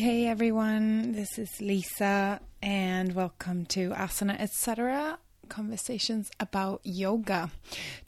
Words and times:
hey 0.00 0.26
everyone, 0.28 1.12
this 1.12 1.38
is 1.38 1.60
Lisa, 1.60 2.40
and 2.62 3.14
welcome 3.14 3.66
to 3.66 3.90
Asana 3.90 4.40
Etc 4.40 5.18
conversations 5.50 6.30
about 6.40 6.80
yoga. 6.84 7.50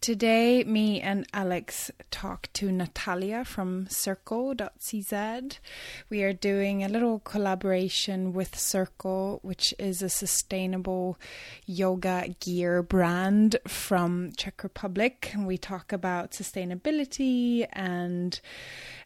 Today, 0.00 0.64
me 0.64 1.00
and 1.00 1.26
Alex 1.34 1.90
talk 2.10 2.48
to 2.54 2.72
Natalia 2.72 3.44
from 3.44 3.86
Circlle.cz. 3.86 5.58
We 6.08 6.22
are 6.22 6.32
doing 6.32 6.82
a 6.82 6.88
little 6.88 7.18
collaboration 7.18 8.32
with 8.32 8.52
Circlle, 8.52 9.40
which 9.42 9.74
is 9.78 10.00
a 10.00 10.08
sustainable 10.08 11.18
yoga 11.66 12.34
gear 12.40 12.82
brand 12.82 13.56
from 13.66 14.32
Czech 14.36 14.62
Republic. 14.62 15.34
We 15.36 15.58
talk 15.58 15.92
about 15.92 16.30
sustainability 16.30 17.66
and 17.72 18.40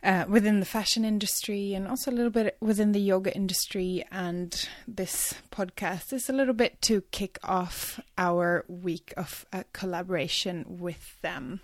uh, 0.06 0.24
within 0.28 0.60
the 0.60 0.66
fashion 0.66 1.04
industry 1.04 1.74
and 1.74 1.88
also 1.88 2.10
a 2.10 2.14
little 2.14 2.30
bit 2.30 2.56
within 2.60 2.92
the 2.92 3.00
yoga 3.00 3.34
industry. 3.34 4.04
And 4.12 4.68
this 4.86 5.34
podcast 5.50 6.12
is 6.12 6.28
a 6.28 6.32
little 6.32 6.54
bit 6.54 6.80
to 6.82 7.02
kick 7.10 7.38
off 7.42 8.00
our 8.16 8.64
week 8.68 9.12
of 9.16 9.44
uh, 9.52 9.64
collaboration 9.72 10.64
with 10.68 11.20
them. 11.22 11.60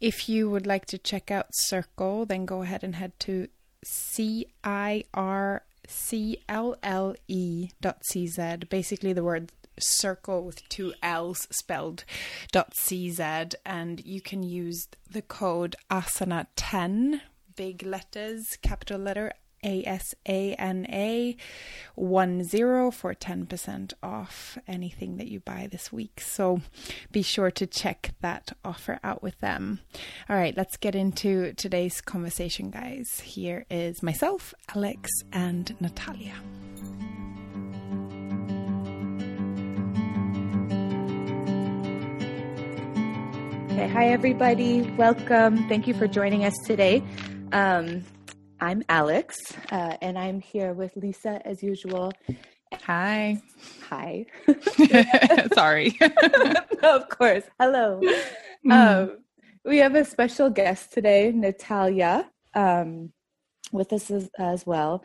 If 0.00 0.28
you 0.28 0.50
would 0.50 0.66
like 0.66 0.86
to 0.86 0.98
check 0.98 1.30
out 1.30 1.52
Circlle, 1.52 2.26
then 2.26 2.44
go 2.44 2.62
ahead 2.62 2.82
and 2.82 2.96
head 2.96 3.12
to 3.20 3.46
C 3.84 4.46
I 4.64 5.04
R 5.14 5.62
C 5.86 6.42
L 6.48 6.76
L 6.82 7.14
E 7.28 7.70
dot 7.80 8.02
CZ, 8.02 8.68
basically 8.68 9.12
the 9.12 9.24
word 9.24 9.52
circle 9.78 10.44
with 10.44 10.68
two 10.68 10.92
L's 11.02 11.46
spelled 11.50 12.04
dot 12.52 12.74
CZ, 12.74 13.54
and 13.64 14.04
you 14.04 14.20
can 14.20 14.42
use 14.42 14.88
the 15.10 15.22
code 15.22 15.76
ASANA 15.90 16.46
10, 16.56 17.22
big 17.56 17.82
letters, 17.82 18.56
capital 18.62 18.98
letter 18.98 19.32
a 19.62 19.84
S 19.84 20.14
A 20.26 20.54
N 20.54 20.86
A 20.88 21.36
10 21.96 22.44
for 22.90 23.14
10% 23.14 23.92
off 24.02 24.58
anything 24.66 25.16
that 25.16 25.28
you 25.28 25.40
buy 25.40 25.68
this 25.70 25.92
week. 25.92 26.20
So 26.20 26.60
be 27.12 27.22
sure 27.22 27.50
to 27.52 27.66
check 27.66 28.14
that 28.20 28.52
offer 28.64 28.98
out 29.04 29.22
with 29.22 29.38
them. 29.40 29.80
All 30.28 30.36
right, 30.36 30.56
let's 30.56 30.76
get 30.76 30.94
into 30.94 31.52
today's 31.54 32.00
conversation, 32.00 32.70
guys. 32.70 33.20
Here 33.20 33.66
is 33.70 34.02
myself, 34.02 34.54
Alex, 34.74 35.10
and 35.32 35.78
Natalia. 35.80 36.34
Okay, 43.72 43.88
hi 43.88 44.08
everybody. 44.08 44.82
Welcome. 44.96 45.68
Thank 45.68 45.86
you 45.86 45.94
for 45.94 46.06
joining 46.06 46.44
us 46.44 46.54
today. 46.66 47.02
Um, 47.52 48.04
I'm 48.60 48.84
Alex, 48.88 49.54
uh, 49.72 49.96
and 50.00 50.16
I'm 50.16 50.40
here 50.40 50.72
with 50.72 50.94
Lisa 50.94 51.44
as 51.44 51.64
usual. 51.64 52.12
Hi. 52.84 53.42
Hi. 53.88 54.26
Sorry. 55.54 55.98
of 56.82 57.08
course. 57.08 57.42
Hello. 57.58 58.00
Mm. 58.64 58.72
Um, 58.72 59.18
we 59.64 59.78
have 59.78 59.96
a 59.96 60.04
special 60.04 60.48
guest 60.48 60.92
today, 60.92 61.32
Natalia, 61.34 62.30
um, 62.54 63.12
with 63.72 63.92
us 63.92 64.12
as, 64.12 64.30
as 64.38 64.64
well 64.64 65.02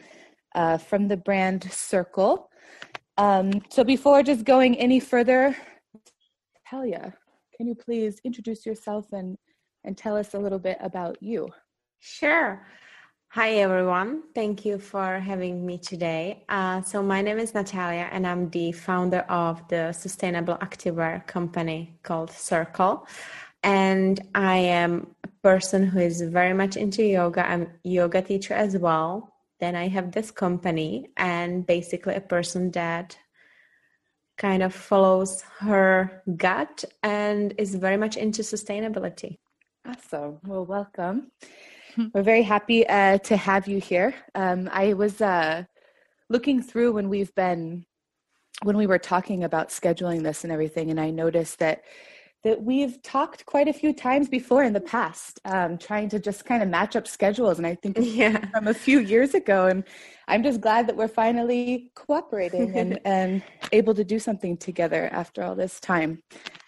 uh, 0.53 0.77
from 0.77 1.07
the 1.07 1.17
brand 1.17 1.61
Circlle. 1.63 2.45
Um, 3.17 3.53
so 3.69 3.83
before 3.83 4.21
just 4.21 4.45
going 4.45 4.77
any 4.77 4.99
further, 4.99 5.55
Natalia, 6.71 7.16
can 7.57 7.67
you 7.67 7.73
please 7.73 8.19
introduce 8.23 8.67
yourself 8.67 9.07
and, 9.13 9.35
and 9.83 9.97
tell 9.97 10.16
us 10.16 10.35
a 10.35 10.39
little 10.39 10.59
bit 10.59 10.78
about 10.79 11.17
you? 11.22 11.50
Sure. 12.07 12.63
Hi, 13.29 13.55
everyone. 13.55 14.25
Thank 14.35 14.63
you 14.63 14.77
for 14.77 15.17
having 15.17 15.66
me 15.66 15.79
today. 15.79 16.45
Uh, 16.47 16.83
so, 16.83 17.01
my 17.01 17.23
name 17.23 17.39
is 17.39 17.55
Natalia, 17.55 18.07
and 18.11 18.27
I'm 18.27 18.51
the 18.51 18.73
founder 18.73 19.21
of 19.21 19.67
the 19.69 19.91
sustainable 19.91 20.53
activewear 20.57 21.25
company 21.25 21.97
called 22.03 22.29
Circlle. 22.29 23.07
And 23.63 24.21
I 24.35 24.57
am 24.57 25.16
a 25.23 25.29
person 25.41 25.88
who 25.88 25.97
is 25.97 26.21
very 26.21 26.53
much 26.53 26.77
into 26.77 27.03
yoga. 27.03 27.49
I'm 27.49 27.63
a 27.63 27.89
yoga 27.89 28.22
teacher 28.22 28.53
as 28.53 28.77
well. 28.77 29.33
Then 29.59 29.75
I 29.75 29.87
have 29.87 30.11
this 30.11 30.29
company, 30.29 31.09
and 31.17 31.66
basically 31.66 32.13
a 32.13 32.22
person 32.22 32.69
that 32.72 33.17
kind 34.37 34.61
of 34.61 34.75
follows 34.75 35.41
her 35.57 36.22
gut 36.37 36.85
and 37.01 37.55
is 37.57 37.73
very 37.73 37.97
much 37.97 38.16
into 38.16 38.43
sustainability. 38.43 39.39
Awesome. 39.87 40.37
Well, 40.45 40.66
welcome. 40.66 41.31
We're 42.13 42.23
very 42.23 42.44
happy 42.44 42.88
uh, 42.88 43.17
to 43.19 43.38
have 43.38 43.67
you 43.67 43.79
here. 43.79 44.13
Um, 44.33 44.69
I 44.72 44.94
was 44.94 45.22
uh, 45.22 45.63
looking 46.29 46.61
through 46.61 46.94
when 46.94 47.09
we've 47.09 47.33
been 47.35 47.85
when 48.63 48.78
we 48.78 48.88
were 48.88 49.00
talking 49.00 49.44
about 49.44 49.69
scheduling 49.69 50.23
this 50.23 50.44
and 50.44 50.51
everything, 50.51 50.89
and 50.89 51.00
I 51.00 51.11
noticed 51.11 51.59
that 51.59 51.84
that 52.45 52.61
we've 52.61 53.01
talked 53.01 53.44
quite 53.47 53.67
a 53.67 53.73
few 53.73 53.91
times 53.91 54.29
before 54.29 54.63
in 54.63 54.72
the 54.72 54.79
past, 54.79 55.39
um, 55.45 55.79
trying 55.79 56.07
to 56.07 56.19
just 56.19 56.45
kind 56.45 56.61
of 56.61 56.69
match 56.69 56.95
up 56.95 57.07
schedules. 57.07 57.57
And 57.57 57.66
I 57.66 57.73
think 57.73 57.97
yeah. 58.01 58.38
from 58.51 58.67
a 58.67 58.73
few 58.73 59.00
years 59.00 59.34
ago, 59.34 59.66
and 59.66 59.84
I'm 60.28 60.44
just 60.44 60.61
glad 60.61 60.85
that 60.88 60.95
we're 60.95 61.07
finally 61.07 61.91
cooperating 61.95 62.78
and, 62.78 63.00
and 63.05 63.41
able 63.72 63.95
to 63.95 64.03
do 64.03 64.19
something 64.19 64.57
together 64.57 65.09
after 65.11 65.41
all 65.41 65.55
this 65.55 65.79
time. 65.79 66.22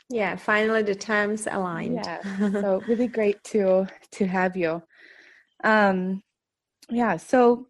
Yeah, 0.09 0.35
finally 0.35 0.81
the 0.81 0.95
times 0.95 1.47
aligned. 1.49 2.01
Yeah, 2.03 2.21
so 2.61 2.81
really 2.87 3.07
great 3.07 3.43
to 3.45 3.87
to 4.13 4.25
have 4.25 4.55
you. 4.55 4.81
Um, 5.67 6.23
yeah. 6.89 7.17
So 7.17 7.67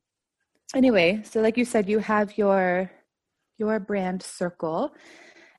anyway, 0.76 1.22
so 1.24 1.42
like 1.42 1.58
you 1.58 1.66
said, 1.66 1.90
you 1.90 2.00
have 2.00 2.38
your 2.38 2.92
your 3.58 3.80
brand 3.80 4.22
Circlle, 4.22 4.92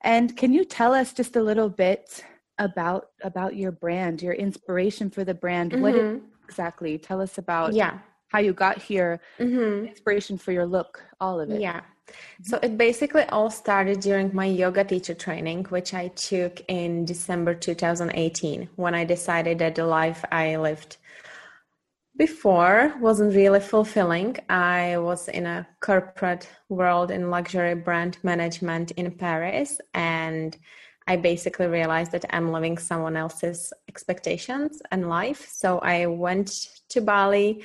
and 0.02 0.36
can 0.36 0.52
you 0.52 0.64
tell 0.64 0.94
us 0.94 1.12
just 1.12 1.34
a 1.34 1.42
little 1.42 1.68
bit 1.68 2.24
about 2.58 3.08
about 3.22 3.56
your 3.56 3.72
brand, 3.72 4.22
your 4.22 4.34
inspiration 4.34 5.10
for 5.10 5.24
the 5.24 5.34
brand? 5.34 5.72
Mm-hmm. 5.72 5.82
What 5.82 6.22
exactly? 6.44 6.96
Tell 6.96 7.20
us 7.20 7.38
about 7.38 7.74
yeah 7.74 7.98
how 8.28 8.38
you 8.38 8.52
got 8.52 8.78
here, 8.78 9.20
mm-hmm. 9.38 9.86
inspiration 9.86 10.38
for 10.38 10.52
your 10.52 10.66
look, 10.66 11.02
all 11.20 11.40
of 11.40 11.50
it. 11.50 11.60
Yeah. 11.60 11.80
So 12.42 12.58
it 12.62 12.78
basically 12.78 13.24
all 13.24 13.50
started 13.50 14.00
during 14.00 14.34
my 14.34 14.46
yoga 14.46 14.84
teacher 14.84 15.14
training, 15.14 15.64
which 15.64 15.92
I 15.92 16.08
took 16.08 16.60
in 16.68 17.04
December 17.04 17.54
2018 17.54 18.68
when 18.76 18.94
I 18.94 19.04
decided 19.04 19.58
that 19.58 19.74
the 19.74 19.84
life 19.84 20.24
I 20.30 20.56
lived 20.56 20.98
before 22.18 22.92
wasn't 23.00 23.34
really 23.34 23.60
fulfilling. 23.60 24.36
I 24.50 24.98
was 24.98 25.28
in 25.28 25.46
a 25.46 25.66
corporate 25.80 26.48
world 26.68 27.10
in 27.10 27.30
luxury 27.30 27.76
brand 27.76 28.18
management 28.22 28.90
in 28.92 29.10
Paris 29.12 29.80
and 29.94 30.56
I 31.06 31.16
basically 31.16 31.68
realized 31.68 32.12
that 32.12 32.26
I'm 32.28 32.52
living 32.52 32.76
someone 32.76 33.16
else's 33.16 33.72
expectations 33.88 34.82
and 34.90 35.08
life. 35.08 35.48
So 35.48 35.78
I 35.78 36.04
went 36.04 36.50
to 36.90 37.00
Bali. 37.00 37.64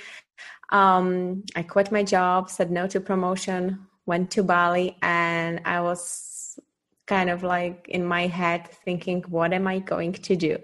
Um, 0.70 1.44
I 1.56 1.64
quit 1.64 1.92
my 1.92 2.04
job, 2.04 2.50
said 2.50 2.72
no 2.72 2.88
to 2.88 3.02
promotion, 3.02 3.86
went 4.06 4.32
to 4.32 4.44
Bali, 4.44 4.98
and 5.02 5.60
I 5.66 5.82
was 5.82 6.58
kind 7.06 7.30
of 7.30 7.44
like 7.44 7.88
in 7.90 8.06
my 8.06 8.28
head 8.28 8.70
thinking, 8.86 9.24
what 9.28 9.52
am 9.52 9.68
I 9.68 9.80
going 9.80 10.14
to 10.14 10.36
do? 10.38 10.58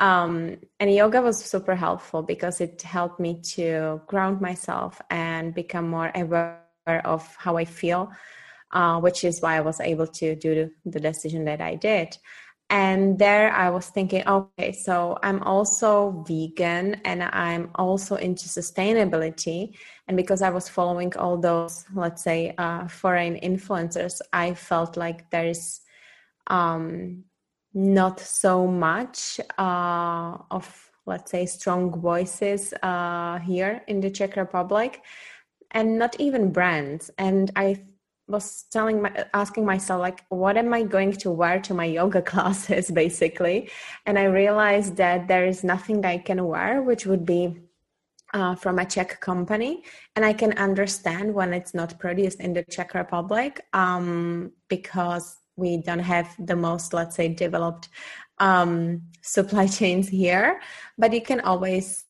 Um, 0.00 0.56
and 0.80 0.92
yoga 0.92 1.20
was 1.20 1.44
super 1.44 1.74
helpful 1.74 2.22
because 2.22 2.62
it 2.62 2.80
helped 2.80 3.20
me 3.20 3.40
to 3.54 4.00
ground 4.06 4.40
myself 4.40 5.00
and 5.10 5.54
become 5.54 5.88
more 5.90 6.10
aware 6.14 6.62
of 7.04 7.36
how 7.36 7.58
I 7.58 7.66
feel, 7.66 8.10
uh, 8.72 8.98
which 8.98 9.24
is 9.24 9.42
why 9.42 9.56
I 9.56 9.60
was 9.60 9.78
able 9.78 10.06
to 10.06 10.34
do 10.34 10.70
the 10.86 11.00
decision 11.00 11.44
that 11.44 11.60
I 11.60 11.74
did. 11.74 12.16
And 12.70 13.18
there 13.18 13.52
I 13.52 13.68
was 13.68 13.88
thinking, 13.88 14.26
okay, 14.26 14.72
so 14.72 15.18
I'm 15.22 15.42
also 15.42 16.24
vegan 16.26 17.00
and 17.04 17.22
I'm 17.24 17.70
also 17.74 18.14
into 18.14 18.46
sustainability. 18.46 19.76
And 20.08 20.16
because 20.16 20.40
I 20.40 20.50
was 20.50 20.68
following 20.68 21.14
all 21.16 21.36
those, 21.36 21.84
let's 21.94 22.22
say, 22.22 22.54
uh, 22.56 22.86
foreign 22.88 23.34
influencers, 23.40 24.20
I 24.32 24.54
felt 24.54 24.96
like 24.96 25.30
there 25.30 25.46
is 25.46 25.80
um, 26.46 27.24
not 27.74 28.20
so 28.20 28.66
much 28.66 29.40
uh, 29.58 30.36
of 30.50 30.90
let's 31.06 31.30
say 31.30 31.46
strong 31.46 32.00
voices 32.00 32.72
uh, 32.82 33.38
here 33.38 33.82
in 33.88 34.00
the 34.00 34.10
czech 34.10 34.36
republic 34.36 35.02
and 35.72 35.98
not 35.98 36.18
even 36.18 36.52
brands. 36.52 37.10
And 37.18 37.50
i 37.56 37.82
was 38.28 38.64
telling 38.70 39.02
my 39.02 39.24
asking 39.34 39.64
myself 39.64 40.00
like 40.00 40.24
what 40.28 40.56
am 40.56 40.72
i 40.72 40.84
going 40.84 41.10
to 41.12 41.32
wear 41.32 41.58
to 41.58 41.74
my 41.74 41.84
yoga 41.84 42.22
classes 42.32 42.90
basically? 42.90 43.70
And 44.06 44.18
i 44.18 44.24
realized 44.24 44.96
that 44.96 45.28
there 45.28 45.46
is 45.46 45.64
nothing 45.64 46.04
i 46.04 46.18
can 46.18 46.44
wear 46.46 46.82
which 46.82 47.06
would 47.06 47.24
be 47.24 47.60
uh, 48.32 48.54
from 48.54 48.78
a 48.78 48.84
Czech 48.84 49.20
company, 49.20 49.82
and 50.14 50.24
I 50.24 50.32
can 50.32 50.52
understand 50.56 51.34
when 51.34 51.52
it's 51.52 51.74
not 51.74 51.98
produced 51.98 52.40
in 52.40 52.52
the 52.52 52.62
Czech 52.62 52.94
Republic 52.94 53.66
um, 53.72 54.52
because 54.68 55.39
we 55.60 55.76
don't 55.86 56.06
have 56.14 56.28
the 56.50 56.56
most 56.56 56.92
let's 56.92 57.16
say 57.16 57.28
developed 57.28 57.88
um, 58.38 59.02
supply 59.22 59.66
chains 59.78 60.08
here 60.08 60.60
but 60.98 61.12
you 61.12 61.22
can 61.22 61.40
always 61.40 62.04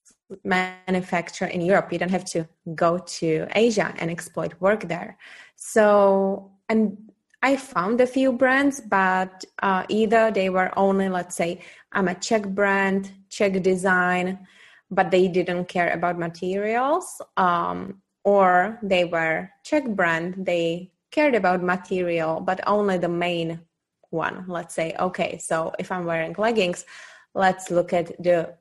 manufacture 0.44 1.46
in 1.46 1.60
Europe. 1.60 1.92
You 1.92 1.98
don't 1.98 2.10
have 2.10 2.24
to 2.26 2.48
go 2.74 2.98
to 2.98 3.46
Asia 3.54 3.94
and 3.98 4.10
exploit 4.10 4.54
work 4.60 4.88
there. 4.88 5.18
So, 5.56 6.52
and 6.68 6.96
I 7.42 7.56
found 7.56 8.00
a 8.00 8.06
few 8.06 8.32
brands, 8.32 8.80
but 8.80 9.44
uh, 9.62 9.84
either 9.88 10.30
they 10.30 10.50
were 10.50 10.70
only, 10.78 11.08
let's 11.08 11.36
say, 11.36 11.60
I'm 11.92 12.08
a 12.08 12.14
Czech 12.14 12.48
brand, 12.48 13.12
Czech 13.28 13.62
design, 13.62 14.46
but 14.90 15.10
they 15.10 15.28
didn't 15.28 15.66
care 15.66 15.90
about 15.92 16.18
materials, 16.18 17.20
um, 17.36 18.02
or 18.24 18.78
they 18.82 19.04
were 19.04 19.50
Czech 19.64 19.88
brand, 19.88 20.34
they 20.38 20.92
cared 21.10 21.34
about 21.34 21.62
material, 21.62 22.40
but 22.40 22.60
only 22.66 22.98
the 22.98 23.08
main 23.08 23.60
one. 24.10 24.44
Let's 24.48 24.74
say, 24.74 24.94
okay, 24.98 25.38
so 25.38 25.72
if 25.78 25.90
I'm 25.90 26.04
wearing 26.04 26.34
leggings, 26.38 26.84
let's 27.34 27.70
look 27.70 27.92
at 27.92 28.22
the 28.22 28.54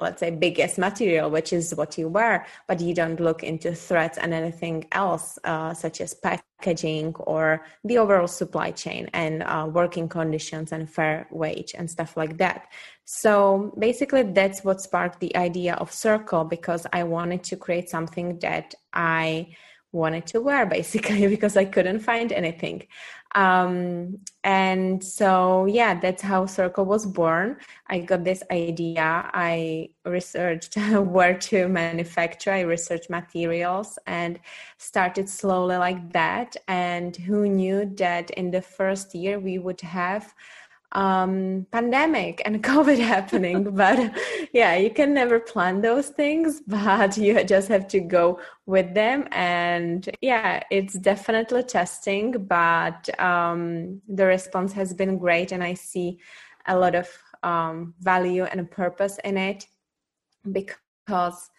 let's 0.00 0.20
say 0.20 0.30
biggest 0.30 0.78
material 0.78 1.28
which 1.30 1.52
is 1.52 1.74
what 1.74 1.98
you 1.98 2.08
wear 2.08 2.46
but 2.66 2.80
you 2.80 2.94
don't 2.94 3.20
look 3.20 3.42
into 3.42 3.74
threats 3.74 4.16
and 4.16 4.32
anything 4.32 4.86
else 4.92 5.38
uh, 5.44 5.74
such 5.74 6.00
as 6.00 6.14
packaging 6.14 7.14
or 7.16 7.64
the 7.84 7.98
overall 7.98 8.26
supply 8.26 8.70
chain 8.70 9.08
and 9.12 9.42
uh, 9.42 9.68
working 9.70 10.08
conditions 10.08 10.72
and 10.72 10.88
fair 10.88 11.26
wage 11.30 11.74
and 11.76 11.90
stuff 11.90 12.16
like 12.16 12.38
that 12.38 12.68
so 13.04 13.74
basically 13.78 14.22
that's 14.22 14.64
what 14.64 14.80
sparked 14.80 15.20
the 15.20 15.36
idea 15.36 15.74
of 15.74 15.90
Circlle 15.90 16.48
because 16.48 16.86
i 16.92 17.02
wanted 17.02 17.42
to 17.44 17.56
create 17.56 17.90
something 17.90 18.38
that 18.38 18.74
i 18.94 19.46
wanted 19.98 20.26
to 20.28 20.40
wear 20.40 20.64
basically 20.64 21.26
because 21.34 21.56
I 21.56 21.64
couldn't 21.64 22.00
find 22.00 22.32
anything. 22.32 22.86
Um, 23.34 24.18
and 24.42 25.04
so, 25.04 25.66
yeah, 25.66 26.00
that's 26.00 26.22
how 26.22 26.46
Circlle 26.46 26.86
was 26.86 27.04
born. 27.04 27.58
I 27.88 27.98
got 28.00 28.24
this 28.24 28.42
idea. 28.50 29.30
I 29.34 29.90
researched 30.06 30.76
where 31.16 31.36
to 31.38 31.68
manufacture, 31.68 32.52
I 32.52 32.60
researched 32.60 33.10
materials 33.10 33.98
and 34.06 34.40
started 34.78 35.28
slowly 35.28 35.76
like 35.76 36.12
that. 36.12 36.56
And 36.68 37.14
who 37.16 37.48
knew 37.48 37.84
that 37.96 38.30
in 38.30 38.50
the 38.50 38.62
first 38.62 39.14
year 39.14 39.38
we 39.38 39.58
would 39.58 39.82
have 39.82 40.34
um 40.92 41.66
pandemic 41.70 42.40
and 42.46 42.62
covid 42.70 42.98
happening 42.98 43.74
but 43.74 44.10
yeah 44.52 44.74
you 44.74 44.90
can 44.90 45.12
never 45.12 45.38
plan 45.38 45.82
those 45.82 46.08
things 46.08 46.62
but 46.66 47.16
you 47.18 47.42
just 47.44 47.68
have 47.68 47.86
to 47.86 48.00
go 48.00 48.40
with 48.64 48.94
them 48.94 49.28
and 49.32 50.08
yeah 50.22 50.62
it's 50.70 50.94
definitely 50.94 51.62
testing 51.62 52.32
but 52.46 53.08
um 53.20 54.00
the 54.08 54.24
response 54.24 54.72
has 54.72 54.94
been 54.94 55.18
great 55.18 55.52
and 55.52 55.62
i 55.62 55.74
see 55.74 56.18
a 56.66 56.78
lot 56.78 56.94
of 56.94 57.08
um 57.42 57.94
value 58.00 58.44
and 58.44 58.70
purpose 58.70 59.18
in 59.24 59.36
it 59.36 59.66
because 60.52 61.50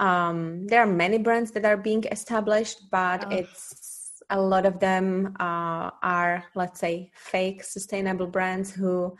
um 0.00 0.66
there 0.66 0.80
are 0.80 0.86
many 0.86 1.18
brands 1.18 1.52
that 1.52 1.64
are 1.64 1.76
being 1.76 2.02
established 2.10 2.90
but 2.90 3.24
oh. 3.26 3.36
it's 3.36 3.91
a 4.30 4.40
lot 4.40 4.66
of 4.66 4.78
them 4.80 5.34
uh, 5.40 5.90
are, 6.02 6.44
let's 6.54 6.80
say, 6.80 7.10
fake 7.14 7.62
sustainable 7.62 8.26
brands 8.26 8.72
who 8.72 9.16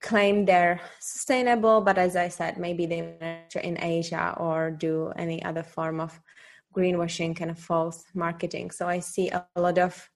claim 0.00 0.44
they're 0.44 0.80
sustainable, 0.98 1.80
but 1.80 1.98
as 1.98 2.16
I 2.16 2.28
said, 2.28 2.58
maybe 2.58 2.86
they 2.86 3.02
manufacture 3.02 3.60
in 3.60 3.82
Asia 3.82 4.34
or 4.38 4.70
do 4.70 5.12
any 5.16 5.42
other 5.44 5.62
form 5.62 6.00
of 6.00 6.18
greenwashing 6.74 7.36
kind 7.36 7.50
of 7.50 7.58
false 7.58 8.04
marketing. 8.14 8.70
So 8.70 8.88
I 8.88 9.00
see 9.00 9.28
a 9.28 9.44
lot 9.56 9.78
of 9.78 10.08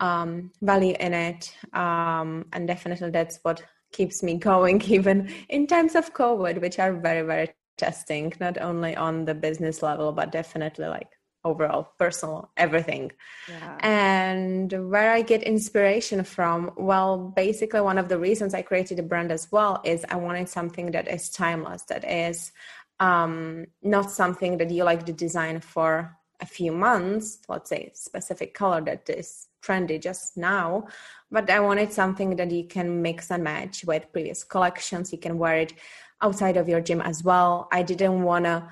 um, 0.00 0.50
value 0.62 0.94
in 1.00 1.14
it, 1.14 1.52
um, 1.72 2.46
and 2.52 2.66
definitely 2.68 3.10
that's 3.10 3.38
what 3.42 3.62
keeps 3.92 4.22
me 4.22 4.36
going, 4.36 4.82
even 4.86 5.32
in 5.48 5.66
times 5.66 5.94
of 5.94 6.12
COVID, 6.12 6.60
which 6.60 6.78
are 6.78 6.92
very, 6.92 7.22
very 7.26 7.50
testing, 7.76 8.32
not 8.40 8.60
only 8.60 8.94
on 8.94 9.24
the 9.24 9.34
business 9.34 9.82
level, 9.82 10.12
but 10.12 10.30
definitely 10.30 10.86
like 10.86 11.08
overall 11.44 11.88
personal 11.98 12.50
everything. 12.56 13.12
Yeah. 13.48 13.76
and 13.80 14.90
where 14.90 15.12
i 15.12 15.20
get 15.22 15.42
inspiration 15.42 16.24
from 16.24 16.70
well 16.76 17.18
basically 17.36 17.80
one 17.80 17.98
of 17.98 18.08
the 18.08 18.18
reasons 18.18 18.54
i 18.54 18.62
created 18.62 18.98
a 18.98 19.02
brand 19.02 19.30
as 19.30 19.50
well 19.52 19.80
is 19.84 20.04
i 20.08 20.16
wanted 20.16 20.48
something 20.48 20.92
that 20.92 21.06
is 21.08 21.28
timeless 21.28 21.82
that 21.84 22.04
is 22.10 22.52
um, 23.00 23.66
not 23.82 24.10
something 24.10 24.56
that 24.58 24.70
you 24.70 24.84
like 24.84 25.04
to 25.04 25.12
design 25.12 25.60
for 25.60 26.16
a 26.40 26.46
few 26.46 26.72
months 26.72 27.38
let's 27.48 27.68
say 27.68 27.90
specific 27.94 28.54
color 28.54 28.80
that 28.80 29.08
is 29.10 29.48
trendy 29.62 30.00
just 30.00 30.36
now 30.36 30.86
but 31.30 31.50
i 31.50 31.60
wanted 31.60 31.92
something 31.92 32.36
that 32.36 32.50
you 32.50 32.64
can 32.64 33.02
mix 33.02 33.30
and 33.30 33.44
match 33.44 33.84
with 33.84 34.12
previous 34.12 34.44
collections. 34.44 35.12
You 35.12 35.18
can 35.18 35.38
wear 35.38 35.56
it 35.58 35.74
outside 36.22 36.56
of 36.56 36.68
your 36.68 36.80
gym 36.80 37.00
as 37.00 37.22
well. 37.22 37.68
I 37.72 37.82
didn't 37.82 38.22
want 38.22 38.44
to 38.46 38.68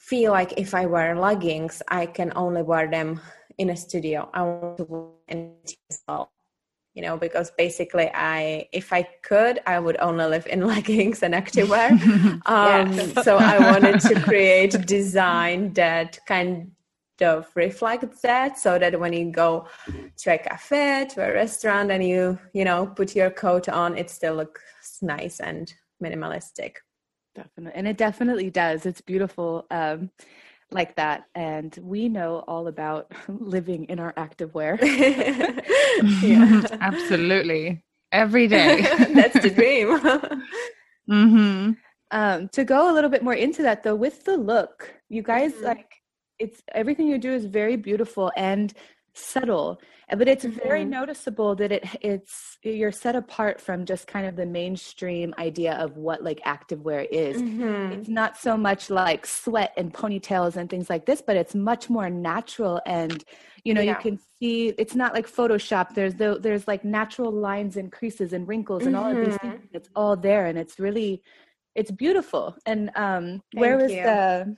feel 0.00 0.32
like 0.32 0.54
if 0.56 0.74
I 0.74 0.86
wear 0.86 1.14
leggings, 1.14 1.82
I 1.88 2.06
can 2.06 2.32
only 2.34 2.62
wear 2.62 2.90
them 2.90 3.20
in 3.58 3.70
a 3.70 3.76
studio. 3.76 4.28
I 4.32 4.42
want 4.42 4.78
to 4.78 4.84
wear 4.84 5.10
in 5.28 5.54
well, 6.08 6.32
you 6.94 7.02
know, 7.02 7.16
because 7.18 7.52
basically, 7.56 8.10
I 8.12 8.68
if 8.72 8.92
I 8.92 9.02
could, 9.22 9.60
I 9.66 9.78
would 9.78 9.98
only 10.00 10.24
live 10.24 10.46
in 10.46 10.66
leggings 10.74 11.22
and 11.22 11.34
activewear. 11.34 11.90
um, 12.46 13.22
so 13.22 13.36
I 13.36 13.58
wanted 13.70 14.00
to 14.00 14.20
create 14.20 14.74
a 14.74 14.78
design 14.78 15.74
that 15.74 16.18
kind 16.26 16.72
of 17.20 17.46
reflects 17.54 18.22
that, 18.22 18.58
so 18.58 18.78
that 18.78 18.98
when 18.98 19.12
you 19.12 19.30
go 19.30 19.68
to 20.16 20.34
a 20.34 20.38
cafe, 20.38 21.06
to 21.10 21.28
a 21.28 21.32
restaurant, 21.34 21.90
and 21.90 22.02
you 22.02 22.38
you 22.54 22.64
know 22.64 22.86
put 22.86 23.14
your 23.14 23.30
coat 23.30 23.68
on, 23.68 23.98
it 23.98 24.08
still 24.08 24.34
looks 24.34 24.62
nice 25.02 25.40
and 25.40 25.74
minimalistic. 26.02 26.76
Definitely. 27.34 27.78
And 27.78 27.88
it 27.88 27.96
definitely 27.96 28.50
does. 28.50 28.86
It's 28.86 29.00
beautiful 29.00 29.66
um, 29.70 30.10
like 30.70 30.96
that. 30.96 31.24
And 31.34 31.76
we 31.82 32.08
know 32.08 32.44
all 32.48 32.66
about 32.66 33.12
living 33.28 33.84
in 33.84 33.98
our 33.98 34.12
activewear. 34.14 34.80
yeah. 36.22 36.62
Absolutely. 36.80 37.82
Every 38.12 38.48
day. 38.48 38.80
That's 39.14 39.40
the 39.40 39.50
dream. 39.50 40.00
mm-hmm. 41.08 41.72
um, 42.10 42.48
to 42.48 42.64
go 42.64 42.90
a 42.90 42.94
little 42.94 43.10
bit 43.10 43.22
more 43.22 43.34
into 43.34 43.62
that 43.62 43.84
though, 43.84 43.94
with 43.94 44.24
the 44.24 44.36
look, 44.36 44.92
you 45.08 45.22
guys 45.22 45.52
mm-hmm. 45.52 45.66
like 45.66 45.94
it's 46.40 46.62
everything 46.72 47.06
you 47.06 47.18
do 47.18 47.32
is 47.32 47.44
very 47.44 47.76
beautiful 47.76 48.32
and 48.36 48.72
subtle 49.20 49.80
but 50.16 50.28
it's 50.28 50.44
mm-hmm. 50.44 50.58
very 50.62 50.84
noticeable 50.84 51.54
that 51.54 51.70
it 51.70 51.84
it's 52.00 52.58
you're 52.62 52.92
set 52.92 53.14
apart 53.14 53.60
from 53.60 53.84
just 53.84 54.06
kind 54.06 54.26
of 54.26 54.36
the 54.36 54.46
mainstream 54.46 55.34
idea 55.38 55.74
of 55.74 55.96
what 55.96 56.22
like 56.22 56.40
activewear 56.40 57.06
is 57.10 57.40
mm-hmm. 57.40 57.92
it's 57.92 58.08
not 58.08 58.36
so 58.36 58.56
much 58.56 58.90
like 58.90 59.26
sweat 59.26 59.72
and 59.76 59.92
ponytails 59.92 60.56
and 60.56 60.68
things 60.68 60.90
like 60.90 61.06
this 61.06 61.22
but 61.22 61.36
it's 61.36 61.54
much 61.54 61.88
more 61.88 62.10
natural 62.10 62.80
and 62.86 63.24
you 63.64 63.74
know 63.74 63.80
yeah. 63.80 63.96
you 63.96 64.02
can 64.02 64.18
see 64.38 64.68
it's 64.78 64.94
not 64.94 65.14
like 65.14 65.28
photoshop 65.28 65.94
there's 65.94 66.14
the, 66.14 66.38
there's 66.40 66.66
like 66.66 66.84
natural 66.84 67.30
lines 67.30 67.76
and 67.76 67.92
creases 67.92 68.32
and 68.32 68.48
wrinkles 68.48 68.86
and 68.86 68.94
mm-hmm. 68.94 69.04
all 69.04 69.10
of 69.16 69.24
these 69.24 69.36
things 69.38 69.54
mm-hmm. 69.54 69.76
it's 69.76 69.88
all 69.94 70.16
there 70.16 70.46
and 70.46 70.58
it's 70.58 70.78
really 70.78 71.22
it's 71.74 71.90
beautiful 71.90 72.56
and 72.66 72.90
um 72.96 73.24
Thank 73.24 73.42
where 73.52 73.76
was 73.76 73.92
you. 73.92 74.02
the 74.02 74.56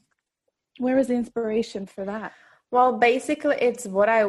where 0.78 0.96
was 0.96 1.08
the 1.08 1.14
inspiration 1.14 1.86
for 1.86 2.04
that 2.06 2.32
well, 2.72 2.94
basically, 2.94 3.56
it's 3.60 3.84
what 3.86 4.08
I 4.08 4.24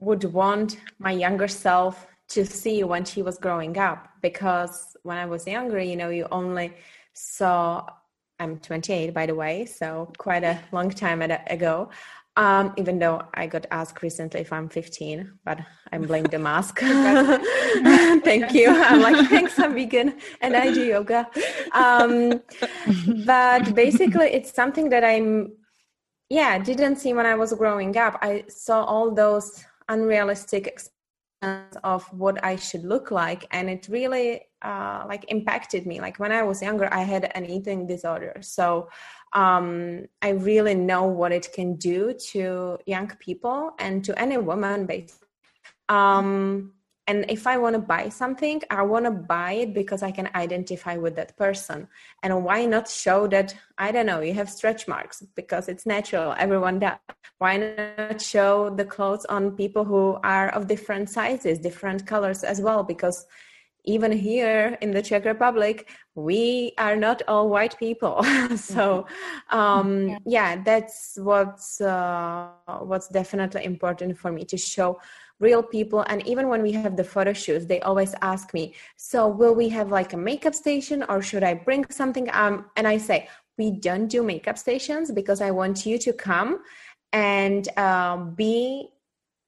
would 0.00 0.24
want 0.24 0.78
my 0.98 1.12
younger 1.12 1.46
self 1.46 2.08
to 2.30 2.44
see 2.44 2.82
when 2.82 3.04
she 3.04 3.22
was 3.22 3.38
growing 3.38 3.78
up. 3.78 4.08
Because 4.20 4.96
when 5.04 5.16
I 5.16 5.26
was 5.26 5.46
younger, 5.46 5.80
you 5.80 5.96
know, 5.96 6.10
you 6.10 6.26
only 6.32 6.74
saw, 7.14 7.86
I'm 8.40 8.58
28, 8.58 9.14
by 9.14 9.26
the 9.26 9.36
way, 9.36 9.64
so 9.64 10.12
quite 10.18 10.42
a 10.42 10.58
long 10.72 10.90
time 10.90 11.22
ago. 11.22 11.88
Um, 12.34 12.72
even 12.78 12.98
though 12.98 13.22
I 13.34 13.46
got 13.46 13.66
asked 13.70 14.02
recently 14.02 14.40
if 14.40 14.52
I'm 14.52 14.68
15, 14.68 15.30
but 15.44 15.60
I'm 15.92 16.02
blame 16.02 16.24
the 16.24 16.38
mask. 16.38 16.78
Thank 18.24 18.54
you. 18.54 18.70
I'm 18.70 19.02
like, 19.02 19.28
thanks, 19.28 19.58
I'm 19.58 19.74
vegan 19.74 20.14
and 20.40 20.56
I 20.56 20.72
do 20.72 20.82
yoga. 20.82 21.28
Um, 21.72 22.40
but 23.26 23.74
basically, 23.74 24.28
it's 24.32 24.52
something 24.52 24.88
that 24.88 25.04
I'm 25.04 25.52
yeah 26.32 26.58
didn't 26.58 26.96
see 26.96 27.12
when 27.12 27.26
i 27.26 27.34
was 27.34 27.52
growing 27.52 27.96
up. 27.96 28.14
I 28.22 28.44
saw 28.48 28.78
all 28.84 29.08
those 29.22 29.64
unrealistic 29.88 30.66
expectations 30.66 31.76
of 31.92 32.02
what 32.22 32.36
i 32.44 32.54
should 32.56 32.84
look 32.84 33.10
like 33.10 33.42
and 33.50 33.68
it 33.68 33.82
really 33.96 34.28
uh, 34.62 35.04
like 35.08 35.24
impacted 35.28 35.86
me. 35.90 36.00
Like 36.00 36.16
when 36.22 36.32
i 36.32 36.42
was 36.50 36.62
younger 36.62 36.88
i 37.00 37.02
had 37.02 37.24
an 37.38 37.44
eating 37.56 37.86
disorder. 37.86 38.34
So 38.40 38.88
um, 39.34 40.06
i 40.26 40.30
really 40.50 40.76
know 40.90 41.04
what 41.20 41.32
it 41.38 41.46
can 41.52 41.70
do 41.76 41.98
to 42.30 42.78
young 42.86 43.08
people 43.26 43.58
and 43.78 44.04
to 44.06 44.12
any 44.24 44.38
woman 44.38 44.86
basically. 44.86 45.28
Um, 45.88 46.72
and 47.12 47.26
if 47.28 47.46
i 47.46 47.56
want 47.58 47.74
to 47.74 47.84
buy 47.94 48.08
something 48.08 48.60
i 48.70 48.82
want 48.92 49.04
to 49.04 49.10
buy 49.10 49.52
it 49.64 49.74
because 49.74 50.02
i 50.02 50.10
can 50.18 50.28
identify 50.34 50.96
with 50.96 51.14
that 51.14 51.36
person 51.36 51.86
and 52.22 52.44
why 52.46 52.64
not 52.64 52.88
show 52.88 53.26
that 53.26 53.54
i 53.76 53.92
don't 53.92 54.06
know 54.06 54.20
you 54.20 54.32
have 54.32 54.48
stretch 54.48 54.88
marks 54.88 55.22
because 55.40 55.68
it's 55.68 55.84
natural 55.84 56.34
everyone 56.38 56.78
does 56.78 56.96
why 57.38 57.54
not 57.58 58.20
show 58.20 58.70
the 58.80 58.84
clothes 58.94 59.26
on 59.26 59.56
people 59.62 59.84
who 59.84 60.18
are 60.24 60.48
of 60.56 60.66
different 60.66 61.06
sizes 61.10 61.58
different 61.58 62.06
colors 62.06 62.42
as 62.42 62.60
well 62.60 62.82
because 62.82 63.26
even 63.84 64.12
here 64.12 64.78
in 64.80 64.92
the 64.92 65.02
Czech 65.02 65.24
Republic, 65.24 65.88
we 66.14 66.72
are 66.78 66.94
not 66.94 67.20
all 67.26 67.48
white 67.48 67.76
people. 67.78 68.22
so, 68.56 69.06
mm-hmm. 69.50 69.58
um, 69.58 70.18
yeah, 70.24 70.62
that's 70.62 71.18
what's 71.20 71.80
uh, 71.80 72.48
what's 72.80 73.08
definitely 73.08 73.64
important 73.64 74.16
for 74.18 74.30
me 74.30 74.44
to 74.44 74.56
show 74.56 75.00
real 75.42 75.62
people. 75.62 76.00
And 76.08 76.26
even 76.26 76.48
when 76.48 76.62
we 76.62 76.72
have 76.72 76.96
the 76.96 77.04
photo 77.14 77.32
shoots, 77.32 77.66
they 77.66 77.80
always 77.80 78.14
ask 78.32 78.54
me, 78.54 78.64
"So, 78.96 79.20
will 79.40 79.54
we 79.62 79.68
have 79.78 79.88
like 79.98 80.12
a 80.12 80.20
makeup 80.30 80.54
station, 80.54 80.98
or 81.10 81.20
should 81.28 81.44
I 81.50 81.54
bring 81.54 81.82
something?" 81.90 82.26
Um, 82.42 82.54
and 82.76 82.86
I 82.94 82.96
say, 83.08 83.18
"We 83.58 83.66
don't 83.86 84.08
do 84.08 84.22
makeup 84.22 84.56
stations 84.56 85.06
because 85.20 85.40
I 85.48 85.50
want 85.60 85.76
you 85.88 85.98
to 86.06 86.12
come 86.28 86.50
and 87.12 87.62
um, 87.78 88.34
be 88.34 88.92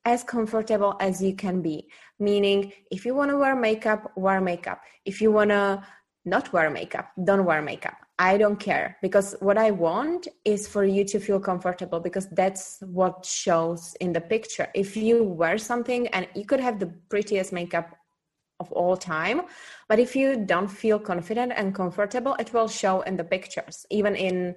as 0.04 0.22
comfortable 0.22 0.96
as 1.00 1.22
you 1.22 1.34
can 1.34 1.62
be. 1.62 1.88
Meaning, 2.18 2.72
if 2.90 3.06
you 3.06 3.14
want 3.14 3.30
to 3.30 3.38
wear 3.38 3.56
makeup, 3.56 4.12
wear 4.16 4.40
makeup. 4.40 4.82
If 5.04 5.20
you 5.22 5.32
want 5.32 5.50
to 5.50 5.82
not 6.24 6.52
wear 6.52 6.70
makeup, 6.70 7.06
don't 7.22 7.44
wear 7.44 7.62
makeup. 7.62 7.96
I 8.18 8.38
don't 8.38 8.60
care 8.60 8.96
because 9.02 9.34
what 9.40 9.58
I 9.58 9.72
want 9.72 10.28
is 10.44 10.68
for 10.68 10.84
you 10.84 11.04
to 11.04 11.18
feel 11.18 11.40
comfortable 11.40 11.98
because 11.98 12.28
that's 12.30 12.78
what 12.86 13.26
shows 13.26 13.96
in 14.00 14.12
the 14.12 14.20
picture. 14.20 14.68
If 14.72 14.96
you 14.96 15.24
wear 15.24 15.58
something 15.58 16.06
and 16.08 16.28
you 16.34 16.44
could 16.44 16.60
have 16.60 16.78
the 16.78 16.92
prettiest 17.08 17.52
makeup 17.52 17.96
of 18.60 18.70
all 18.70 18.96
time, 18.96 19.42
but 19.88 19.98
if 19.98 20.14
you 20.14 20.36
don't 20.36 20.68
feel 20.68 21.00
confident 21.00 21.52
and 21.56 21.74
comfortable, 21.74 22.36
it 22.38 22.54
will 22.54 22.68
show 22.68 23.00
in 23.00 23.16
the 23.16 23.24
pictures, 23.24 23.84
even 23.90 24.14
in 24.14 24.54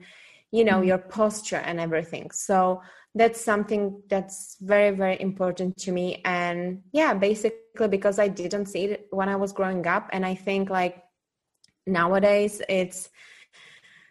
you 0.51 0.63
know 0.63 0.75
mm-hmm. 0.75 0.89
your 0.89 0.99
posture 0.99 1.57
and 1.65 1.79
everything. 1.79 2.29
So 2.29 2.81
that's 3.15 3.43
something 3.43 4.01
that's 4.09 4.57
very 4.61 4.95
very 4.95 5.19
important 5.19 5.75
to 5.77 5.91
me 5.91 6.21
and 6.23 6.81
yeah 6.91 7.13
basically 7.13 7.87
because 7.89 8.19
i 8.19 8.27
didn't 8.27 8.67
see 8.67 8.85
it 8.85 9.07
when 9.09 9.27
i 9.27 9.35
was 9.35 9.51
growing 9.51 9.85
up 9.87 10.07
and 10.13 10.25
i 10.25 10.35
think 10.35 10.69
like 10.69 11.03
nowadays 11.87 12.61
it's 12.69 13.09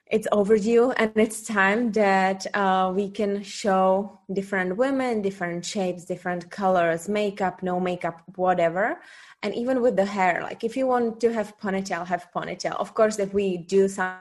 it's 0.08 0.28
overdue 0.30 0.92
and 0.92 1.10
it's 1.16 1.42
time 1.42 1.90
that 1.92 2.46
uh, 2.54 2.92
we 2.94 3.10
can 3.10 3.42
show 3.42 4.20
different 4.32 4.76
women 4.76 5.20
different 5.20 5.64
shapes 5.64 6.04
different 6.04 6.48
colors 6.48 7.08
makeup 7.08 7.62
no 7.62 7.80
makeup 7.80 8.22
whatever. 8.36 9.00
And 9.42 9.54
even 9.54 9.80
with 9.82 9.96
the 9.96 10.04
hair 10.04 10.40
like 10.42 10.62
if 10.62 10.76
you 10.76 10.86
want 10.86 11.20
to 11.20 11.32
have 11.32 11.58
ponytail 11.58 12.06
have 12.06 12.28
ponytail. 12.34 12.76
Of 12.76 12.94
course 12.94 13.18
if 13.18 13.34
we 13.34 13.56
do 13.56 13.88
some 13.88 14.16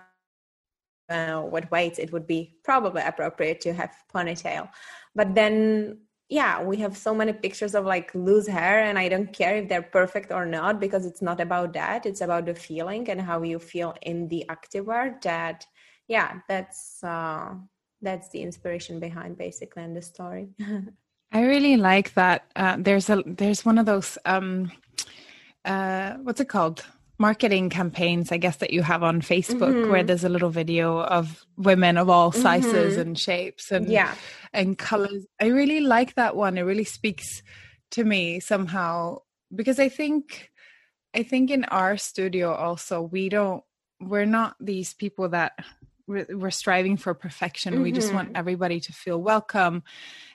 uh, 1.09 1.41
what 1.41 1.69
weights 1.69 1.99
it 1.99 2.11
would 2.11 2.25
be 2.25 2.55
probably 2.63 3.03
appropriate 3.03 3.61
to 3.61 3.73
have 3.73 3.95
ponytail. 4.13 4.69
But 5.13 5.35
then 5.35 5.99
yeah 6.29 6.63
we 6.63 6.77
have 6.77 6.97
so 6.97 7.13
many 7.13 7.31
pictures 7.31 7.75
of 7.75 7.85
like 7.85 8.09
loose 8.15 8.47
hair 8.47 8.79
and 8.79 8.97
i 8.97 9.07
don't 9.07 9.31
care 9.31 9.57
if 9.57 9.69
they're 9.69 9.83
perfect 9.83 10.31
or 10.31 10.43
not 10.43 10.79
because 10.79 11.05
it's 11.05 11.21
not 11.21 11.39
about 11.39 11.73
that. 11.73 12.07
It's 12.07 12.21
about 12.21 12.47
the 12.47 12.55
feeling 12.55 13.07
and 13.07 13.21
how 13.21 13.43
you 13.43 13.59
feel 13.59 13.93
in 14.01 14.27
the 14.29 14.43
activewear 14.49 15.21
that 15.21 15.67
yeah 16.07 16.39
that's 16.47 17.03
uh 17.03 17.53
that's 18.01 18.29
the 18.29 18.41
inspiration 18.41 18.99
behind 18.99 19.37
basically 19.37 19.83
in 19.83 19.93
the 19.93 20.01
story. 20.01 20.49
I 21.31 21.41
really 21.41 21.75
like 21.75 22.13
that 22.13 22.45
uh, 22.55 22.77
there's 22.79 23.09
a 23.09 23.23
there's 23.25 23.65
one 23.65 23.77
of 23.77 23.85
those 23.85 24.17
um 24.25 24.71
uh 25.65 26.13
what's 26.23 26.41
it 26.41 26.49
called? 26.49 26.85
Marketing 27.17 27.69
campaigns 27.69 28.33
i 28.33 28.35
guess 28.35 28.57
that 28.57 28.73
you 28.73 28.81
have 28.81 29.01
on 29.01 29.21
facebook 29.21 29.73
mm-hmm. 29.73 29.89
where 29.89 30.03
there's 30.03 30.25
a 30.25 30.29
little 30.29 30.49
video 30.49 30.99
of 30.99 31.45
women 31.55 31.97
of 31.97 32.09
all 32.09 32.33
sizes 32.33 32.93
mm-hmm. 32.93 33.01
and 33.01 33.17
shapes 33.17 33.71
and 33.71 33.87
yeah. 33.89 34.13
and 34.51 34.77
colors. 34.77 35.25
I 35.39 35.45
really 35.45 35.79
like 35.79 36.15
that 36.15 36.35
one. 36.35 36.57
It 36.57 36.63
really 36.63 36.83
speaks 36.83 37.41
to 37.91 38.03
me 38.03 38.39
somehow 38.39 39.19
because 39.53 39.79
i 39.79 39.89
think 39.89 40.49
i 41.13 41.23
think 41.23 41.51
in 41.51 41.63
our 41.65 41.97
studio 41.97 42.53
also 42.53 43.01
we 43.01 43.29
don't 43.29 43.63
we're 44.01 44.25
not 44.25 44.55
these 44.59 44.93
people 44.93 45.29
that 45.29 45.53
we're 46.07 46.51
striving 46.51 46.97
for 46.97 47.13
perfection 47.13 47.73
mm-hmm. 47.73 47.83
we 47.83 47.91
just 47.91 48.13
want 48.13 48.29
mm-hmm. 48.29 48.37
everybody 48.37 48.79
to 48.79 48.93
feel 48.93 49.21
welcome 49.21 49.83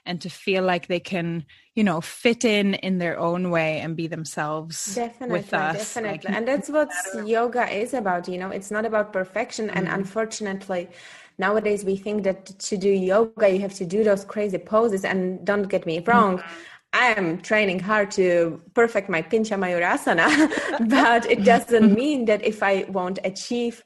and 0.05 0.19
to 0.21 0.29
feel 0.29 0.63
like 0.63 0.87
they 0.87 0.99
can 0.99 1.45
you 1.75 1.83
know 1.83 2.01
fit 2.01 2.43
in 2.43 2.73
in 2.75 2.97
their 2.97 3.17
own 3.17 3.49
way 3.51 3.79
and 3.79 3.95
be 3.95 4.07
themselves 4.07 4.95
definitely 4.95 5.39
with 5.39 5.53
us 5.53 5.77
definitely 5.77 6.29
like, 6.29 6.35
and 6.35 6.47
that's 6.47 6.69
what 6.69 6.89
yoga 7.25 7.69
is 7.71 7.93
about 7.93 8.27
you 8.27 8.37
know 8.37 8.49
it's 8.49 8.71
not 8.71 8.85
about 8.85 9.13
perfection 9.13 9.67
mm-hmm. 9.67 9.77
and 9.77 9.87
unfortunately 9.87 10.89
nowadays 11.37 11.85
we 11.85 11.95
think 11.95 12.23
that 12.23 12.45
to 12.59 12.77
do 12.77 12.89
yoga 12.89 13.49
you 13.49 13.59
have 13.59 13.73
to 13.73 13.85
do 13.85 14.03
those 14.03 14.25
crazy 14.25 14.57
poses 14.57 15.05
and 15.05 15.45
don't 15.45 15.69
get 15.69 15.85
me 15.85 15.99
wrong 15.99 16.37
mm-hmm. 16.37 16.67
I 16.93 17.13
am 17.17 17.39
training 17.41 17.79
hard 17.79 18.11
to 18.11 18.61
perfect 18.73 19.07
my 19.07 19.21
Pincha 19.21 19.57
Mayurasana, 19.57 20.89
but 20.89 21.25
it 21.25 21.45
doesn't 21.45 21.93
mean 21.93 22.25
that 22.25 22.43
if 22.43 22.61
I 22.61 22.83
won't 22.89 23.17
achieve 23.23 23.81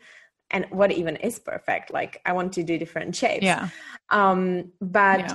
and 0.51 0.65
what 0.69 0.91
even 0.91 1.15
is 1.17 1.39
perfect 1.39 1.91
like 1.91 2.21
i 2.25 2.31
want 2.31 2.53
to 2.53 2.63
do 2.63 2.77
different 2.77 3.15
shapes 3.15 3.43
yeah 3.43 3.69
um 4.09 4.71
but 4.81 5.19
yeah. 5.19 5.33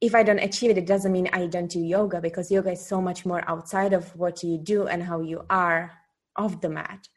if 0.00 0.14
i 0.14 0.22
don't 0.22 0.38
achieve 0.40 0.70
it 0.70 0.78
it 0.78 0.86
doesn't 0.86 1.12
mean 1.12 1.28
i 1.32 1.46
don't 1.46 1.70
do 1.70 1.80
yoga 1.80 2.20
because 2.20 2.50
yoga 2.50 2.72
is 2.72 2.84
so 2.84 3.00
much 3.00 3.24
more 3.24 3.42
outside 3.48 3.92
of 3.92 4.14
what 4.16 4.42
you 4.42 4.58
do 4.58 4.86
and 4.86 5.02
how 5.02 5.20
you 5.20 5.44
are 5.50 5.92
off 6.36 6.60
the 6.60 6.68
mat 6.68 7.08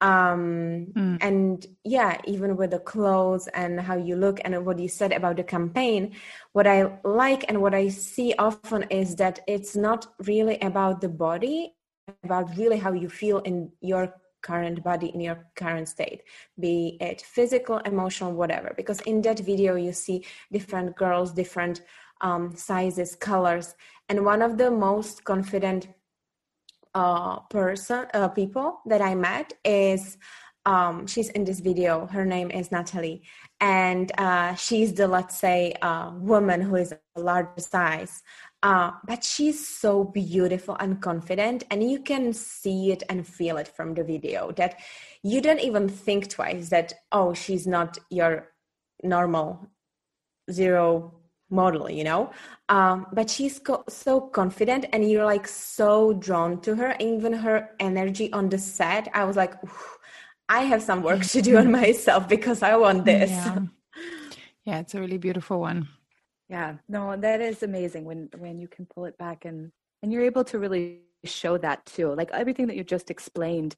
um 0.00 0.86
mm. 0.96 1.18
and 1.20 1.66
yeah 1.84 2.16
even 2.24 2.56
with 2.56 2.70
the 2.70 2.78
clothes 2.78 3.48
and 3.48 3.78
how 3.78 3.96
you 3.96 4.16
look 4.16 4.40
and 4.44 4.64
what 4.64 4.78
you 4.78 4.88
said 4.88 5.12
about 5.12 5.36
the 5.36 5.44
campaign 5.44 6.14
what 6.52 6.66
i 6.66 6.90
like 7.04 7.44
and 7.48 7.60
what 7.60 7.74
i 7.74 7.86
see 7.88 8.34
often 8.38 8.82
is 8.84 9.16
that 9.16 9.40
it's 9.46 9.76
not 9.76 10.06
really 10.20 10.58
about 10.60 11.02
the 11.02 11.08
body 11.08 11.74
about 12.24 12.56
really 12.56 12.78
how 12.78 12.92
you 12.92 13.08
feel 13.08 13.38
in 13.40 13.70
your 13.80 14.14
current 14.42 14.82
body 14.82 15.08
in 15.14 15.20
your 15.20 15.46
current 15.54 15.88
state 15.88 16.22
be 16.58 16.96
it 17.00 17.22
physical 17.22 17.78
emotional 17.78 18.32
whatever. 18.32 18.72
Because 18.76 19.00
in 19.02 19.22
that 19.22 19.40
video 19.40 19.74
you 19.76 19.92
see 19.92 20.24
different 20.52 20.96
girls 20.96 21.32
different 21.32 21.82
um, 22.20 22.54
sizes 22.54 23.14
colors. 23.14 23.74
And 24.08 24.24
one 24.24 24.42
of 24.42 24.58
the 24.58 24.70
most 24.70 25.24
confident 25.24 25.88
uh, 26.94 27.38
person 27.50 28.06
uh, 28.14 28.28
people 28.28 28.80
that 28.86 29.00
i 29.00 29.14
met 29.14 29.52
is 29.64 30.18
um, 30.66 31.06
she's 31.06 31.30
in 31.30 31.44
this 31.44 31.60
video. 31.60 32.06
Her 32.06 32.24
name 32.24 32.50
is 32.50 32.70
natalie. 32.70 33.22
And 33.60 34.12
uh, 34.18 34.54
she's 34.54 34.92
the 34.92 35.08
let's 35.08 35.38
say 35.38 35.74
uh, 35.82 36.12
woman 36.14 36.60
who 36.60 36.76
is 36.76 36.92
a 36.92 37.20
large 37.20 37.58
size 37.58 38.22
uh, 38.62 38.92
but 39.04 39.24
she's 39.24 39.66
so 39.66 40.04
beautiful 40.04 40.76
and 40.80 41.00
confident, 41.00 41.64
and 41.70 41.90
you 41.90 42.00
can 42.00 42.32
see 42.32 42.92
it 42.92 43.02
and 43.08 43.26
feel 43.26 43.56
it 43.56 43.68
from 43.68 43.94
the 43.94 44.04
video 44.04 44.52
that 44.52 44.78
you 45.22 45.40
don't 45.40 45.60
even 45.60 45.88
think 45.88 46.28
twice 46.28 46.68
that, 46.68 46.92
oh, 47.10 47.32
she's 47.32 47.66
not 47.66 47.96
your 48.10 48.48
normal 49.02 49.70
zero 50.50 51.14
model, 51.48 51.90
you 51.90 52.04
know? 52.04 52.30
Um, 52.68 53.06
but 53.12 53.30
she's 53.30 53.58
co- 53.58 53.84
so 53.88 54.20
confident, 54.20 54.86
and 54.92 55.10
you're 55.10 55.24
like 55.24 55.48
so 55.48 56.12
drawn 56.12 56.60
to 56.60 56.76
her. 56.76 56.96
Even 57.00 57.32
her 57.32 57.70
energy 57.80 58.30
on 58.32 58.50
the 58.50 58.58
set, 58.58 59.08
I 59.14 59.24
was 59.24 59.36
like, 59.36 59.54
I 60.50 60.60
have 60.62 60.82
some 60.82 61.02
work 61.02 61.22
to 61.22 61.40
do 61.40 61.56
on 61.56 61.70
myself 61.80 62.28
because 62.28 62.62
I 62.62 62.76
want 62.76 63.06
this. 63.06 63.30
Yeah. 63.30 63.60
yeah, 64.64 64.80
it's 64.80 64.94
a 64.94 65.00
really 65.00 65.18
beautiful 65.18 65.60
one 65.60 65.88
yeah. 66.50 66.74
No 66.88 67.16
that 67.16 67.40
is 67.40 67.62
amazing 67.62 68.04
when 68.04 68.28
when 68.36 68.58
you 68.58 68.68
can 68.68 68.84
pull 68.84 69.04
it 69.04 69.16
back 69.16 69.44
and 69.44 69.70
and 70.02 70.12
you're 70.12 70.24
able 70.24 70.44
to 70.44 70.58
really 70.58 71.02
show 71.24 71.56
that 71.58 71.86
too. 71.86 72.12
Like 72.14 72.30
everything 72.32 72.66
that 72.66 72.76
you 72.76 72.84
just 72.84 73.10
explained 73.10 73.76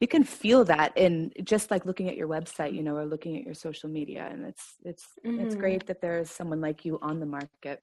you 0.00 0.06
can 0.06 0.24
feel 0.24 0.64
that 0.64 0.96
in 0.96 1.32
just 1.42 1.70
like 1.70 1.86
looking 1.86 2.08
at 2.08 2.16
your 2.16 2.28
website 2.28 2.74
you 2.74 2.82
know 2.82 2.96
or 2.96 3.06
looking 3.06 3.36
at 3.36 3.44
your 3.44 3.54
social 3.54 3.88
media 3.88 4.28
and 4.30 4.44
it's 4.44 4.74
it's 4.84 5.06
mm-hmm. 5.24 5.40
it's 5.40 5.54
great 5.54 5.86
that 5.86 6.00
there's 6.00 6.30
someone 6.30 6.60
like 6.60 6.84
you 6.84 6.98
on 7.02 7.20
the 7.20 7.26
market. 7.26 7.82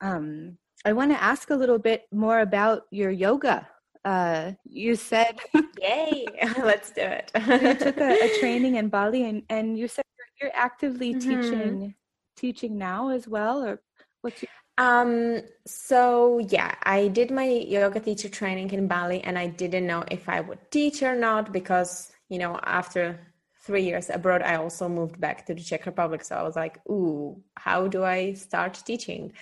Um 0.00 0.58
i 0.84 0.92
want 0.92 1.10
to 1.10 1.22
ask 1.22 1.50
a 1.50 1.54
little 1.54 1.78
bit 1.78 2.06
more 2.12 2.40
about 2.40 2.82
your 2.90 3.10
yoga. 3.10 3.68
Uh 4.04 4.52
you 4.64 4.94
said 4.96 5.38
yay. 5.80 6.26
Let's 6.58 6.90
do 6.90 7.02
it. 7.02 7.30
You 7.34 7.74
took 7.74 7.98
a, 7.98 8.10
a, 8.24 8.38
training 8.40 8.76
in 8.76 8.88
bali 8.88 9.24
and 9.24 9.42
and 9.48 9.78
you 9.78 9.88
said 9.88 10.04
you're, 10.18 10.48
you're 10.48 10.56
actively 10.56 11.14
mm-hmm. 11.14 11.42
teaching 11.42 11.94
teaching 12.36 12.78
now 12.78 13.08
as 13.10 13.26
well 13.26 13.64
or 13.64 13.80
what's 14.20 14.42
your 14.42 14.50
um 14.78 15.40
so 15.66 16.38
yeah 16.50 16.74
i 16.82 17.08
did 17.08 17.30
my 17.30 17.46
yoga 17.46 17.98
teacher 17.98 18.28
training 18.28 18.70
in 18.70 18.86
bali 18.86 19.22
and 19.22 19.38
i 19.38 19.46
didn't 19.46 19.86
know 19.86 20.04
if 20.10 20.28
i 20.28 20.40
would 20.40 20.58
teach 20.70 21.02
or 21.02 21.16
not 21.16 21.52
because 21.52 22.12
you 22.28 22.38
know 22.38 22.58
after 22.62 23.18
three 23.66 23.82
years 23.82 24.10
abroad 24.10 24.42
i 24.42 24.54
also 24.56 24.88
moved 24.88 25.18
back 25.20 25.44
to 25.46 25.54
the 25.54 25.62
czech 25.62 25.86
republic. 25.86 26.22
So 26.22 26.36
i 26.36 26.42
was 26.42 26.56
like 26.56 26.78
ooh 26.88 27.42
how 27.56 27.88
do 27.88 28.04
i 28.04 28.32
start 28.34 28.74
teaching? 28.84 29.32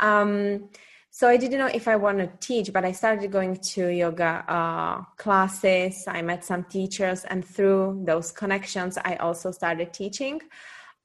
Um 0.00 0.68
so 1.12 1.28
i 1.28 1.36
didn't 1.36 1.58
know 1.58 1.66
if 1.66 1.88
i 1.88 1.96
want 1.96 2.18
to 2.18 2.28
teach 2.40 2.72
but 2.72 2.84
i 2.84 2.92
started 2.92 3.32
going 3.32 3.56
to 3.56 3.88
yoga 3.88 4.44
uh, 4.48 5.02
classes. 5.16 6.04
I 6.06 6.22
met 6.22 6.44
some 6.44 6.64
teachers 6.64 7.24
and 7.24 7.44
through 7.44 8.02
those 8.04 8.32
connections 8.32 8.98
i 9.04 9.14
also 9.16 9.50
started 9.50 9.92
teaching 9.92 10.40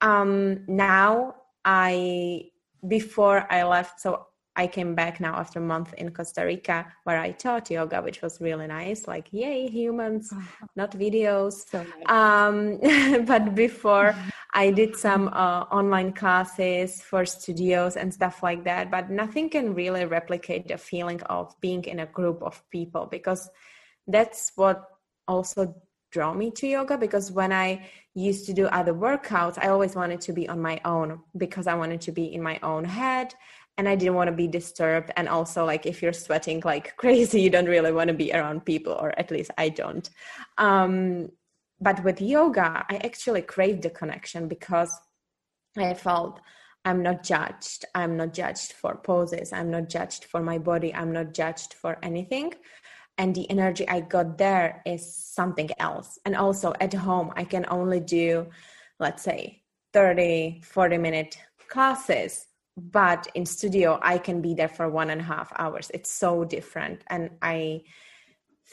um, 0.01 0.63
now 0.67 1.35
I 1.63 2.51
before 2.87 3.51
I 3.51 3.63
left, 3.63 3.99
so 3.99 4.27
I 4.57 4.67
came 4.67 4.95
back 4.95 5.19
now 5.19 5.35
after 5.35 5.59
a 5.59 5.61
month 5.61 5.93
in 5.95 6.11
Costa 6.11 6.45
Rica 6.45 6.85
where 7.03 7.19
I 7.19 7.31
taught 7.31 7.69
yoga, 7.69 8.01
which 8.01 8.21
was 8.21 8.39
really 8.39 8.67
nice. 8.67 9.05
Like, 9.05 9.27
yay, 9.31 9.67
humans, 9.67 10.31
not 10.77 10.91
videos. 10.91 11.67
So 11.69 11.83
nice. 11.83 12.09
um, 12.09 13.25
but 13.25 13.55
before. 13.55 14.15
I 14.53 14.71
did 14.71 14.95
some 14.95 15.27
uh, 15.27 15.65
online 15.69 16.13
classes 16.13 17.01
for 17.01 17.25
studios 17.25 17.97
and 17.97 18.13
stuff 18.13 18.41
like 18.41 18.63
that. 18.63 18.89
But 18.89 19.09
nothing 19.09 19.49
can 19.49 19.73
really 19.73 20.05
replicate 20.05 20.69
the 20.69 20.77
feeling 20.77 21.21
of 21.23 21.53
being 21.59 21.83
in 21.83 21.99
a 21.99 22.05
group 22.05 22.41
of 22.41 22.63
people 22.69 23.05
because 23.11 23.49
that's 24.07 24.53
what 24.55 24.85
also 25.27 25.75
draw 26.15 26.33
me 26.33 26.49
to 26.49 26.65
yoga 26.65 26.97
because 26.97 27.29
when 27.39 27.51
I 27.51 27.69
used 28.13 28.45
to 28.45 28.53
do 28.53 28.65
other 28.67 28.93
workouts, 28.93 29.57
I 29.61 29.67
always 29.67 29.93
wanted 30.01 30.21
to 30.21 30.31
be 30.39 30.47
on 30.47 30.59
my 30.69 30.79
own 30.85 31.09
because 31.43 31.67
I 31.67 31.75
wanted 31.81 31.99
to 32.07 32.11
be 32.13 32.25
in 32.35 32.41
my 32.41 32.57
own 32.63 32.85
head 32.85 33.27
and 33.77 33.85
I 33.89 33.95
didn't 33.95 34.17
want 34.19 34.29
to 34.29 34.41
be 34.43 34.47
disturbed. 34.47 35.11
And 35.17 35.27
also, 35.27 35.65
like, 35.65 35.85
if 35.85 36.01
you're 36.01 36.19
sweating 36.25 36.61
like 36.63 36.95
crazy, 37.03 37.41
you 37.41 37.49
don't 37.49 37.73
really 37.75 37.91
want 37.91 38.07
to 38.07 38.13
be 38.23 38.31
around 38.31 38.63
people, 38.63 38.93
or 38.93 39.09
at 39.19 39.29
least 39.29 39.51
I 39.57 39.67
don't. 39.67 40.09
Um, 40.57 41.29
but 41.81 42.01
with 42.05 42.21
yoga, 42.21 42.85
I 42.93 42.95
actually 43.09 43.41
craved 43.41 43.81
the 43.83 43.89
connection 43.89 44.47
because 44.47 44.91
I 45.77 45.93
felt 45.95 46.39
I'm 46.85 47.03
not 47.03 47.23
judged. 47.23 47.83
I'm 47.93 48.15
not 48.15 48.31
judged 48.33 48.71
for 48.71 48.95
poses. 48.95 49.51
I'm 49.51 49.69
not 49.69 49.89
judged 49.89 50.23
for 50.31 50.41
my 50.41 50.57
body. 50.59 50.93
I'm 50.93 51.11
not 51.11 51.33
judged 51.33 51.73
for 51.73 51.97
anything. 52.01 52.53
And 53.17 53.33
the 53.33 53.49
energy 53.49 53.87
I 53.87 54.01
got 54.01 54.37
there 54.37 54.81
is 54.85 55.15
something 55.15 55.69
else. 55.79 56.19
And 56.25 56.35
also 56.35 56.73
at 56.81 56.93
home, 56.93 57.31
I 57.35 57.45
can 57.45 57.65
only 57.69 57.99
do, 57.99 58.47
let's 58.99 59.23
say, 59.23 59.61
30, 59.93 60.61
40 60.63 60.97
minute 60.97 61.37
classes 61.69 62.47
but 62.77 63.27
in 63.35 63.45
studio 63.45 63.99
i 64.01 64.17
can 64.17 64.41
be 64.41 64.53
there 64.53 64.67
for 64.67 64.89
one 64.89 65.09
and 65.09 65.21
a 65.21 65.23
half 65.23 65.51
hours. 65.57 65.89
It's 65.93 66.11
so 66.11 66.43
different. 66.43 67.03
And 67.07 67.29
i 67.41 67.81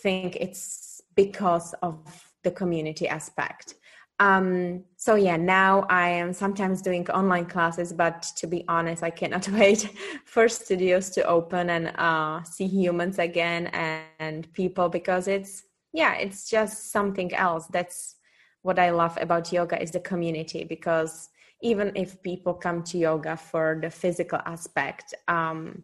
think 0.03 0.37
it's 0.37 1.01
because 1.15 1.75
of 1.83 1.97
the 2.43 2.51
community 2.51 3.07
aspect. 3.07 3.75
Um, 4.19 4.85
so 4.97 5.15
yeah 5.17 5.37
now 5.37 5.85
i 5.89 6.09
am 6.09 6.33
sometimes 6.33 6.81
doing 6.81 7.09
online 7.11 7.47
classes 7.47 7.93
but 7.93 8.23
to 8.37 8.47
be 8.47 8.65
honest 8.69 9.03
i 9.03 9.11
cannot 9.11 9.49
wait 9.61 9.91
for 10.25 10.49
studios 10.49 11.11
to 11.11 11.27
open 11.27 11.71
and 11.71 11.93
uh, 11.97 12.43
see 12.45 12.69
humans 12.69 13.19
again 13.19 13.67
and, 13.69 14.03
and 14.23 14.53
people 14.53 14.89
because 14.89 15.25
it's 15.37 15.65
yeah 15.93 16.15
it's 16.15 16.49
just 16.49 16.91
something 16.91 17.31
else. 17.35 17.67
That's 17.67 18.17
what 18.65 18.79
i 18.79 18.91
love 18.91 19.19
about 19.21 19.53
yoga 19.53 19.77
is 19.83 19.91
the 19.91 20.01
community 20.01 20.63
because 20.75 21.29
even 21.63 21.91
if 21.97 22.23
people 22.23 22.55
come 22.55 22.83
to 22.85 22.97
yoga 22.97 23.37
for 23.37 23.67
the 23.83 23.91
physical 23.91 24.41
aspect 24.47 25.15
um, 25.27 25.83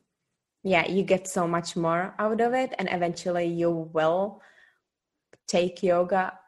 yeah 0.62 0.86
you 0.86 1.02
get 1.02 1.26
so 1.26 1.42
much 1.56 1.74
more 1.74 2.14
out 2.20 2.40
of 2.40 2.54
it 2.54 2.72
and 2.78 2.88
eventually 2.92 3.46
you 3.46 3.70
will 3.96 4.40
take 5.48 5.82
yoga 5.82 6.38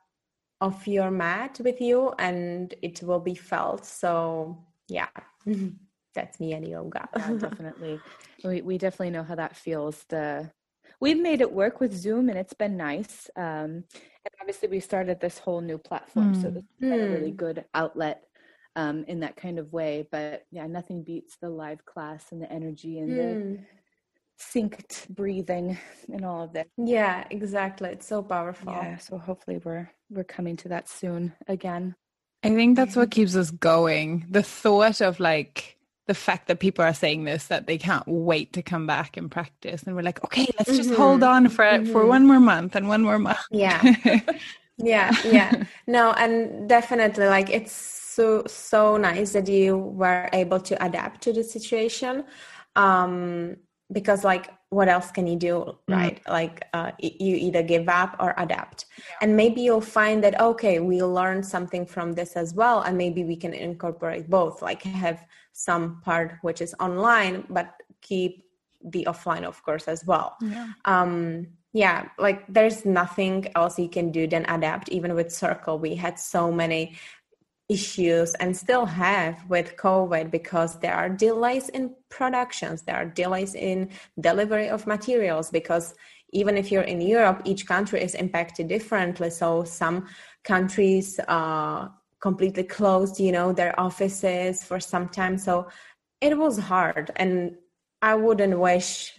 off 0.61 0.87
your 0.87 1.11
mat 1.11 1.61
with 1.65 1.81
you 1.81 2.13
and 2.19 2.75
it 2.83 3.03
will 3.03 3.21
be 3.21 3.35
felt. 3.35 3.85
So 3.85 4.59
yeah 4.89 5.09
that's 6.15 6.39
me 6.39 6.53
and 6.53 6.67
yoga. 6.67 7.09
Yeah, 7.17 7.33
definitely. 7.35 8.01
We, 8.43 8.63
we 8.63 8.79
definitely 8.79 9.11
know 9.11 9.23
how 9.23 9.35
that 9.35 9.55
feels 9.55 10.05
the 10.09 10.51
we've 11.01 11.21
made 11.21 11.41
it 11.41 11.53
work 11.53 11.81
with 11.81 11.93
zoom 11.93 12.29
and 12.29 12.39
it's 12.39 12.55
been 12.55 12.77
nice 12.77 13.31
um, 13.37 13.85
and 14.25 14.35
obviously 14.41 14.69
we 14.69 14.81
started 14.81 15.21
this 15.21 15.39
whole 15.39 15.61
new 15.61 15.79
platform 15.79 16.35
mm. 16.35 16.43
so 16.43 16.51
this 16.51 16.65
is 16.81 16.91
mm. 16.91 16.95
a 16.95 17.11
really 17.11 17.31
good 17.31 17.65
outlet 17.75 18.25
um, 18.77 19.05
in 19.09 19.21
that 19.21 19.37
kind 19.37 19.59
of 19.59 19.73
way. 19.73 20.07
But 20.11 20.45
yeah, 20.51 20.67
nothing 20.67 21.03
beats 21.03 21.37
the 21.41 21.49
live 21.49 21.85
class 21.85 22.27
and 22.33 22.43
the 22.43 22.51
energy 22.51 22.99
and 22.99 23.11
mm. 23.11 23.17
the 23.17 23.57
hmm. 23.57 23.65
synced 24.69 25.09
breathing 25.09 25.79
and 26.13 26.25
all 26.25 26.45
of 26.45 26.53
that. 26.55 26.69
Yeah, 26.77 27.25
exactly. 27.31 27.91
It's 27.91 28.07
so 28.07 28.23
powerful. 28.23 28.73
Yeah, 28.73 28.99
so 28.99 29.19
hopefully 29.19 29.61
we're 29.63 29.91
we're 30.11 30.25
coming 30.25 30.57
to 30.59 30.69
that 30.69 30.89
soon 30.89 31.35
again. 31.47 31.95
I 32.43 32.49
think 32.55 32.77
that's 32.77 32.97
what 32.97 33.11
keeps 33.11 33.37
us 33.37 33.51
going. 33.51 34.27
The 34.31 34.43
thought 34.43 35.03
of 35.03 35.21
like 35.21 35.77
the 36.07 36.15
fact 36.15 36.49
that 36.49 36.59
people 36.59 36.85
are 36.85 36.95
saying 36.95 37.25
this 37.25 37.47
that 37.47 37.67
they 37.67 37.79
can't 37.79 38.07
wait 38.07 38.53
to 38.53 38.63
come 38.63 38.87
back 38.87 39.17
and 39.17 39.31
practice 39.31 39.83
and 39.85 39.95
we're 39.95 40.03
like 40.03 40.23
okay 40.25 40.47
let's 40.59 40.77
just 40.77 40.91
mm-hmm. 40.91 41.01
hold 41.01 41.23
on 41.23 41.49
for 41.49 41.65
mm-hmm. 41.65 41.93
for 41.93 42.07
one 42.07 42.27
more 42.27 42.41
month 42.41 42.75
and 42.75 42.89
one 42.89 43.03
more 43.03 43.19
month 43.19 43.39
yeah 43.51 43.81
yeah 44.79 45.15
yeah 45.25 45.65
no 45.87 46.13
and 46.13 46.69
definitely 46.69 47.27
like 47.27 47.51
it's 47.51 47.73
so 47.73 48.43
so 48.47 48.97
nice 48.97 49.33
that 49.33 49.49
you 49.49 49.77
were 49.77 50.29
able 50.33 50.59
to 50.59 50.83
adapt 50.85 51.23
to 51.23 51.33
the 51.33 51.45
situation 51.45 52.25
um 52.77 53.57
because 53.93 54.25
like 54.25 54.51
what 54.71 54.89
else 54.89 55.11
can 55.11 55.27
you 55.27 55.37
do 55.37 55.55
mm-hmm. 55.55 55.93
right 55.93 56.21
mm-hmm. 56.23 56.33
like 56.33 56.65
uh, 56.73 56.93
you 56.99 57.37
either 57.37 57.63
give 57.63 57.89
up 57.89 58.17
or 58.21 58.35
adapt 58.39 58.87
yeah. 58.99 59.05
and 59.23 59.37
maybe 59.37 59.61
you'll 59.61 59.81
find 59.81 60.23
that 60.25 60.41
okay 60.41 60.79
we 60.79 61.03
learned 61.03 61.45
something 61.45 61.85
from 61.85 62.13
this 62.13 62.37
as 62.37 62.55
well 62.55 62.83
and 62.83 62.97
maybe 62.97 63.25
we 63.25 63.37
can 63.37 63.53
incorporate 63.53 64.29
both 64.31 64.63
like 64.63 64.83
have 64.83 65.25
some 65.53 66.01
part 66.03 66.39
which 66.43 66.61
is 66.61 66.75
online 66.81 67.45
but 67.51 67.75
keep 68.01 68.45
the 68.85 69.05
offline 69.09 69.45
of 69.45 69.63
course 69.63 69.89
as 69.89 70.05
well 70.07 70.37
yeah. 70.41 70.69
um 70.87 71.47
yeah 71.73 72.09
like 72.19 72.45
there's 72.49 72.85
nothing 72.85 73.47
else 73.55 73.79
you 73.79 73.89
can 73.89 74.11
do 74.11 74.27
than 74.27 74.45
adapt 74.49 74.89
even 74.89 75.15
with 75.15 75.29
Circlle 75.29 75.79
we 75.79 75.95
had 75.95 76.19
so 76.19 76.51
many 76.51 76.97
issues 77.71 78.35
and 78.35 78.55
still 78.55 78.85
have 78.85 79.49
with 79.49 79.77
COVID 79.77 80.31
because 80.31 80.81
there 80.81 80.95
are 80.95 81.09
delays 81.09 81.69
in 81.69 81.95
productions, 82.09 82.83
there 82.83 82.97
are 82.97 83.07
delays 83.07 83.55
in 83.55 83.91
delivery 84.19 84.69
of 84.69 84.89
materials 84.89 85.51
because 85.51 85.95
even 86.33 86.57
if 86.57 86.73
you're 86.73 86.83
in 86.83 87.01
Europe, 87.01 87.43
each 87.45 87.67
country 87.67 88.03
is 88.03 88.15
impacted 88.17 88.67
differently. 88.67 89.31
So 89.31 89.63
some 89.63 90.09
countries 90.43 91.21
are 91.29 91.95
completely 92.21 92.65
closed, 92.65 93.19
you 93.19 93.33
know, 93.33 93.53
their 93.53 93.79
offices 93.79 94.63
for 94.63 94.79
some 94.79 95.09
time. 95.09 95.39
So 95.39 95.69
it 96.21 96.37
was 96.37 96.59
hard. 96.59 97.11
And 97.17 97.57
I 98.03 98.15
wouldn't 98.15 98.59
wish 98.59 99.15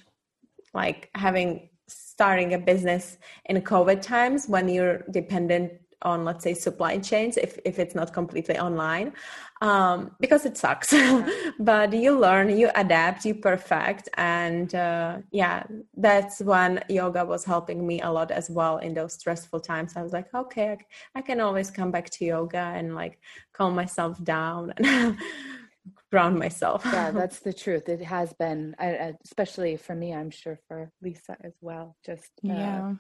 like 0.73 1.09
having 1.15 1.69
starting 1.87 2.53
a 2.53 2.59
business 2.59 3.17
in 3.45 3.61
COVID 3.61 4.01
times 4.01 4.47
when 4.47 4.69
you're 4.69 4.99
dependent 5.11 5.73
on 6.03 6.25
let's 6.25 6.43
say 6.43 6.53
supply 6.53 6.97
chains 6.97 7.37
if, 7.37 7.59
if 7.65 7.79
it's 7.79 7.95
not 7.95 8.13
completely 8.13 8.57
online 8.57 9.13
um, 9.61 10.11
because 10.19 10.45
it 10.45 10.57
sucks. 10.57 10.91
Yeah. 10.91 11.29
but 11.59 11.93
you 11.93 12.17
learn 12.17 12.57
you 12.57 12.69
adapt 12.75 13.25
you 13.25 13.35
perfect 13.35 14.09
and 14.17 14.73
uh, 14.73 15.19
yeah 15.31 15.63
that's 15.95 16.41
when 16.41 16.83
yoga 16.89 17.23
was 17.23 17.45
helping 17.45 17.85
me 17.85 18.01
a 18.01 18.09
lot 18.11 18.31
as 18.31 18.49
well 18.49 18.77
in 18.77 18.93
those 18.93 19.13
stressful 19.13 19.59
times. 19.59 19.95
I 19.95 20.01
was 20.03 20.13
like 20.13 20.33
okay 20.33 20.71
i, 20.71 21.19
I 21.19 21.21
can 21.21 21.39
always 21.39 21.69
come 21.69 21.91
back 21.91 22.09
to 22.11 22.25
yoga 22.25 22.73
and 22.75 22.95
like 22.95 23.19
calm 23.53 23.75
myself 23.75 24.21
down 24.23 24.73
and 24.77 25.17
ground 26.11 26.37
myself. 26.37 26.81
Yeah 26.85 27.11
that's 27.19 27.39
the 27.39 27.53
truth. 27.53 27.87
It 27.89 28.01
has 28.01 28.33
been 28.33 28.75
especially 29.23 29.77
for 29.77 29.95
me 29.95 30.13
i'm 30.13 30.29
sure 30.29 30.57
for 30.67 30.91
lisa 31.01 31.37
as 31.41 31.53
well 31.61 31.95
just 32.05 32.31
uh, 32.49 32.53
yeah 32.53 32.93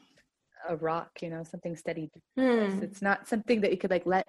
a 0.67 0.75
rock, 0.75 1.09
you 1.21 1.29
know, 1.29 1.43
something 1.43 1.75
steady. 1.75 2.11
Hmm. 2.37 2.79
It's 2.81 3.01
not 3.01 3.27
something 3.27 3.61
that 3.61 3.71
you 3.71 3.77
could 3.77 3.91
like 3.91 4.05
let 4.05 4.27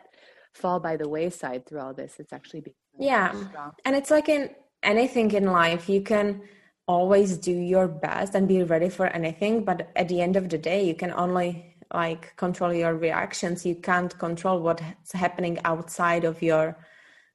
fall 0.55 0.81
by 0.81 0.97
the 0.97 1.09
wayside 1.09 1.66
through 1.66 1.81
all 1.81 1.95
this. 1.95 2.16
It's 2.18 2.33
actually 2.33 2.64
yeah, 2.99 3.31
strong. 3.49 3.73
and 3.85 3.97
it's 3.97 4.11
like 4.11 4.29
in 4.29 4.51
anything 4.83 5.33
in 5.33 5.47
life, 5.47 5.88
you 5.88 6.03
can 6.03 6.42
always 6.87 7.38
do 7.38 7.53
your 7.53 7.88
best 7.88 8.35
and 8.35 8.49
be 8.49 8.62
ready 8.62 8.88
for 8.88 9.07
anything, 9.07 9.64
but 9.64 9.90
at 9.97 10.09
the 10.09 10.21
end 10.21 10.37
of 10.37 10.49
the 10.49 10.59
day, 10.59 10.87
you 10.87 10.95
can 10.95 11.12
only 11.12 11.77
like 11.95 12.37
control 12.37 12.73
your 12.73 12.95
reactions. 12.97 13.64
You 13.64 13.77
can't 13.77 14.16
control 14.18 14.61
what's 14.61 15.12
happening 15.12 15.59
outside 15.64 16.25
of 16.25 16.42
your 16.42 16.77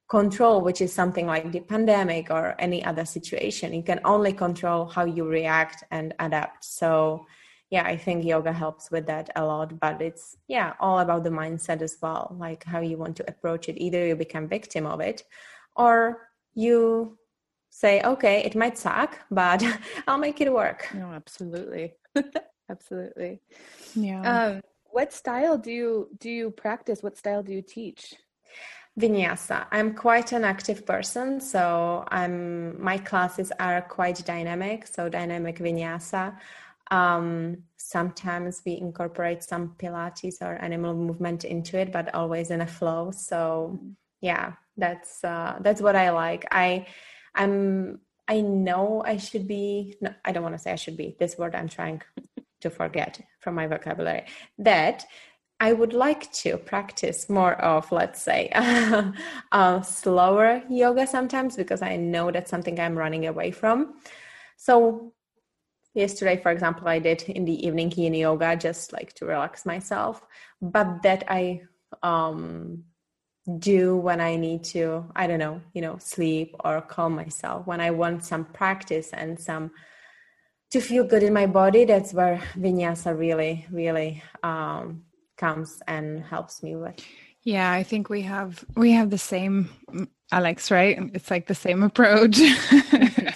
control, 0.08 0.62
which 0.62 0.80
is 0.80 0.92
something 0.92 1.26
like 1.26 1.52
the 1.52 1.60
pandemic 1.60 2.30
or 2.30 2.54
any 2.58 2.84
other 2.84 3.04
situation. 3.04 3.74
You 3.74 3.82
can 3.82 4.00
only 4.04 4.32
control 4.32 4.86
how 4.86 5.04
you 5.04 5.26
react 5.26 5.84
and 5.90 6.14
adapt. 6.18 6.64
So 6.64 7.26
yeah 7.70 7.84
i 7.84 7.96
think 7.96 8.24
yoga 8.24 8.52
helps 8.52 8.90
with 8.90 9.06
that 9.06 9.30
a 9.36 9.44
lot 9.44 9.78
but 9.78 10.00
it's 10.00 10.36
yeah 10.48 10.74
all 10.80 11.00
about 11.00 11.24
the 11.24 11.30
mindset 11.30 11.82
as 11.82 11.96
well 12.02 12.34
like 12.38 12.64
how 12.64 12.80
you 12.80 12.96
want 12.96 13.16
to 13.16 13.28
approach 13.28 13.68
it. 13.68 13.76
Either 13.78 14.06
you 14.06 14.16
become 14.16 14.48
victim 14.48 14.86
of 14.86 15.00
it 15.00 15.24
or 15.76 16.28
you 16.54 17.16
say 17.70 18.00
okay 18.02 18.42
it 18.44 18.54
might 18.54 18.78
suck 18.78 19.18
but 19.30 19.62
i'll 20.06 20.18
make 20.18 20.40
it 20.40 20.52
work. 20.52 20.88
No 20.94 21.12
absolutely. 21.12 21.94
Absolutely. 22.70 23.40
Yeah. 23.94 24.20
Um, 24.22 24.60
what 24.90 25.12
style 25.12 25.56
do 25.56 25.72
you 25.72 26.08
do 26.18 26.30
you 26.30 26.50
practice? 26.50 27.02
What 27.02 27.16
style 27.16 27.42
do 27.42 27.52
you 27.52 27.62
teach? 27.62 28.14
Vinyasa. 29.00 29.66
I'm 29.70 29.94
quite 29.94 30.32
an 30.32 30.44
active 30.44 30.84
person 30.84 31.40
so 31.40 32.04
i'm 32.08 32.82
my 32.82 32.98
classes 32.98 33.52
are 33.60 33.80
quite 33.82 34.24
dynamic 34.24 34.86
so 34.86 35.08
dynamic 35.08 35.58
vinyasa 35.58 36.36
um, 36.90 37.64
sometimes 37.76 38.62
we 38.64 38.78
incorporate 38.78 39.42
some 39.42 39.74
Pilates 39.78 40.40
or 40.40 40.56
animal 40.56 40.94
movement 40.94 41.44
into 41.44 41.78
it, 41.78 41.92
but 41.92 42.14
always 42.14 42.50
in 42.50 42.60
a 42.60 42.66
flow. 42.66 43.10
So 43.10 43.78
yeah, 44.20 44.54
that's 44.76 45.22
uh, 45.24 45.58
that's 45.60 45.80
what 45.80 45.96
I 45.96 46.10
like. 46.10 46.46
I 46.50 46.86
I'm 47.34 48.00
I 48.28 48.42
know 48.42 49.02
I 49.04 49.16
should 49.16 49.48
be, 49.48 49.96
no, 50.02 50.14
I 50.24 50.32
don't 50.32 50.42
want 50.42 50.54
to 50.54 50.58
say 50.58 50.72
I 50.72 50.76
should 50.76 50.98
be, 50.98 51.16
this 51.18 51.38
word 51.38 51.54
I'm 51.54 51.68
trying 51.68 52.02
to 52.60 52.70
forget 52.70 53.20
from 53.40 53.54
my 53.54 53.66
vocabulary, 53.66 54.24
that 54.58 55.06
I 55.60 55.72
would 55.72 55.94
like 55.94 56.30
to 56.34 56.58
practice 56.58 57.28
more 57.28 57.54
of, 57.54 57.90
let's 57.90 58.20
say, 58.20 58.50
uh, 59.52 59.80
slower 59.80 60.62
yoga 60.68 61.06
sometimes 61.06 61.56
because 61.56 61.82
I 61.82 61.96
know 61.96 62.30
that's 62.30 62.50
something 62.50 62.78
I'm 62.78 62.96
running 62.96 63.26
away 63.26 63.50
from. 63.50 63.94
So, 64.56 65.14
yesterday, 65.98 66.40
for 66.40 66.50
example, 66.50 66.88
I 66.88 66.98
did 66.98 67.22
in 67.22 67.44
the 67.44 67.66
evening 67.66 67.92
yin 67.92 68.14
yoga 68.14 68.56
just 68.56 68.92
like 68.92 69.12
to 69.14 69.26
relax 69.26 69.66
myself, 69.66 70.24
but 70.62 71.02
that 71.02 71.24
I 71.28 71.62
um, 72.02 72.84
do 73.58 73.96
when 73.96 74.20
I 74.20 74.36
need 74.36 74.64
to, 74.64 75.10
I 75.16 75.26
don't 75.26 75.38
know, 75.38 75.60
you 75.74 75.82
know, 75.82 75.98
sleep 75.98 76.54
or 76.64 76.80
calm 76.80 77.14
myself, 77.14 77.66
when 77.66 77.80
I 77.80 77.90
want 77.90 78.24
some 78.24 78.44
practice 78.44 79.10
and 79.12 79.38
some 79.38 79.70
to 80.70 80.80
feel 80.80 81.04
good 81.04 81.22
in 81.22 81.32
my 81.32 81.46
body. 81.46 81.84
That's 81.84 82.12
where 82.12 82.42
vinyasa 82.56 83.18
really, 83.18 83.66
really 83.70 84.22
um, 84.42 85.04
comes 85.36 85.82
and 85.86 86.22
helps 86.22 86.62
me 86.62 86.76
with. 86.76 86.96
Yeah, 87.42 87.70
I 87.72 87.82
think 87.82 88.10
we 88.10 88.22
have 88.22 88.64
we 88.76 88.92
have 88.92 89.10
the 89.10 89.18
same 89.18 89.70
Alex, 90.30 90.70
right? 90.70 90.98
It's 91.14 91.30
like 91.30 91.46
the 91.46 91.54
same 91.54 91.82
approach. 91.82 92.38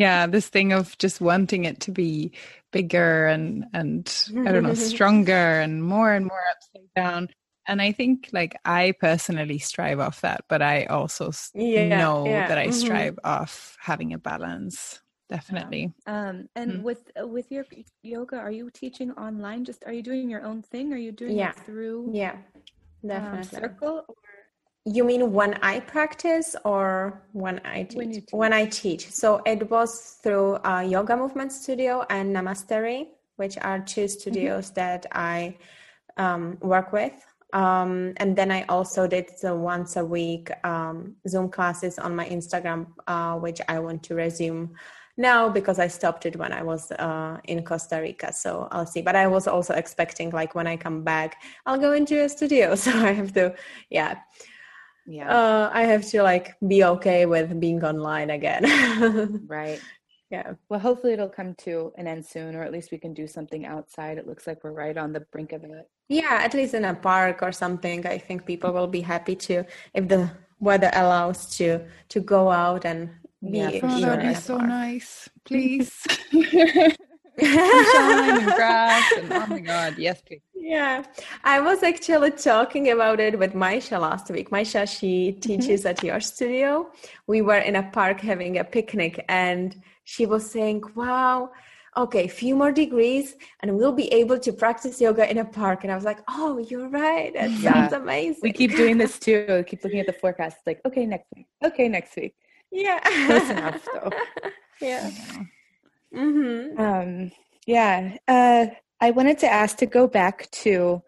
yeah, 0.00 0.26
this 0.26 0.48
thing 0.48 0.72
of 0.72 0.96
just 0.96 1.20
wanting 1.20 1.66
it 1.66 1.80
to 1.80 1.92
be 1.92 2.32
bigger 2.72 3.26
and 3.26 3.66
and 3.74 4.26
I 4.46 4.50
don't 4.50 4.62
know, 4.62 4.74
stronger 4.92 5.60
and 5.60 5.84
more 5.84 6.12
and 6.12 6.26
more 6.26 6.40
upside 6.50 6.94
down. 6.96 7.28
And 7.68 7.82
I 7.82 7.92
think 7.92 8.30
like 8.32 8.56
I 8.64 8.94
personally 8.98 9.58
strive 9.58 10.00
off 10.00 10.22
that, 10.22 10.44
but 10.48 10.62
I 10.62 10.86
also 10.86 11.32
yeah, 11.54 11.88
know 11.88 12.24
yeah. 12.24 12.48
that 12.48 12.56
I 12.56 12.68
mm-hmm. 12.68 12.72
strive 12.72 13.18
off 13.22 13.76
having 13.78 14.12
a 14.14 14.18
balance 14.18 15.00
definitely 15.28 15.92
um 16.08 16.48
and 16.56 16.72
mm. 16.72 16.82
with 16.82 17.08
uh, 17.16 17.24
with 17.24 17.52
your 17.52 17.64
yoga 18.02 18.36
are 18.36 18.50
you 18.50 18.68
teaching 18.68 19.12
online 19.12 19.64
just 19.64 19.84
are 19.86 19.92
you 19.92 20.02
doing 20.02 20.28
your 20.28 20.44
own 20.44 20.60
thing 20.60 20.92
are 20.92 20.96
you 20.96 21.12
doing 21.12 21.38
yeah. 21.38 21.50
it 21.50 21.60
through 21.60 22.10
yeah 22.12 22.32
um, 22.32 23.08
definitely 23.08 23.62
um, 23.62 23.62
Circlle 23.62 24.02
or? 24.08 24.29
You 24.84 25.04
mean 25.04 25.32
when 25.32 25.54
i 25.62 25.78
practice 25.80 26.56
or 26.64 27.22
when 27.32 27.60
i 27.64 27.82
teach? 27.82 27.96
When, 27.96 28.12
teach? 28.12 28.28
when 28.30 28.52
i 28.52 28.64
teach 28.66 29.10
so 29.10 29.42
it 29.46 29.70
was 29.70 30.18
through 30.22 30.56
uh, 30.64 30.80
yoga 30.80 31.16
movement 31.16 31.52
studio 31.52 32.04
and 32.10 32.34
namastery 32.34 33.08
which 33.36 33.58
are 33.58 33.80
two 33.80 34.02
mm-hmm. 34.02 34.08
studios 34.08 34.66
mm-hmm. 34.66 34.74
that 34.74 35.06
i 35.12 35.56
um, 36.16 36.58
work 36.60 36.92
with 36.92 37.12
um, 37.52 38.12
and 38.18 38.36
then 38.36 38.50
I 38.50 38.62
also 38.68 39.06
did 39.06 39.30
the 39.42 39.54
once 39.54 39.96
a 39.96 40.04
week 40.04 40.50
um, 40.64 41.16
Zoom 41.28 41.50
classes 41.50 41.98
on 41.98 42.14
my 42.14 42.28
Instagram, 42.28 42.86
uh, 43.06 43.36
which 43.36 43.60
I 43.68 43.78
want 43.80 44.02
to 44.04 44.14
resume 44.14 44.74
now 45.16 45.48
because 45.48 45.78
I 45.78 45.88
stopped 45.88 46.26
it 46.26 46.36
when 46.36 46.52
I 46.52 46.62
was 46.62 46.90
uh, 46.92 47.38
in 47.44 47.64
Costa 47.64 48.00
Rica. 48.00 48.32
So 48.32 48.68
I'll 48.70 48.86
see. 48.86 49.02
But 49.02 49.16
I 49.16 49.26
was 49.26 49.46
also 49.46 49.74
expecting 49.74 50.30
like 50.30 50.54
when 50.54 50.66
I 50.66 50.76
come 50.76 51.02
back, 51.02 51.42
I'll 51.66 51.78
go 51.78 51.92
into 51.92 52.22
a 52.22 52.28
studio. 52.28 52.74
So 52.80 52.90
I 52.92 53.12
have 53.12 53.32
to, 53.34 53.54
yeah. 53.90 54.18
Yeah. 55.10 55.28
Uh, 55.28 55.70
I 55.74 55.82
have 55.82 56.06
to 56.10 56.22
like 56.22 56.54
be 56.66 56.84
okay 56.84 57.26
with 57.26 57.58
being 57.58 57.82
online 57.82 58.30
again. 58.30 59.42
right. 59.48 59.80
Yeah. 60.30 60.52
Well, 60.68 60.78
hopefully 60.78 61.14
it'll 61.14 61.28
come 61.28 61.56
to 61.66 61.92
an 61.98 62.06
end 62.06 62.24
soon, 62.24 62.54
or 62.54 62.62
at 62.62 62.70
least 62.70 62.92
we 62.92 62.98
can 62.98 63.12
do 63.12 63.26
something 63.26 63.66
outside. 63.66 64.18
It 64.18 64.28
looks 64.28 64.46
like 64.46 64.62
we're 64.62 64.70
right 64.70 64.96
on 64.96 65.12
the 65.12 65.26
brink 65.32 65.50
of 65.50 65.64
it. 65.64 65.90
Yeah, 66.08 66.38
at 66.42 66.54
least 66.54 66.74
in 66.74 66.84
a 66.84 66.94
park 66.94 67.42
or 67.42 67.50
something. 67.50 68.06
I 68.06 68.18
think 68.18 68.46
people 68.46 68.72
will 68.72 68.86
be 68.86 69.00
happy 69.00 69.34
to 69.50 69.64
if 69.94 70.06
the 70.06 70.30
weather 70.60 70.90
allows 70.92 71.56
to 71.56 71.80
to 72.10 72.20
go 72.20 72.48
out 72.48 72.84
and 72.84 73.10
yeah, 73.42 73.80
oh, 73.82 74.00
that'd 74.00 74.28
be 74.28 74.34
so 74.34 74.58
nice. 74.58 75.28
Please. 75.44 76.06
Sunshine 77.40 78.40
and 78.40 78.46
grass 78.56 79.12
and 79.16 79.32
oh 79.32 79.46
my 79.46 79.60
god, 79.60 79.94
yes, 79.98 80.20
please. 80.22 80.40
Yeah, 80.54 81.04
I 81.44 81.60
was 81.60 81.82
actually 81.82 82.32
talking 82.32 82.90
about 82.90 83.20
it 83.20 83.38
with 83.38 83.54
Maisha 83.54 84.00
last 84.00 84.30
week. 84.30 84.50
Maisha, 84.50 84.88
she 84.88 85.30
mm-hmm. 85.30 85.40
teaches 85.40 85.86
at 85.86 86.02
your 86.02 86.20
studio. 86.20 86.90
We 87.26 87.42
were 87.42 87.58
in 87.58 87.76
a 87.76 87.82
park 87.82 88.20
having 88.20 88.58
a 88.58 88.64
picnic, 88.64 89.24
and 89.28 89.80
she 90.04 90.26
was 90.26 90.50
saying, 90.50 90.82
"Wow, 90.94 91.50
okay, 91.96 92.24
a 92.24 92.28
few 92.28 92.54
more 92.54 92.72
degrees, 92.72 93.36
and 93.60 93.76
we'll 93.76 93.92
be 93.92 94.08
able 94.12 94.38
to 94.38 94.52
practice 94.52 95.00
yoga 95.00 95.30
in 95.30 95.38
a 95.38 95.44
park." 95.44 95.84
And 95.84 95.92
I 95.92 95.96
was 95.96 96.04
like, 96.04 96.20
"Oh, 96.28 96.58
you're 96.58 96.88
right. 96.88 97.32
That 97.34 97.50
yeah. 97.50 97.72
sounds 97.72 97.92
amazing." 97.92 98.40
We 98.42 98.52
keep 98.52 98.76
doing 98.76 98.98
this 98.98 99.18
too. 99.26 99.46
We 99.48 99.64
keep 99.64 99.82
looking 99.84 100.00
at 100.00 100.06
the 100.06 100.12
forecast. 100.12 100.58
It's 100.58 100.66
like, 100.66 100.80
okay, 100.86 101.06
next 101.06 101.28
week. 101.34 101.46
Okay, 101.64 101.88
next 101.88 102.16
week. 102.16 102.34
Yeah. 102.70 103.00
Close 103.26 103.50
enough 103.50 103.86
though. 103.92 104.10
Yeah. 104.80 105.10
Mm-hmm. 106.14 106.80
Um, 106.80 107.32
yeah. 107.66 108.16
Uh, 108.26 108.66
I 109.00 109.10
wanted 109.12 109.38
to 109.40 109.52
ask 109.52 109.76
to 109.78 109.86
go 109.86 110.06
back 110.06 110.50
to 110.62 111.02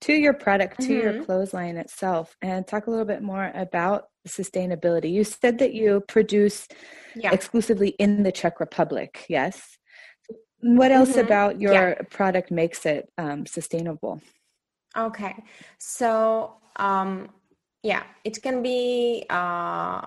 to 0.00 0.12
your 0.12 0.32
product, 0.32 0.80
to 0.80 0.88
mm-hmm. 0.88 1.16
your 1.16 1.24
clothesline 1.24 1.76
itself, 1.76 2.36
and 2.40 2.66
talk 2.66 2.86
a 2.86 2.90
little 2.90 3.04
bit 3.04 3.20
more 3.20 3.50
about 3.54 4.04
sustainability. 4.28 5.10
You 5.10 5.24
said 5.24 5.58
that 5.58 5.74
you 5.74 6.02
produce 6.06 6.68
yeah. 7.16 7.32
exclusively 7.32 7.90
in 7.98 8.22
the 8.22 8.30
Czech 8.30 8.60
Republic. 8.60 9.26
Yes. 9.28 9.76
What 10.60 10.92
else 10.92 11.10
mm-hmm. 11.10 11.20
about 11.20 11.60
your 11.60 11.72
yeah. 11.72 11.94
product 12.10 12.50
makes 12.50 12.86
it 12.86 13.08
um, 13.18 13.46
sustainable? 13.46 14.20
Okay, 14.96 15.34
so 15.78 16.54
um, 16.76 17.30
yeah, 17.82 18.02
it 18.24 18.42
can 18.42 18.62
be 18.62 19.24
uh, 19.30 20.02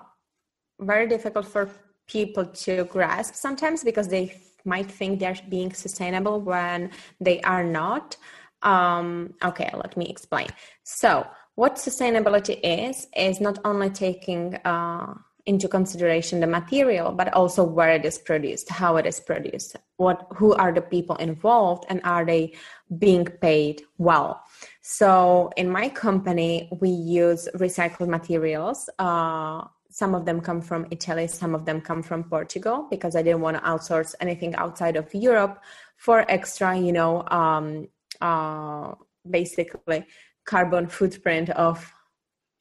very 0.80 1.06
difficult 1.06 1.46
for 1.46 1.70
people 2.06 2.46
to 2.46 2.84
grasp 2.84 3.34
sometimes 3.34 3.84
because 3.84 4.08
they 4.08 4.36
might 4.64 4.90
think 4.90 5.18
they're 5.18 5.36
being 5.48 5.72
sustainable 5.72 6.40
when 6.40 6.90
they 7.20 7.40
are 7.42 7.64
not. 7.64 8.16
Um, 8.62 9.34
okay, 9.44 9.70
let 9.74 9.96
me 9.96 10.06
explain. 10.08 10.48
So, 10.84 11.26
what 11.54 11.76
sustainability 11.76 12.58
is, 12.62 13.08
is 13.16 13.40
not 13.40 13.58
only 13.64 13.90
taking 13.90 14.54
uh, 14.64 15.14
into 15.44 15.68
consideration 15.68 16.40
the 16.40 16.46
material, 16.46 17.12
but 17.12 17.32
also 17.34 17.64
where 17.64 17.90
it 17.90 18.04
is 18.04 18.16
produced, 18.18 18.68
how 18.70 18.96
it 18.96 19.06
is 19.06 19.18
produced, 19.20 19.76
what, 19.96 20.26
who 20.34 20.54
are 20.54 20.72
the 20.72 20.80
people 20.80 21.16
involved, 21.16 21.84
and 21.88 22.00
are 22.04 22.24
they 22.24 22.52
being 22.98 23.24
paid 23.24 23.82
well. 23.98 24.42
So, 24.80 25.50
in 25.56 25.68
my 25.68 25.88
company, 25.88 26.68
we 26.80 26.90
use 26.90 27.48
recycled 27.56 28.08
materials. 28.08 28.88
Uh, 28.98 29.64
some 29.92 30.14
of 30.14 30.24
them 30.24 30.40
come 30.40 30.62
from 30.62 30.86
Italy, 30.90 31.26
some 31.26 31.54
of 31.54 31.66
them 31.66 31.80
come 31.80 32.02
from 32.02 32.24
Portugal 32.24 32.86
because 32.90 33.14
I 33.14 33.22
didn't 33.22 33.42
want 33.42 33.58
to 33.58 33.62
outsource 33.62 34.14
anything 34.20 34.54
outside 34.54 34.96
of 34.96 35.12
Europe 35.14 35.62
for 35.96 36.24
extra, 36.30 36.76
you 36.76 36.92
know, 36.92 37.28
um, 37.28 37.88
uh, 38.20 38.94
basically 39.28 40.06
carbon 40.46 40.86
footprint 40.88 41.50
of 41.50 41.92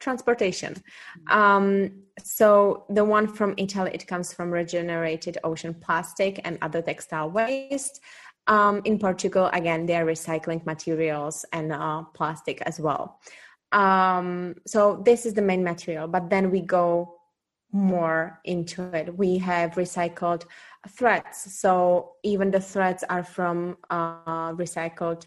transportation. 0.02 0.76
Um, 1.30 2.04
so 2.22 2.86
the 2.90 3.06
one 3.06 3.28
from 3.28 3.54
Italy, 3.58 3.92
it 3.94 4.08
comes 4.08 4.34
from 4.34 4.52
regenerated 4.52 5.38
ocean 5.46 5.74
plastic 5.74 6.42
and 6.44 6.58
other 6.62 6.82
textile 6.82 7.30
waste. 7.30 8.02
Um, 8.48 8.82
in 8.84 9.00
Portugal, 9.00 9.50
again, 9.54 9.86
they 9.86 9.96
are 9.96 10.06
recycling 10.06 10.66
materials 10.66 11.46
and 11.54 11.72
uh, 11.72 12.04
plastic 12.14 12.62
as 12.64 12.80
well. 12.80 13.20
Um, 13.72 14.56
so 14.68 15.02
this 15.06 15.26
is 15.26 15.34
the 15.34 15.42
main 15.42 15.64
material, 15.64 16.08
but 16.08 16.30
then 16.30 16.52
we 16.52 16.60
go 16.60 17.21
more 17.72 18.40
into 18.44 18.84
it. 18.96 19.18
We 19.18 19.38
have 19.40 19.72
recycled 19.72 20.46
threads, 20.90 21.38
so 21.38 22.14
even 22.24 22.52
the 22.52 22.60
threads 22.60 23.04
are 23.10 23.24
from 23.24 23.78
uh, 23.90 24.52
recycled 24.54 25.26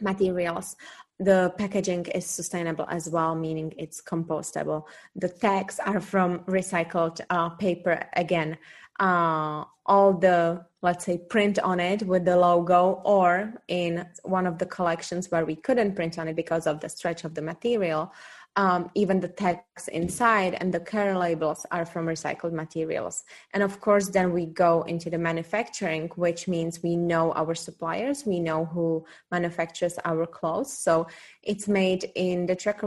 materials. 0.00 0.76
The 1.20 1.54
packaging 1.56 2.06
is 2.06 2.26
sustainable 2.26 2.86
as 2.88 3.08
well, 3.08 3.34
meaning 3.34 3.72
it's 3.78 4.02
compostable. 4.02 4.84
The 5.14 5.28
tags 5.28 5.78
are 5.78 6.00
from 6.00 6.40
recycled 6.40 7.20
uh, 7.30 7.50
paper 7.50 8.04
again. 8.16 8.58
Uh, 8.98 9.64
all 9.86 10.12
the 10.14 10.64
let's 10.82 11.04
say 11.04 11.18
print 11.18 11.58
on 11.58 11.80
it 11.80 12.02
with 12.02 12.24
the 12.24 12.36
logo 12.36 13.02
or 13.04 13.54
in 13.68 14.06
one 14.22 14.46
of 14.46 14.58
the 14.58 14.66
collections 14.66 15.30
where 15.30 15.44
we 15.44 15.56
couldn't 15.56 15.94
print 15.94 16.18
on 16.18 16.28
it 16.28 16.36
because 16.36 16.66
of 16.66 16.80
the 16.80 16.88
stretch 16.88 17.24
of 17.24 17.34
the 17.34 17.42
material 17.42 18.12
um, 18.56 18.90
even 18.94 19.20
the 19.20 19.28
text 19.28 19.88
inside 19.88 20.54
and 20.54 20.72
the 20.72 20.80
care 20.80 21.18
labels 21.18 21.66
are 21.70 21.84
from 21.84 22.06
recycled 22.06 22.52
materials. 22.52 23.24
And 23.52 23.62
of 23.62 23.80
course, 23.80 24.08
then 24.08 24.32
we 24.32 24.46
go 24.46 24.82
into 24.82 25.10
the 25.10 25.18
manufacturing, 25.18 26.08
which 26.14 26.46
means 26.46 26.82
we 26.82 26.96
know 26.96 27.32
our 27.32 27.54
suppliers, 27.54 28.24
we 28.24 28.38
know 28.38 28.64
who 28.66 29.04
manufactures 29.32 29.98
our 30.04 30.26
clothes. 30.26 30.72
So 30.72 31.08
it's 31.42 31.66
made 31.66 32.10
in 32.14 32.46
the 32.46 32.54
Czech, 32.54 32.82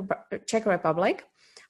Czech 0.46 0.66
Republic. 0.66 1.26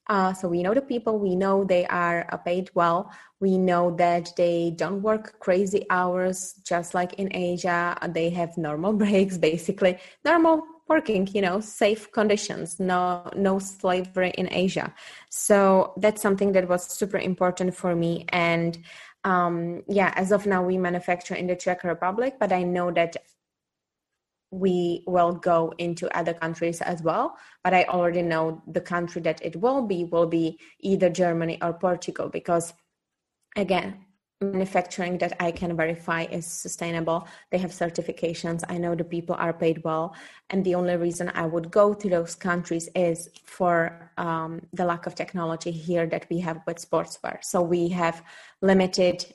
Uh, 0.09 0.33
so 0.33 0.47
we 0.47 0.63
know 0.63 0.73
the 0.73 0.81
people, 0.81 1.19
we 1.19 1.35
know 1.35 1.65
they 1.65 1.85
are 1.87 2.25
paid 2.45 2.69
well, 2.73 3.11
we 3.41 3.57
know 3.57 3.93
that 3.97 4.31
they 4.37 4.71
don't 4.73 5.01
work 5.01 5.37
crazy 5.39 5.85
hours, 5.89 6.53
just 6.65 6.93
like 6.93 7.13
in 7.15 7.35
Asia. 7.35 7.97
They 8.09 8.29
have 8.29 8.57
normal 8.57 8.93
breaks, 9.03 9.37
basically, 9.37 9.97
normal 10.23 10.63
working 10.87 11.27
you 11.33 11.41
know 11.41 11.59
safe 11.59 12.11
conditions 12.11 12.79
no 12.79 13.29
no 13.35 13.59
slavery 13.59 14.31
in 14.37 14.47
asia. 14.51 14.93
So 15.29 15.93
that's 15.97 16.21
something 16.21 16.51
that 16.53 16.67
was 16.67 16.85
super 16.85 17.17
important 17.17 17.75
for 17.75 17.95
me. 17.95 18.25
And 18.29 18.77
um, 19.23 19.83
yeah 19.87 20.13
as 20.15 20.31
of 20.31 20.45
now 20.45 20.63
we 20.63 20.77
manufacture 20.77 21.35
in 21.35 21.47
the 21.47 21.55
czech 21.55 21.83
republic 21.83 22.35
but 22.39 22.51
i 22.53 22.63
know 22.63 22.91
that 22.91 23.17
we 24.51 25.03
will 25.05 25.33
go 25.33 25.73
into 25.77 26.07
other 26.17 26.33
countries 26.33 26.79
as 26.81 27.01
well. 27.01 27.35
But 27.63 27.73
i 27.73 27.83
already 27.85 28.21
know 28.21 28.61
the 28.67 28.81
country 28.81 29.21
that 29.23 29.43
it 29.43 29.55
will 29.57 29.81
be 29.81 30.05
will 30.05 30.27
be 30.27 30.59
either 30.79 31.09
germany 31.09 31.57
or 31.61 31.73
portugal 31.73 32.29
because 32.29 32.73
again 33.57 34.06
manufacturing 34.41 35.17
that 35.17 35.33
I 35.39 35.51
can 35.51 35.75
verify 35.75 36.23
is 36.23 36.45
sustainable. 36.45 37.27
They 37.51 37.57
have 37.57 37.71
certifications. 37.71 38.63
I 38.69 38.77
know 38.77 38.93
the 38.93 39.03
people 39.03 39.35
are 39.35 39.53
paid 39.53 39.83
well. 39.83 40.15
And 40.49 40.63
the 40.63 40.75
only 40.75 40.95
reason 40.95 41.31
I 41.33 41.45
would 41.45 41.71
go 41.71 41.93
to 41.93 42.09
those 42.09 42.35
countries 42.35 42.87
is 42.95 43.29
for 43.45 44.11
um, 44.17 44.61
the 44.73 44.85
lack 44.85 45.07
of 45.07 45.15
technology 45.15 45.71
here 45.71 46.05
that 46.07 46.27
we 46.29 46.39
have 46.39 46.61
with 46.67 46.77
sportswear. 46.77 47.43
So 47.43 47.61
we 47.61 47.89
have 47.89 48.23
limited, 48.61 49.25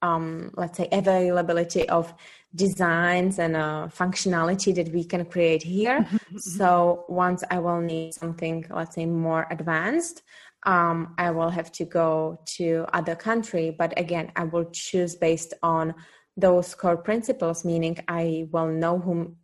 um, 0.00 0.52
let's 0.56 0.78
say, 0.78 0.88
availability 0.92 1.88
of 1.88 2.14
designs 2.54 3.38
and 3.38 3.56
uh, 3.56 3.88
functionality 3.88 4.74
that 4.74 4.92
we 4.92 5.02
can 5.04 5.24
create 5.24 5.62
here. 5.62 6.06
so 6.36 7.04
once 7.08 7.42
I 7.50 7.58
will 7.58 7.80
need 7.80 8.14
something, 8.14 8.64
let's 8.70 8.94
say, 8.94 9.06
more 9.06 9.46
advanced, 9.50 10.22
um, 10.64 11.14
I 11.18 11.30
will 11.30 11.50
have 11.50 11.72
to 11.72 11.84
go 11.84 12.40
to 12.56 12.86
other 12.92 13.16
country. 13.16 13.74
But 13.76 13.98
again, 13.98 14.32
I 14.36 14.44
will 14.44 14.66
choose 14.72 15.16
based 15.16 15.54
on 15.62 15.94
those 16.36 16.74
core 16.74 16.96
principles, 16.96 17.64
meaning 17.64 17.98
I 18.08 18.46
will 18.50 18.68
know 18.68 18.98
who 18.98 19.36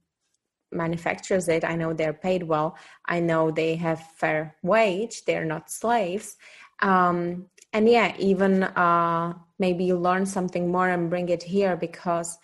manufactures 0.73 1.49
it. 1.49 1.65
I 1.65 1.77
know 1.77 1.93
they're 1.93 2.13
paid 2.13 2.43
well. 2.43 2.77
I 3.07 3.21
know 3.21 3.51
they 3.51 3.77
have 3.77 4.01
fair 4.17 4.57
wage. 4.63 5.25
They're 5.25 5.45
not 5.45 5.71
slaves. 5.71 6.37
Um, 6.81 7.47
and 7.73 7.89
yeah, 7.89 8.15
even 8.19 8.63
uh, 8.63 9.35
maybe 9.59 9.93
learn 9.93 10.25
something 10.27 10.71
more 10.71 10.89
and 10.89 11.11
bring 11.11 11.29
it 11.29 11.43
here 11.43 11.77
because 11.77 12.39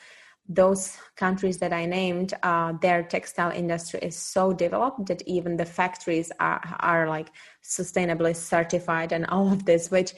those 0.48 0.98
countries 1.16 1.58
that 1.58 1.72
I 1.72 1.86
named, 1.86 2.34
uh, 2.42 2.74
their 2.82 3.02
textile 3.02 3.50
industry 3.50 4.00
is 4.02 4.16
so 4.16 4.52
developed 4.52 5.06
that 5.06 5.22
even 5.26 5.56
the 5.56 5.64
factories 5.64 6.30
are 6.38 6.62
are 6.80 7.08
like 7.08 7.30
sustainably 7.62 8.36
certified 8.36 9.12
and 9.12 9.26
all 9.26 9.52
of 9.52 9.64
this, 9.64 9.90
which 9.90 10.12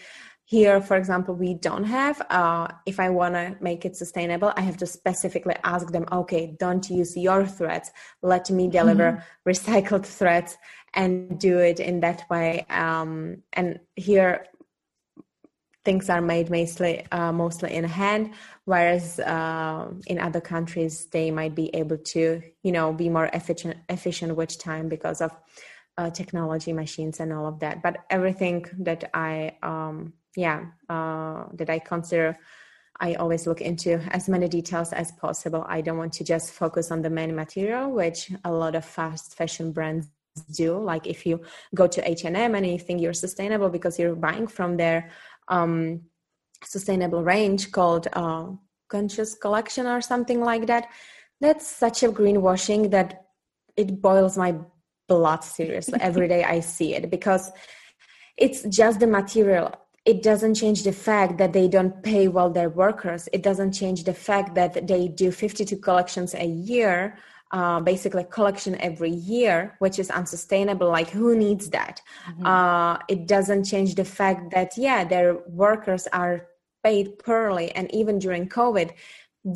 here, 0.47 0.81
for 0.81 0.97
example, 0.97 1.35
we 1.35 1.55
don't 1.55 1.83
have. 1.85 2.23
Uh, 2.31 2.69
if 2.87 3.01
I 3.01 3.11
want 3.11 3.35
to 3.35 3.57
make 3.61 3.85
it 3.85 3.97
sustainable, 3.97 4.53
I 4.57 4.61
have 4.61 4.77
to 4.77 4.87
specifically 4.87 5.57
ask 5.65 5.91
them, 5.91 6.07
okay, 6.13 6.57
don't 6.61 6.89
use 6.89 7.17
your 7.17 7.45
threads. 7.45 7.91
Let 8.23 8.49
me 8.49 8.69
deliver 8.69 9.13
mm-hmm. 9.13 9.49
recycled 9.51 10.07
threads 10.07 10.57
and 10.95 11.39
do 11.41 11.59
it 11.59 11.81
in 11.81 11.99
that 12.01 12.31
way. 12.31 12.65
Um, 12.71 13.43
and 13.55 13.81
here, 13.97 14.47
things 15.87 16.11
are 16.11 16.21
made 16.35 16.51
mostly 16.51 16.95
uh, 17.13 17.33
mostly 17.45 17.71
in 17.79 17.85
hand 17.85 18.25
whereas 18.65 19.21
uh, 19.21 19.87
in 20.13 20.19
other 20.19 20.43
countries 20.55 21.07
they 21.17 21.31
might 21.31 21.55
be 21.63 21.69
able 21.81 21.99
to 22.15 22.43
you 22.67 22.73
know 22.77 22.93
be 22.93 23.09
more 23.09 23.29
efficient 23.33 23.77
efficient 23.89 24.31
with 24.39 24.53
time 24.59 24.87
because 24.89 25.21
of 25.27 25.31
uh, 25.99 26.11
technology 26.11 26.73
machines 26.73 27.21
and 27.21 27.33
all 27.33 27.47
of 27.47 27.59
that. 27.61 27.83
But 27.83 27.95
everything 28.11 28.67
that 28.89 29.01
i 29.15 29.33
um, 29.63 30.13
yeah 30.37 30.59
uh, 30.95 31.45
that 31.59 31.71
i 31.77 31.79
consider 31.79 32.37
i 33.07 33.15
always 33.15 33.47
look 33.47 33.61
into 33.71 33.93
as 34.19 34.29
many 34.29 34.49
details 34.59 34.91
as 34.93 35.09
possible. 35.13 35.63
I 35.77 35.81
don't 35.85 36.01
want 36.03 36.15
to 36.19 36.25
just 36.25 36.47
focus 36.63 36.91
on 36.91 37.01
the 37.03 37.13
main 37.19 37.33
material 37.43 37.87
which 38.01 38.21
a 38.51 38.53
lot 38.63 38.75
of 38.75 38.85
fast 38.85 39.27
fashion 39.39 39.73
brands 39.77 40.07
do. 40.63 40.71
Like 40.93 41.07
if 41.15 41.25
you 41.29 41.35
go 41.81 41.87
to 41.95 42.01
h&m 42.15 42.55
and 42.57 42.67
you 42.67 42.79
think 42.79 43.01
you're 43.01 43.23
sustainable 43.27 43.71
because 43.77 43.99
you're 43.99 44.15
buying 44.29 44.47
from 44.59 44.77
there 44.77 45.03
um, 45.49 46.01
sustainable 46.65 47.23
range 47.23 47.71
called 47.73 48.09
uh, 48.13 48.47
conscious 48.89 49.35
collection 49.35 49.87
or 49.87 50.01
something 50.01 50.41
like 50.41 50.67
that 50.67 50.89
that's 51.41 51.67
such 51.67 52.03
a 52.03 52.09
greenwashing 52.09 52.91
that 52.91 53.27
it 53.77 54.01
boils 54.01 54.39
my 54.39 54.55
blood 55.09 55.43
seriously 55.45 55.99
every 56.01 56.29
day 56.29 56.45
i 56.45 56.61
see 56.75 56.95
it 56.95 57.11
because 57.11 57.53
it's 58.37 58.63
just 58.65 59.01
the 59.01 59.07
material. 59.07 59.75
It 60.05 60.23
doesn't 60.23 60.55
change 60.55 60.85
the 60.85 60.93
fact 60.93 61.39
that 61.39 61.53
they 61.53 61.69
don't 61.69 62.03
pay 62.03 62.29
well 62.29 62.51
their 62.51 62.69
workers. 62.69 63.29
It 63.33 63.43
doesn't 63.43 63.73
change 63.73 64.05
the 64.05 64.15
fact 64.15 64.55
that 64.55 64.87
they 64.87 65.09
do 65.09 65.31
52 65.31 65.77
collections 65.79 66.35
a 66.35 66.47
year 66.47 67.17
uh, 67.57 67.81
basically 67.81 68.25
collection 68.25 68.75
every 68.81 69.15
year, 69.35 69.57
which 69.79 69.99
is 69.99 70.11
unsustainable. 70.11 70.89
Like, 70.99 71.09
who 71.09 71.35
needs 71.35 71.71
that? 71.71 72.03
Mm-hmm. 72.29 72.47
Uh, 72.47 72.99
it 73.09 73.27
doesn't 73.27 73.65
change 73.65 73.95
the 73.95 74.05
fact 74.05 74.51
that, 74.55 74.77
yeah, 74.77 75.05
their 75.05 75.39
workers 75.49 76.07
are 76.13 76.49
paid 76.85 77.19
poorly. 77.19 77.69
And 77.73 77.87
even 77.95 78.19
during 78.19 78.45
COVID, 78.49 78.91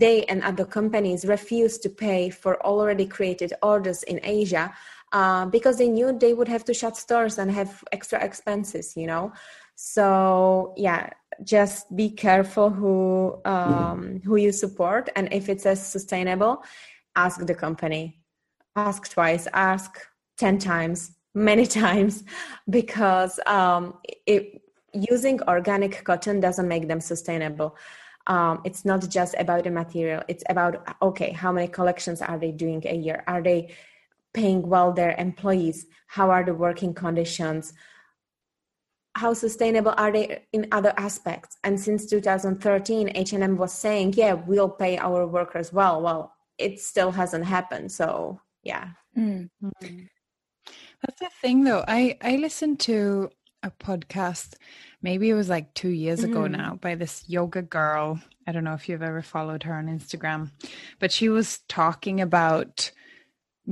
they 0.02 0.24
and 0.24 0.42
other 0.42 0.64
companies 0.64 1.26
refused 1.26 1.82
to 1.82 1.90
pay 1.90 2.30
for 2.30 2.52
already 2.64 3.06
created 3.06 3.52
orders 3.62 4.02
in 4.04 4.18
Asia 4.22 4.72
uh, 5.12 5.44
because 5.56 5.76
they 5.76 5.88
knew 5.88 6.08
they 6.10 6.32
would 6.32 6.48
have 6.48 6.64
to 6.64 6.74
shut 6.80 6.96
stores 6.96 7.36
and 7.38 7.50
have 7.50 7.84
extra 7.92 8.18
expenses, 8.24 8.96
you 8.96 9.06
know? 9.06 9.32
So, 9.74 10.72
yeah, 10.76 11.10
just 11.44 11.94
be 11.94 12.08
careful 12.10 12.70
who 12.70 13.40
um, 13.44 14.20
who 14.24 14.36
you 14.36 14.52
support 14.52 15.08
and 15.16 15.32
if 15.32 15.48
it's 15.48 15.66
as 15.66 15.80
sustainable 15.96 16.62
ask 17.16 17.44
the 17.44 17.54
company. 17.54 18.20
Ask 18.76 19.10
twice 19.10 19.48
ask 19.52 19.98
10 20.38 20.58
times 20.58 21.12
many 21.34 21.66
times 21.82 22.24
because 22.68 23.38
um, 23.46 23.94
it, 24.26 24.60
using 24.92 25.40
organic 25.42 26.04
cotton 26.04 26.40
doesn't 26.40 26.68
make 26.68 26.88
them 26.88 27.00
sustainable. 27.00 27.76
Um, 28.26 28.60
it's 28.64 28.84
not 28.84 29.08
just 29.08 29.34
about 29.38 29.64
the 29.64 29.70
material. 29.70 30.22
It's 30.28 30.44
about 30.48 30.96
okay 31.02 31.32
how 31.32 31.52
many 31.52 31.68
collections 31.68 32.22
are 32.22 32.38
they 32.38 32.52
doing 32.52 32.82
a 32.86 32.94
year? 32.94 33.24
Are 33.26 33.42
they 33.42 33.74
paying 34.32 34.62
well 34.68 34.92
their 34.92 35.14
employees? 35.18 35.86
How 36.06 36.30
are 36.30 36.44
the 36.44 36.54
working 36.54 36.94
conditions? 36.94 37.72
How 39.16 39.34
sustainable 39.34 39.94
are 39.96 40.12
they 40.12 40.44
in 40.52 40.68
other 40.70 40.92
aspects? 40.96 41.56
And 41.64 41.80
since 41.80 42.06
2013 42.06 43.10
h&m 43.16 43.56
was 43.56 43.72
saying 43.72 44.14
yeah 44.16 44.34
we'll 44.34 44.68
pay 44.68 44.98
our 44.98 45.26
workers 45.26 45.72
well. 45.72 46.00
Well 46.00 46.32
it 46.60 46.80
still 46.80 47.10
hasn't 47.10 47.44
happened. 47.44 47.90
So 47.90 48.40
yeah. 48.62 48.90
Mm-hmm. 49.16 49.68
That's 49.80 51.20
the 51.20 51.30
thing 51.40 51.64
though. 51.64 51.84
I, 51.88 52.18
I 52.20 52.36
listened 52.36 52.80
to 52.80 53.30
a 53.62 53.70
podcast, 53.70 54.54
maybe 55.02 55.28
it 55.30 55.34
was 55.34 55.48
like 55.48 55.74
two 55.74 55.88
years 55.88 56.20
mm-hmm. 56.20 56.32
ago 56.32 56.46
now, 56.46 56.78
by 56.80 56.94
this 56.94 57.24
yoga 57.28 57.62
girl. 57.62 58.20
I 58.46 58.52
don't 58.52 58.64
know 58.64 58.74
if 58.74 58.88
you've 58.88 59.02
ever 59.02 59.22
followed 59.22 59.62
her 59.64 59.74
on 59.74 59.86
Instagram, 59.86 60.50
but 60.98 61.12
she 61.12 61.28
was 61.28 61.60
talking 61.68 62.20
about 62.20 62.90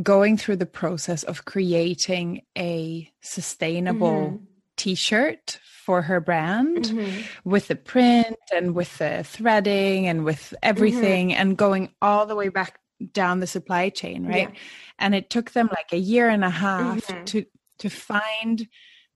going 0.03 0.37
through 0.37 0.57
the 0.57 0.67
process 0.67 1.23
of 1.25 1.45
creating 1.45 2.43
a 2.57 3.11
sustainable 3.21 4.11
mm-hmm. 4.11 4.45
T-shirt 4.79 5.59
for 5.85 6.03
her 6.03 6.21
brand 6.21 6.85
mm-hmm. 6.85 7.21
with 7.49 7.69
the 7.69 7.77
print 7.77 8.37
and 8.55 8.75
with 8.75 8.97
the 8.99 9.23
threading 9.25 10.07
and 10.07 10.25
with 10.25 10.55
everything 10.63 11.31
mm-hmm. 11.31 11.41
and 11.41 11.59
going 11.59 11.91
all 12.01 12.27
the 12.27 12.35
way 12.35 12.49
back 12.49 12.79
down 13.13 13.41
the 13.41 13.47
supply 13.47 13.89
chain 13.89 14.27
right 14.27 14.51
yeah. 14.51 14.59
and 14.99 15.15
it 15.15 15.31
took 15.31 15.53
them 15.53 15.69
like 15.71 15.93
a 15.93 15.99
year 15.99 16.29
and 16.29 16.45
a 16.45 16.51
half 16.51 17.07
mm-hmm. 17.07 17.25
to 17.25 17.45
to 17.79 17.89
find 17.89 18.67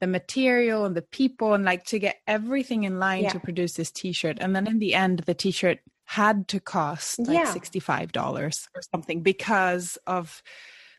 the 0.01 0.07
material 0.07 0.85
and 0.85 0.97
the 0.97 1.03
people 1.03 1.55
and 1.55 1.65
like 1.65 1.85
to 1.85 1.99
get 1.99 2.21
everything 2.27 2.85
in 2.85 2.99
line 2.99 3.25
yeah. 3.25 3.31
to 3.31 3.41
produce 3.41 3.75
this 3.75 3.91
t-shirt 3.91 4.39
and 4.41 4.55
then 4.55 4.67
in 4.67 4.79
the 4.79 4.95
end 4.95 5.21
the 5.27 5.35
t-shirt 5.35 5.79
had 6.05 6.47
to 6.49 6.61
cost 6.61 7.19
like 7.21 7.39
yeah. 7.39 7.55
$65 7.55 8.17
or 8.39 8.51
something 8.93 9.23
because 9.23 9.97
of 10.07 10.43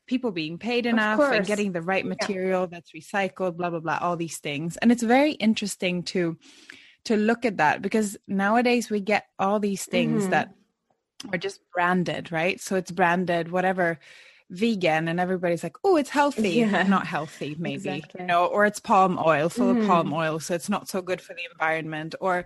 people 0.06 0.32
being 0.32 0.58
paid 0.58 0.86
enough 0.86 1.20
and 1.20 1.46
getting 1.46 1.72
the 1.72 1.82
right 1.82 2.06
material 2.06 2.62
yeah. 2.62 2.68
that's 2.72 2.92
recycled 2.92 3.58
blah 3.58 3.70
blah 3.70 3.80
blah 3.80 3.98
all 4.02 4.18
these 4.18 4.38
things 4.38 4.78
and 4.78 4.92
it's 4.92 5.04
very 5.04 5.32
interesting 5.34 6.04
to 6.04 6.38
to 7.06 7.18
look 7.18 7.46
at 7.46 7.58
that 7.58 7.82
because 7.82 8.18
nowadays 8.28 8.90
we 8.90 9.00
get 9.00 9.28
all 9.40 9.60
these 9.60 9.86
things 9.86 10.24
mm-hmm. 10.24 10.32
that 10.32 10.54
are 11.32 11.38
just 11.38 11.62
branded 11.74 12.32
right 12.32 12.60
so 12.60 12.76
it's 12.76 12.92
branded 12.92 13.52
whatever 13.52 14.00
vegan 14.50 15.08
and 15.08 15.20
everybody's 15.20 15.64
like 15.64 15.78
oh 15.84 15.96
it's 15.96 16.10
healthy 16.10 16.50
yeah. 16.50 16.84
not 16.84 17.08
healthy 17.08 17.56
maybe 17.58 17.90
exactly. 17.90 18.22
you 18.22 18.28
know 18.28 18.46
or 18.46 18.66
it's 18.66 18.80
palm 18.80 19.18
oil 19.26 19.50
full 19.50 19.74
mm. 19.74 19.82
of 19.82 19.88
palm 19.88 20.14
oil 20.14 20.40
so 20.40 20.54
it's 20.54 20.70
not 20.70 20.88
so 20.88 21.02
good 21.02 21.22
for 21.22 21.34
the 21.34 21.42
environment 21.52 22.14
or 22.20 22.46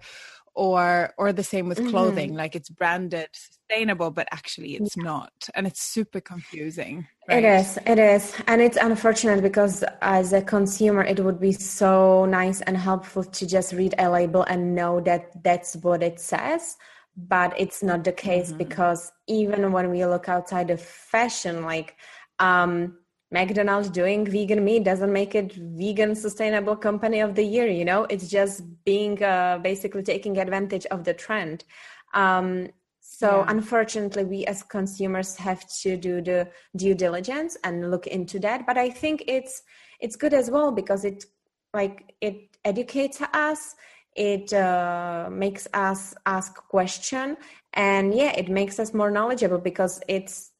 or 0.54 1.13
or 1.17 1.34
the 1.34 1.43
same 1.43 1.67
with 1.67 1.89
clothing 1.89 2.30
mm-hmm. 2.30 2.38
like 2.38 2.56
it's 2.56 2.70
branded 2.70 3.30
sustainable 3.69 4.12
but 4.12 4.27
actually 4.32 4.75
it's 4.75 4.95
yeah. 4.95 5.03
not 5.03 5.49
and 5.56 5.67
it's 5.67 5.82
super 5.82 6.21
confusing 6.21 7.08
right? 7.27 7.43
it 7.43 7.60
is 7.60 7.77
it 7.86 7.99
is 7.99 8.34
and 8.47 8.62
it's 8.62 8.77
unfortunate 8.77 9.41
because 9.41 9.84
as 10.01 10.34
a 10.34 10.41
consumer 10.41 11.03
it 11.03 11.19
would 11.19 11.39
be 11.39 11.51
so 11.51 12.25
nice 12.25 12.62
and 12.62 12.77
helpful 12.77 13.23
to 13.23 13.45
just 13.45 13.73
read 13.73 13.93
a 13.97 14.10
label 14.10 14.43
and 14.43 14.75
know 14.75 14.99
that 15.01 15.32
that's 15.43 15.75
what 15.77 16.01
it 16.01 16.19
says 16.19 16.77
but 17.15 17.53
it's 17.60 17.84
not 17.84 18.03
the 18.03 18.12
case 18.12 18.49
mm-hmm. 18.49 18.60
because 18.60 19.12
even 19.27 19.71
when 19.71 19.89
we 19.89 20.06
look 20.06 20.30
outside 20.30 20.69
of 20.69 20.82
fashion 20.82 21.63
like 21.63 21.95
um 22.39 22.97
McDonald's 23.30 23.89
doing 23.89 24.25
vegan 24.25 24.63
meat 24.63 24.86
doesn't 24.86 25.12
make 25.12 25.36
it 25.36 25.51
vegan 25.51 26.15
sustainable 26.15 26.77
company 26.77 27.19
of 27.19 27.36
the 27.36 27.43
year. 27.43 27.67
You 27.67 27.84
know, 27.84 28.06
it's 28.10 28.30
just 28.30 28.63
being 28.86 29.21
uh, 29.21 29.58
basically 29.62 30.01
taking 30.01 30.38
advantage 30.38 30.86
of 30.86 31.03
the 31.03 31.13
trend. 31.13 31.65
Um, 32.13 32.69
so 33.17 33.38
yeah. 33.38 33.45
unfortunately, 33.47 34.25
we 34.25 34.45
as 34.45 34.62
consumers 34.62 35.36
have 35.38 35.67
to 35.82 35.97
do 35.97 36.21
the 36.21 36.47
due 36.75 36.93
diligence 36.93 37.58
and 37.63 37.89
look 37.89 38.06
into 38.06 38.38
that. 38.41 38.67
But 38.67 38.77
I 38.77 38.91
think 38.91 39.23
it's 39.27 39.63
it's 39.99 40.15
good 40.15 40.36
as 40.36 40.51
well 40.51 40.71
because 40.71 41.03
it 41.03 41.25
like 41.73 42.13
it 42.21 42.56
educates 42.63 43.19
us 43.34 43.75
it 44.15 44.53
uh, 44.53 45.30
makes 45.32 45.67
us 45.73 46.13
ask 46.27 46.56
question 46.67 47.38
and 47.73 48.13
yeah 48.13 48.34
it 48.38 48.49
makes 48.49 48.80
us 48.80 48.93
more 48.93 49.10
knowledgeable 49.10 49.58
because 49.60 49.99
it's 50.08 50.51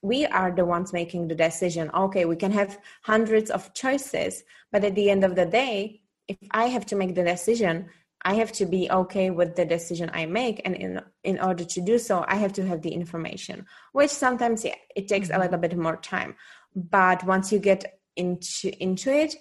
we 0.00 0.24
are 0.24 0.50
the 0.50 0.64
ones 0.64 0.94
making 0.94 1.28
the 1.28 1.34
decision 1.34 1.90
okay 1.94 2.24
we 2.24 2.36
can 2.36 2.52
have 2.52 2.78
hundreds 3.02 3.50
of 3.50 3.72
choices 3.74 4.42
but 4.72 4.84
at 4.84 4.94
the 4.94 5.10
end 5.10 5.22
of 5.22 5.34
the 5.34 5.46
day 5.46 6.00
if 6.28 6.36
i 6.50 6.64
have 6.64 6.86
to 6.86 6.96
make 6.96 7.14
the 7.14 7.24
decision 7.24 7.86
i 8.26 8.34
have 8.34 8.52
to 8.52 8.66
be 8.66 8.90
okay 8.90 9.30
with 9.30 9.56
the 9.56 9.64
decision 9.64 10.10
i 10.12 10.26
make 10.26 10.60
and 10.64 10.74
in 10.76 11.00
in 11.24 11.40
order 11.40 11.64
to 11.64 11.80
do 11.80 11.98
so 11.98 12.24
i 12.28 12.36
have 12.36 12.52
to 12.52 12.66
have 12.66 12.82
the 12.82 12.90
information 12.90 13.64
which 13.92 14.10
sometimes 14.10 14.64
yeah 14.64 14.74
it 14.96 15.06
takes 15.06 15.28
a 15.28 15.32
mm-hmm. 15.32 15.42
little 15.42 15.58
bit 15.58 15.76
more 15.76 15.96
time. 15.96 16.34
But 16.74 17.24
once 17.24 17.52
you 17.52 17.58
get 17.58 18.00
into 18.16 18.72
into 18.82 19.10
it 19.12 19.36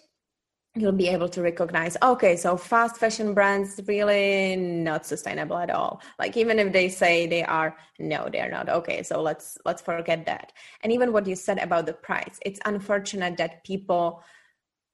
you'll 0.77 0.91
be 0.91 1.07
able 1.07 1.29
to 1.29 1.41
recognize 1.41 1.95
okay 2.03 2.35
so 2.35 2.57
fast 2.57 2.97
fashion 2.97 3.33
brands 3.33 3.79
really 3.87 4.57
not 4.57 5.05
sustainable 5.05 5.57
at 5.57 5.69
all. 5.69 6.01
Like 6.19 6.35
even 6.35 6.59
if 6.59 6.73
they 6.73 6.89
say 6.89 7.27
they 7.27 7.43
are 7.43 7.77
no 7.97 8.27
they're 8.31 8.51
not. 8.51 8.67
Okay 8.69 9.01
so 9.03 9.21
let's 9.21 9.57
let's 9.65 9.81
forget 9.81 10.25
that. 10.25 10.51
And 10.83 10.91
even 10.91 11.13
what 11.13 11.27
you 11.27 11.35
said 11.35 11.59
about 11.59 11.85
the 11.85 11.93
price 11.93 12.37
it's 12.45 12.59
unfortunate 12.65 13.37
that 13.37 13.63
people 13.63 14.21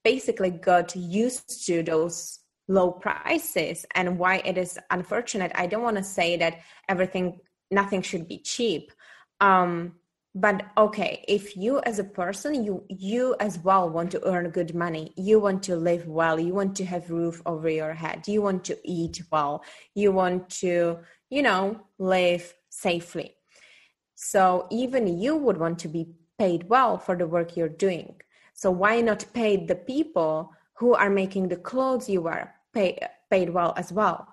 basically 0.04 0.52
got 0.52 0.96
used 0.96 1.66
to 1.66 1.84
those 1.84 2.41
low 2.78 2.92
prices 2.92 3.86
and 3.96 4.18
why 4.18 4.36
it 4.38 4.58
is 4.58 4.80
unfortunate. 4.90 5.52
I 5.56 5.68
don't 5.68 5.84
want 5.84 5.98
to 5.98 6.04
say 6.04 6.38
that 6.38 6.60
everything 6.88 7.40
nothing 7.70 8.02
should 8.02 8.28
be 8.28 8.40
cheap. 8.40 8.92
Um 9.40 9.96
but 10.34 10.64
okay 10.78 11.26
if 11.28 11.58
you 11.58 11.82
as 11.82 12.00
a 12.00 12.06
person 12.22 12.64
you 12.64 12.86
you 12.88 13.36
as 13.42 13.60
well 13.60 13.90
want 13.90 14.10
to 14.12 14.26
earn 14.26 14.50
good 14.50 14.74
money 14.74 15.12
you 15.18 15.42
want 15.42 15.62
to 15.62 15.76
live 15.76 16.08
well 16.08 16.40
you 16.40 16.54
want 16.54 16.74
to 16.74 16.86
have 16.86 17.12
roof 17.12 17.42
over 17.46 17.70
your 17.70 17.94
head 17.94 18.26
you 18.30 18.42
want 18.42 18.64
to 18.64 18.78
eat 18.86 19.22
well 19.30 19.62
you 19.94 20.10
want 20.10 20.50
to 20.50 20.98
you 21.30 21.42
know 21.42 21.82
live 22.00 22.54
safely. 22.72 23.36
So 24.16 24.68
even 24.72 25.20
you 25.20 25.36
would 25.36 25.58
want 25.58 25.78
to 25.80 25.88
be 25.88 26.08
paid 26.40 26.70
well 26.70 26.98
for 26.98 27.16
the 27.16 27.28
work 27.28 27.56
you're 27.56 27.70
doing. 27.70 28.16
So 28.54 28.72
why 28.72 29.02
not 29.02 29.26
pay 29.34 29.66
the 29.66 29.76
people 29.76 30.52
who 30.78 30.96
are 30.96 31.10
making 31.10 31.50
the 31.50 31.58
clothes 31.58 32.10
you 32.10 32.22
wear 32.22 32.56
pay, 32.74 33.00
paid 33.30 33.50
well 33.50 33.74
as 33.78 33.92
well. 33.92 34.28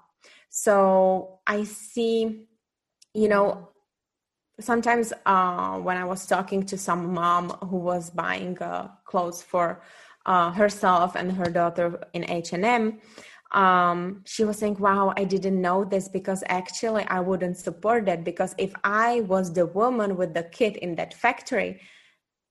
So 0.51 1.41
i 1.47 1.63
see 1.65 2.47
you 3.15 3.29
know 3.29 3.69
sometimes 4.61 5.13
uh, 5.27 5.79
when 5.79 5.97
I 5.97 6.05
was 6.05 6.27
talking 6.27 6.65
to 6.65 6.77
some 6.77 7.15
mom 7.15 7.51
who 7.69 7.77
was 7.77 8.11
buying 8.11 8.59
uh, 8.59 8.89
clothes 9.05 9.43
for 9.43 9.83
uh, 10.27 10.51
herself 10.51 11.15
and 11.15 11.33
her 11.33 11.51
daughter 11.51 12.01
in 12.13 12.29
H&M, 12.31 13.01
um, 13.53 14.23
she 14.27 14.45
was 14.45 14.59
saying, 14.59 14.77
wow, 14.79 15.15
I 15.17 15.25
didn't 15.25 15.61
know 15.61 15.85
this 15.85 16.09
because 16.09 16.45
actually 16.49 17.05
I 17.05 17.21
wouldn't 17.21 17.57
support 17.57 18.05
that 18.07 18.25
because 18.25 18.55
if 18.59 18.73
I 18.85 19.21
was 19.23 19.53
the 19.53 19.67
woman 19.67 20.17
with 20.17 20.35
the 20.35 20.43
kid 20.43 20.77
in 20.77 20.97
that 20.97 21.15
factory, 21.15 21.81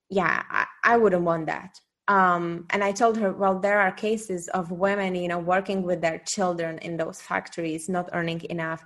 yeah, 0.10 0.44
I, 0.50 0.66
I 0.84 0.98
wouldn't 0.98 1.24
want 1.24 1.46
that 1.48 1.80
um, 2.08 2.66
and 2.70 2.84
i 2.84 2.92
told 2.92 3.18
her 3.18 3.34
well 3.34 3.58
there 3.60 3.80
are 3.80 3.92
cases 3.92 4.48
of 4.50 4.72
women 4.72 5.16
you 5.16 5.28
know 5.28 5.40
working 5.40 5.84
with 5.84 6.02
their 6.02 6.20
children 6.20 6.78
in 6.80 6.98
those 6.98 7.22
factories 7.22 7.90
not 7.90 8.10
earning 8.14 8.42
enough 8.50 8.84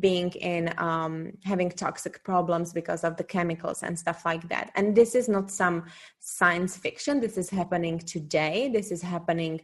being 0.00 0.30
in 0.32 0.72
um, 0.78 1.32
having 1.44 1.70
toxic 1.70 2.22
problems 2.24 2.72
because 2.72 3.04
of 3.04 3.16
the 3.16 3.24
chemicals 3.24 3.82
and 3.82 3.98
stuff 3.98 4.24
like 4.24 4.48
that. 4.48 4.70
And 4.74 4.94
this 4.94 5.14
is 5.14 5.28
not 5.28 5.50
some 5.50 5.84
science 6.20 6.76
fiction. 6.76 7.20
This 7.20 7.36
is 7.36 7.50
happening 7.50 7.98
today. 7.98 8.70
This 8.72 8.90
is 8.90 9.02
happening 9.02 9.60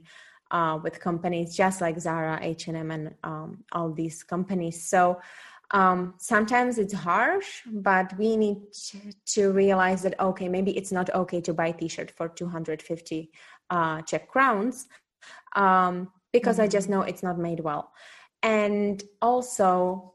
uh, 0.50 0.78
with 0.82 1.00
companies 1.00 1.56
just 1.56 1.80
like 1.80 1.98
zara 1.98 2.38
h&m 2.42 2.90
and 2.90 3.14
um, 3.22 3.64
all 3.72 3.92
these 3.92 4.22
companies. 4.22 4.82
So 4.82 5.20
um, 5.72 6.14
sometimes 6.18 6.78
it's 6.78 6.94
harsh 6.94 7.62
but 7.66 8.16
we 8.18 8.36
need 8.36 8.58
to 9.26 9.52
realize 9.52 10.02
that 10.02 10.18
okay 10.20 10.48
maybe 10.48 10.76
it's 10.76 10.92
not 10.92 11.10
okay 11.14 11.40
to 11.40 11.54
buy 11.54 11.68
a 11.68 11.72
t-shirt 11.72 12.10
for 12.10 12.28
250 12.28 13.30
uh, 13.70 14.02
czech 14.02 14.28
crowns 14.28 14.88
um, 15.56 16.10
because 16.32 16.56
mm-hmm. 16.56 16.64
i 16.64 16.68
just 16.68 16.88
mm-hmm. 16.88 17.00
know 17.00 17.02
it's 17.02 17.22
not 17.22 17.38
made 17.38 17.60
well 17.60 17.92
and 18.42 19.04
also 19.22 20.14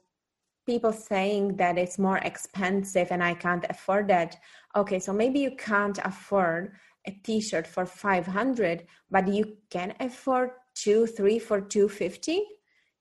people 0.66 0.92
saying 0.92 1.56
that 1.58 1.78
it's 1.78 2.00
more 2.00 2.18
expensive 2.20 3.08
and 3.12 3.24
i 3.24 3.34
can't 3.34 3.66
afford 3.70 4.08
that 4.08 4.38
okay 4.76 5.00
so 5.00 5.14
maybe 5.14 5.40
you 5.40 5.52
can't 5.58 6.00
afford 6.04 6.74
a 7.08 7.12
t-shirt 7.24 7.68
for 7.68 7.86
500 7.86 8.86
but 9.12 9.28
you 9.28 9.58
can 9.70 9.94
afford 10.00 10.52
two 10.74 11.06
three 11.06 11.40
for 11.40 11.62
250 11.62 12.44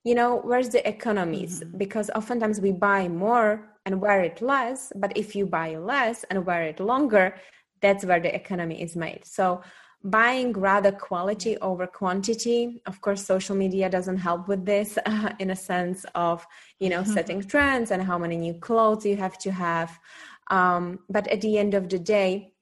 you 0.04 0.14
know 0.14 0.36
where's 0.44 0.68
the 0.68 0.86
economies 0.86 1.60
mm-hmm. 1.60 1.78
because 1.78 2.10
oftentimes 2.14 2.60
we 2.60 2.70
buy 2.70 3.08
more 3.08 3.66
and 3.86 4.00
wear 4.00 4.22
it 4.22 4.40
less 4.40 4.92
but 4.96 5.16
if 5.16 5.34
you 5.34 5.46
buy 5.46 5.76
less 5.76 6.24
and 6.24 6.46
wear 6.46 6.62
it 6.62 6.78
longer 6.78 7.34
that's 7.80 8.04
where 8.04 8.20
the 8.20 8.34
economy 8.34 8.80
is 8.80 8.94
made 8.94 9.22
so 9.24 9.62
buying 10.04 10.52
rather 10.52 10.92
quality 10.92 11.56
over 11.58 11.86
quantity 11.86 12.82
of 12.86 13.00
course 13.00 13.24
social 13.24 13.56
media 13.56 13.88
doesn't 13.88 14.18
help 14.18 14.46
with 14.48 14.64
this 14.66 14.98
uh, 15.06 15.32
in 15.38 15.50
a 15.50 15.56
sense 15.56 16.04
of 16.14 16.46
you 16.78 16.90
know 16.90 17.02
mm-hmm. 17.02 17.14
setting 17.14 17.42
trends 17.42 17.90
and 17.90 18.02
how 18.02 18.18
many 18.18 18.36
new 18.36 18.54
clothes 18.54 19.06
you 19.06 19.16
have 19.16 19.38
to 19.38 19.50
have 19.50 19.98
um, 20.50 20.98
but 21.08 21.26
at 21.28 21.40
the 21.40 21.56
end 21.56 21.72
of 21.72 21.88
the 21.88 21.98
day 21.98 22.52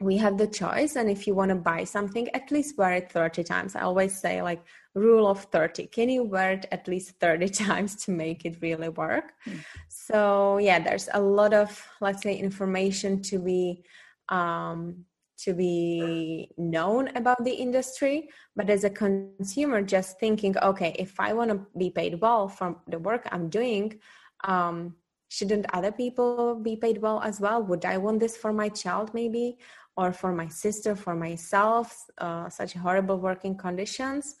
we 0.00 0.18
have 0.18 0.36
the 0.36 0.46
choice 0.46 0.96
and 0.96 1.08
if 1.08 1.26
you 1.26 1.34
want 1.34 1.48
to 1.48 1.54
buy 1.54 1.84
something 1.84 2.28
at 2.34 2.50
least 2.50 2.76
wear 2.76 2.92
it 2.92 3.10
30 3.10 3.42
times 3.44 3.74
i 3.74 3.80
always 3.80 4.18
say 4.18 4.42
like 4.42 4.62
rule 4.94 5.26
of 5.26 5.44
30 5.44 5.86
can 5.86 6.08
you 6.08 6.22
wear 6.22 6.52
it 6.52 6.66
at 6.70 6.86
least 6.86 7.18
30 7.20 7.48
times 7.64 7.96
to 8.04 8.10
make 8.10 8.44
it 8.44 8.56
really 8.60 8.88
work? 8.88 9.32
Mm. 9.46 9.64
so 9.88 10.58
yeah 10.58 10.78
there's 10.78 11.08
a 11.14 11.20
lot 11.20 11.52
of 11.52 11.86
let's 12.00 12.22
say 12.22 12.36
information 12.36 13.20
to 13.22 13.38
be 13.38 13.84
um, 14.28 15.04
to 15.36 15.52
be 15.52 16.50
known 16.56 17.08
about 17.16 17.44
the 17.44 17.52
industry. 17.52 18.28
But 18.56 18.70
as 18.70 18.84
a 18.84 18.90
consumer 18.90 19.82
just 19.82 20.18
thinking 20.20 20.56
okay 20.58 20.94
if 20.98 21.18
i 21.18 21.32
want 21.32 21.50
to 21.50 21.66
be 21.76 21.90
paid 21.90 22.20
well 22.20 22.48
from 22.48 22.76
the 22.86 22.98
work 22.98 23.28
i'm 23.32 23.48
doing 23.48 23.98
um, 24.44 24.94
shouldn't 25.28 25.66
other 25.72 25.90
people 25.90 26.54
be 26.54 26.76
paid 26.76 26.98
well 27.02 27.20
as 27.22 27.40
well? 27.40 27.62
Would 27.62 27.84
i 27.84 27.96
want 27.98 28.20
this 28.20 28.36
for 28.36 28.52
my 28.52 28.68
child 28.68 29.12
maybe? 29.14 29.58
Or 29.96 30.12
for 30.12 30.32
my 30.32 30.48
sister 30.48 30.96
for 30.96 31.14
myself 31.14 32.06
uh, 32.18 32.48
such 32.48 32.72
horrible 32.74 33.18
working 33.18 33.56
conditions 33.56 34.36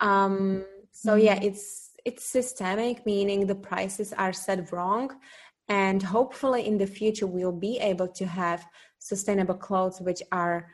um, 0.00 0.64
so 0.92 1.12
mm-hmm. 1.12 1.26
yeah 1.26 1.38
it's 1.42 1.90
it's 2.04 2.24
systemic 2.24 3.04
meaning 3.06 3.46
the 3.46 3.54
prices 3.54 4.12
are 4.12 4.32
set 4.32 4.72
wrong 4.72 5.10
and 5.68 6.02
hopefully 6.02 6.66
in 6.66 6.78
the 6.78 6.86
future 6.86 7.26
we'll 7.26 7.52
be 7.52 7.78
able 7.78 8.08
to 8.08 8.26
have 8.26 8.64
sustainable 8.98 9.54
clothes 9.54 10.00
which 10.00 10.22
are 10.32 10.68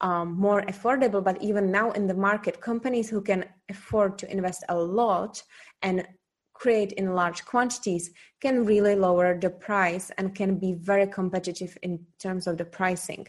um, 0.00 0.32
more 0.32 0.62
affordable 0.62 1.22
but 1.22 1.40
even 1.42 1.70
now 1.70 1.90
in 1.92 2.06
the 2.06 2.14
market 2.14 2.60
companies 2.60 3.08
who 3.08 3.20
can 3.20 3.44
afford 3.68 4.18
to 4.18 4.30
invest 4.30 4.64
a 4.68 4.76
lot 4.76 5.42
and 5.82 6.06
create 6.54 6.92
in 6.92 7.14
large 7.14 7.44
quantities 7.44 8.10
can 8.40 8.66
really 8.66 8.94
lower 8.94 9.38
the 9.38 9.48
price 9.48 10.10
and 10.18 10.34
can 10.34 10.58
be 10.58 10.74
very 10.74 11.06
competitive 11.06 11.76
in 11.82 11.98
terms 12.18 12.46
of 12.46 12.56
the 12.58 12.64
pricing 12.64 13.26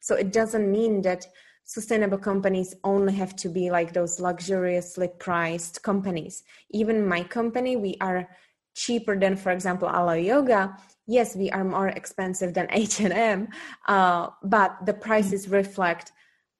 so 0.00 0.14
it 0.14 0.32
doesn't 0.32 0.70
mean 0.70 1.00
that 1.02 1.26
sustainable 1.64 2.18
companies 2.18 2.74
only 2.84 3.14
have 3.14 3.34
to 3.36 3.48
be 3.48 3.70
like 3.70 3.92
those 3.92 4.20
luxuriously 4.20 5.08
priced 5.18 5.82
companies. 5.82 6.44
Even 6.70 7.06
my 7.06 7.22
company, 7.24 7.76
we 7.76 7.96
are 8.00 8.28
cheaper 8.74 9.18
than, 9.18 9.36
for 9.36 9.50
example, 9.50 9.88
Alo 9.88 10.12
Yoga. 10.12 10.76
Yes, 11.06 11.34
we 11.34 11.50
are 11.50 11.64
more 11.64 11.88
expensive 11.88 12.54
than 12.54 12.68
H&M, 12.70 13.48
uh, 13.86 14.28
but 14.42 14.76
the 14.84 14.94
prices 14.94 15.48
reflect 15.48 16.12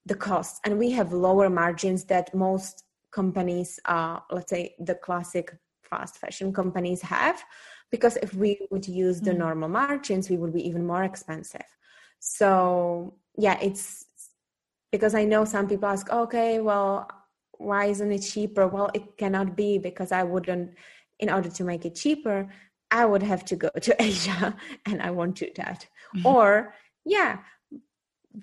the 0.07 0.15
costs, 0.15 0.59
and 0.63 0.77
we 0.77 0.91
have 0.91 1.13
lower 1.13 1.49
margins 1.49 2.03
that 2.05 2.33
most 2.33 2.83
companies, 3.11 3.79
uh, 3.85 4.19
let's 4.29 4.51
say 4.51 4.75
the 4.79 4.93
classic 4.93 5.57
fast 5.81 6.17
fashion 6.17 6.53
companies 6.53 7.01
have, 7.01 7.43
because 7.89 8.17
if 8.17 8.33
we 8.33 8.59
would 8.69 8.87
use 8.87 9.19
the 9.21 9.31
mm-hmm. 9.31 9.39
normal 9.39 9.69
margins, 9.69 10.29
we 10.29 10.37
would 10.37 10.53
be 10.53 10.67
even 10.67 10.85
more 10.85 11.03
expensive. 11.03 11.65
So 12.19 13.15
yeah, 13.37 13.57
it's 13.61 14.04
because 14.95 15.13
I 15.13 15.25
know 15.25 15.43
some 15.43 15.67
people 15.67 15.89
ask, 15.89 16.09
okay, 16.09 16.61
well, 16.61 17.09
why 17.57 17.87
isn't 17.87 18.13
it 18.13 18.19
cheaper? 18.19 18.65
Well, 18.65 18.89
it 18.93 19.17
cannot 19.17 19.53
be 19.53 19.77
because 19.77 20.13
I 20.13 20.23
wouldn't, 20.23 20.71
in 21.19 21.29
order 21.29 21.49
to 21.49 21.63
make 21.65 21.83
it 21.83 21.95
cheaper, 21.95 22.47
I 22.91 23.03
would 23.05 23.21
have 23.23 23.43
to 23.49 23.57
go 23.57 23.69
to 23.87 24.01
Asia 24.01 24.55
and 24.85 25.01
I 25.01 25.11
won't 25.11 25.35
do 25.35 25.49
that. 25.57 25.85
Mm-hmm. 26.15 26.25
Or, 26.27 26.73
yeah, 27.03 27.39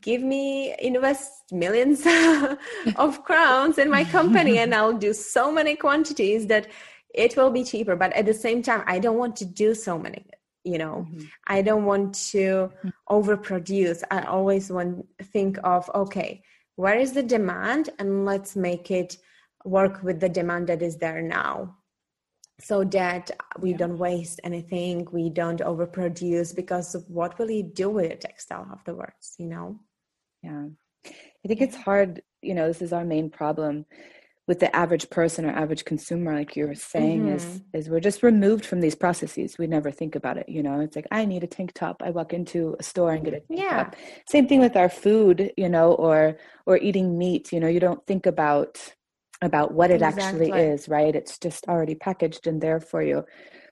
give 0.02 0.22
me 0.22 0.74
invest 0.78 1.30
millions 1.52 2.06
of 2.96 3.24
crowns 3.24 3.78
in 3.78 3.88
my 3.88 4.04
company 4.04 4.58
and 4.58 4.74
I'll 4.74 4.98
do 5.08 5.14
so 5.14 5.50
many 5.50 5.74
quantities 5.74 6.48
that 6.48 6.66
it 7.14 7.34
will 7.34 7.50
be 7.50 7.64
cheaper. 7.64 7.96
But 7.96 8.12
at 8.12 8.26
the 8.26 8.34
same 8.34 8.62
time, 8.62 8.84
I 8.86 8.98
don't 8.98 9.16
want 9.16 9.36
to 9.36 9.46
do 9.46 9.74
so 9.74 9.98
many 9.98 10.26
you 10.64 10.78
know 10.78 11.06
mm-hmm. 11.08 11.24
i 11.48 11.60
don't 11.60 11.84
want 11.84 12.14
to 12.14 12.70
overproduce. 13.10 14.02
I 14.10 14.22
always 14.22 14.70
want 14.70 15.04
think 15.32 15.58
of 15.64 15.90
okay 15.94 16.42
where 16.76 16.98
is 16.98 17.12
the 17.12 17.22
demand? 17.22 17.90
And 17.98 18.24
let's 18.24 18.56
make 18.56 18.90
it 18.90 19.18
work 19.64 20.02
with 20.02 20.20
the 20.20 20.28
demand 20.28 20.68
that 20.68 20.82
is 20.82 20.96
there 20.96 21.22
now 21.22 21.76
so 22.60 22.84
that 22.84 23.30
we 23.60 23.70
yeah. 23.70 23.76
don't 23.76 23.98
waste 23.98 24.40
anything 24.44 25.06
we 25.12 25.30
don't 25.30 25.60
overproduce 25.60 26.54
because 26.54 26.96
what 27.08 27.38
will 27.38 27.50
you 27.50 27.62
do 27.62 27.90
with 27.90 28.10
the 28.10 28.16
textile 28.16 28.66
afterwards 28.72 29.34
you 29.38 29.46
know? 29.46 29.78
Yeah. 30.42 30.66
I 31.06 31.48
think 31.48 31.60
it's 31.60 31.76
hard 31.76 32.22
you 32.40 32.54
know 32.54 32.66
this 32.66 32.82
is 32.82 32.92
our 32.92 33.04
main 33.04 33.30
problem 33.30 33.86
with 34.48 34.58
the 34.58 34.74
average 34.74 35.08
person 35.08 35.44
or 35.44 35.50
average 35.50 35.84
consumer 35.84 36.34
like 36.34 36.56
you 36.56 36.66
were 36.66 36.74
saying 36.74 37.26
mm-hmm. 37.26 37.36
is 37.36 37.62
is 37.72 37.88
we're 37.88 38.00
just 38.00 38.22
removed 38.22 38.66
from 38.66 38.80
these 38.80 38.94
processes. 38.94 39.56
We 39.58 39.66
never 39.66 39.90
think 39.90 40.14
about 40.14 40.36
it 40.36 40.48
you 40.48 40.62
know? 40.62 40.80
It's 40.80 40.96
like 40.96 41.06
i 41.10 41.24
need 41.24 41.44
a 41.44 41.46
tank 41.46 41.72
top. 41.74 42.02
I 42.04 42.10
walk 42.10 42.32
into 42.32 42.76
a 42.78 42.82
store 42.82 43.12
and 43.12 43.24
get 43.24 43.34
a 43.34 43.40
tank 43.40 43.60
yeah. 43.60 43.84
top. 43.84 43.96
Same 44.28 44.48
thing 44.48 44.60
with 44.60 44.76
our 44.76 44.88
food 44.88 45.52
you 45.56 45.68
know 45.68 45.92
or 45.92 46.38
or 46.66 46.76
eating 46.78 47.18
meat 47.18 47.52
you 47.52 47.60
know? 47.60 47.68
You 47.68 47.80
don't 47.80 48.04
think 48.06 48.26
about 48.26 48.94
about 49.40 49.74
what 49.74 49.90
it 49.90 50.02
exactly. 50.02 50.22
actually 50.50 50.50
is 50.50 50.88
right? 50.88 51.14
It's 51.14 51.38
just 51.38 51.66
already 51.68 51.94
packaged 51.94 52.46
and 52.46 52.60
there 52.60 52.80
for 52.80 53.02
you. 53.02 53.24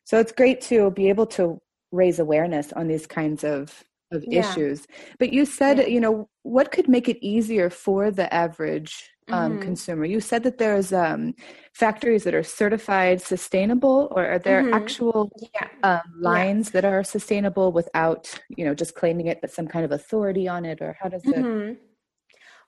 So 0.04 0.18
it's 0.18 0.32
great 0.32 0.60
to 0.62 0.90
be 0.92 1.08
able 1.08 1.26
to 1.26 1.60
raise 1.92 2.18
awareness 2.20 2.72
on 2.72 2.86
these 2.86 3.06
kinds 3.06 3.42
of 3.42 3.82
of 4.12 4.24
yeah. 4.26 4.40
issues 4.40 4.86
but 5.18 5.32
you 5.32 5.44
said 5.44 5.78
yeah. 5.78 5.86
you 5.86 6.00
know 6.00 6.28
what 6.42 6.72
could 6.72 6.88
make 6.88 7.08
it 7.08 7.18
easier 7.24 7.70
for 7.70 8.10
the 8.10 8.32
average 8.32 9.10
um, 9.32 9.52
mm-hmm. 9.52 9.62
consumer. 9.62 10.04
You 10.04 10.20
said 10.20 10.42
that 10.42 10.58
there's 10.58 10.92
um, 10.92 11.34
factories 11.72 12.24
that 12.24 12.34
are 12.34 12.42
certified 12.42 13.20
sustainable, 13.20 14.08
or 14.12 14.26
are 14.26 14.38
there 14.38 14.62
mm-hmm. 14.62 14.74
actual 14.74 15.30
yeah. 15.54 15.68
um, 15.82 16.00
lines 16.20 16.70
that 16.70 16.84
are 16.84 17.04
sustainable 17.04 17.72
without, 17.72 18.38
you 18.48 18.64
know, 18.64 18.74
just 18.74 18.94
claiming 18.94 19.26
it, 19.26 19.40
but 19.40 19.50
some 19.50 19.66
kind 19.66 19.84
of 19.84 19.92
authority 19.92 20.48
on 20.48 20.64
it, 20.64 20.80
or 20.80 20.96
how 21.00 21.08
does 21.08 21.24
it? 21.24 21.36
Mm-hmm. 21.36 21.74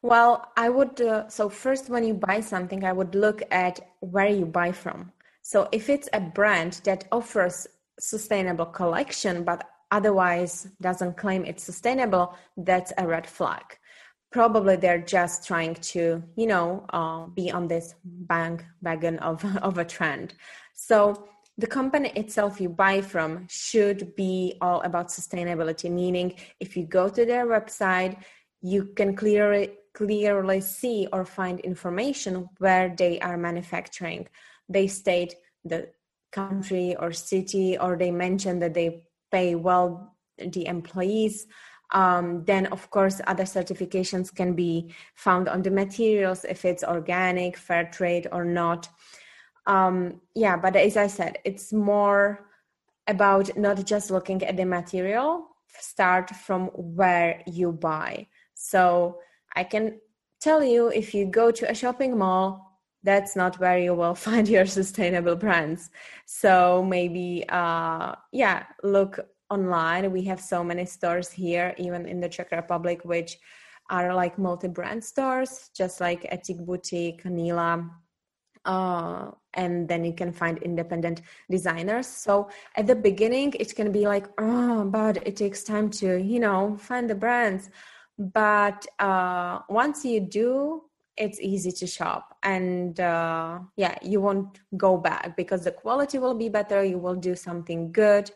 Well, 0.03 0.53
I 0.57 0.68
would. 0.68 1.01
Uh, 1.01 1.28
so 1.28 1.49
first, 1.49 1.88
when 1.88 2.05
you 2.05 2.14
buy 2.14 2.40
something, 2.40 2.84
I 2.84 2.93
would 2.93 3.14
look 3.14 3.43
at 3.51 3.80
where 4.01 4.28
you 4.28 4.47
buy 4.47 4.72
from. 4.72 5.12
So 5.43 5.68
if 5.72 5.88
it's 5.88 6.09
a 6.12 6.20
brand 6.20 6.80
that 6.84 7.05
offers 7.12 7.66
sustainable 7.99 8.66
collection, 8.66 9.45
but 9.45 9.68
otherwise 9.93 10.66
doesn't 10.80 11.16
claim 11.16 11.45
it's 11.45 11.62
sustainable, 11.62 12.34
that's 12.57 12.93
a 12.99 13.07
red 13.07 13.26
flag. 13.26 13.62
Probably 14.32 14.74
they're 14.76 15.07
just 15.18 15.47
trying 15.47 15.74
to 15.93 16.22
you 16.36 16.47
know 16.47 16.84
uh, 16.90 17.26
be 17.26 17.53
on 17.53 17.68
this 17.68 17.95
bank 18.05 18.64
wagon 18.80 19.18
of, 19.20 19.45
of 19.68 19.78
a 19.78 19.84
trend. 19.84 20.34
So 20.74 21.28
the 21.59 21.66
company 21.68 22.11
itself 22.16 22.61
you 22.61 22.70
buy 22.70 23.03
from 23.03 23.47
should 23.49 24.16
be 24.16 24.57
all 24.61 24.80
about 24.80 25.09
sustainability 25.09 25.90
meaning 25.90 26.34
if 26.61 26.76
you 26.76 26.84
go 26.86 27.11
to 27.11 27.26
their 27.26 27.47
website 27.47 28.16
you 28.62 28.84
can 28.97 29.14
clearly 29.14 29.72
clearly 29.95 30.61
see 30.61 31.07
or 31.12 31.24
find 31.24 31.61
information 31.61 32.49
where 32.59 32.95
they 32.97 33.20
are 33.20 33.36
manufacturing. 33.36 34.28
They 34.68 34.86
state 34.86 35.34
the 35.64 35.90
country 36.32 36.97
or 36.99 37.12
city 37.12 37.76
or 37.76 37.97
they 37.97 38.11
mention 38.11 38.59
that 38.61 38.74
they 38.74 39.05
pay 39.33 39.55
well 39.55 40.14
the 40.39 40.66
employees. 40.66 41.47
Um, 41.93 42.45
then 42.45 42.66
of 42.66 42.89
course 42.91 43.20
other 43.26 43.45
certifications 43.45 44.35
can 44.35 44.55
be 44.55 44.95
found 45.14 45.49
on 45.49 45.62
the 45.62 45.70
materials 45.70 46.45
if 46.45 46.64
it's 46.64 46.85
organic 46.85 47.57
fair 47.57 47.85
trade 47.85 48.28
or 48.33 48.45
not. 48.45 48.89
Um, 49.66 50.20
yeah 50.35 50.57
but 50.57 50.74
as 50.74 50.97
i 50.97 51.07
said 51.07 51.39
it's 51.45 51.72
more 51.72 52.49
about 53.07 53.57
not 53.57 53.87
just 53.87 54.11
looking 54.11 54.43
at 54.43 54.57
the 54.57 54.64
material 54.64 55.47
start 55.68 56.30
from 56.30 56.66
where 56.74 57.43
you 57.47 57.72
buy. 57.72 58.26
So 58.55 59.18
i 59.55 59.64
can 59.64 60.01
tell 60.41 60.64
you 60.64 60.89
if 60.89 61.14
you 61.14 61.26
go 61.26 61.51
to 61.53 61.70
a 61.70 61.74
shopping 61.74 62.18
mall 62.18 62.72
that's 63.03 63.34
not 63.34 63.59
where 63.59 63.78
you 63.78 63.94
will 63.94 64.14
find 64.28 64.48
your 64.48 64.66
sustainable 64.66 65.36
brands 65.36 65.90
so 66.26 66.84
maybe 66.84 67.44
uh 67.48 68.14
yeah 68.32 68.64
look 68.82 69.18
online. 69.53 70.11
We 70.11 70.22
have 70.24 70.40
so 70.40 70.64
many 70.64 70.86
stores 70.86 71.30
here, 71.30 71.74
even 71.76 72.07
in 72.07 72.20
the 72.20 72.28
Czech 72.28 72.50
Republic, 72.50 73.05
which 73.05 73.38
are 73.90 74.14
like 74.14 74.38
multi-brand 74.38 75.05
stores, 75.05 75.70
just 75.76 76.00
like 76.00 76.22
Etik 76.32 76.64
Boutique, 76.64 77.24
Nila, 77.26 77.90
uh, 78.64 79.30
and 79.55 79.86
then 79.88 80.05
you 80.05 80.14
can 80.14 80.32
find 80.32 80.57
independent 80.59 81.20
designers. 81.50 82.07
So 82.07 82.48
at 82.76 82.86
the 82.86 82.94
beginning, 82.94 83.53
it 83.61 83.74
can 83.76 83.92
be 83.92 84.07
like, 84.07 84.26
oh, 84.38 84.84
but 84.84 85.26
it 85.26 85.36
takes 85.36 85.62
time 85.62 85.90
to, 86.00 86.16
you 86.32 86.40
know, 86.40 86.76
find 86.78 87.11
the 87.11 87.14
brands. 87.14 87.68
But 88.18 88.86
uh, 88.98 89.61
once 89.68 90.05
you 90.05 90.20
do, 90.20 90.82
it's 91.23 91.41
easy 91.41 91.73
to 91.81 91.87
shop, 91.87 92.25
and 92.43 92.99
uh, 92.99 93.61
yeah, 93.77 93.95
you 94.03 94.20
won't 94.20 94.61
go 94.77 94.97
back 94.97 95.37
because 95.37 95.62
the 95.64 95.75
quality 95.83 96.18
will 96.18 96.39
be 96.45 96.49
better. 96.49 96.79
You 96.85 96.99
will 96.99 97.18
do 97.31 97.35
something 97.37 97.93
good 97.93 98.31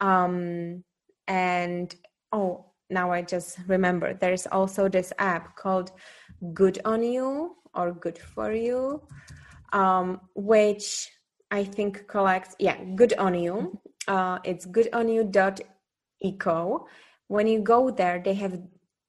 um, 0.00 0.84
and 1.28 1.94
oh, 2.32 2.66
now 2.90 3.10
I 3.10 3.22
just 3.22 3.58
remember 3.66 4.14
there's 4.14 4.46
also 4.46 4.88
this 4.88 5.12
app 5.18 5.56
called 5.56 5.92
Good 6.52 6.78
on 6.84 7.02
You 7.02 7.56
or 7.74 7.92
Good 7.92 8.18
for 8.18 8.52
You, 8.52 9.02
um, 9.72 10.20
which 10.34 11.10
I 11.50 11.64
think 11.64 12.06
collects, 12.08 12.54
yeah, 12.58 12.76
Good 12.94 13.14
on 13.14 13.34
You. 13.34 13.80
Uh, 14.06 14.38
it's 14.44 14.66
eco. 16.20 16.86
When 17.28 17.46
you 17.46 17.60
go 17.60 17.90
there, 17.90 18.20
they 18.22 18.34
have 18.34 18.60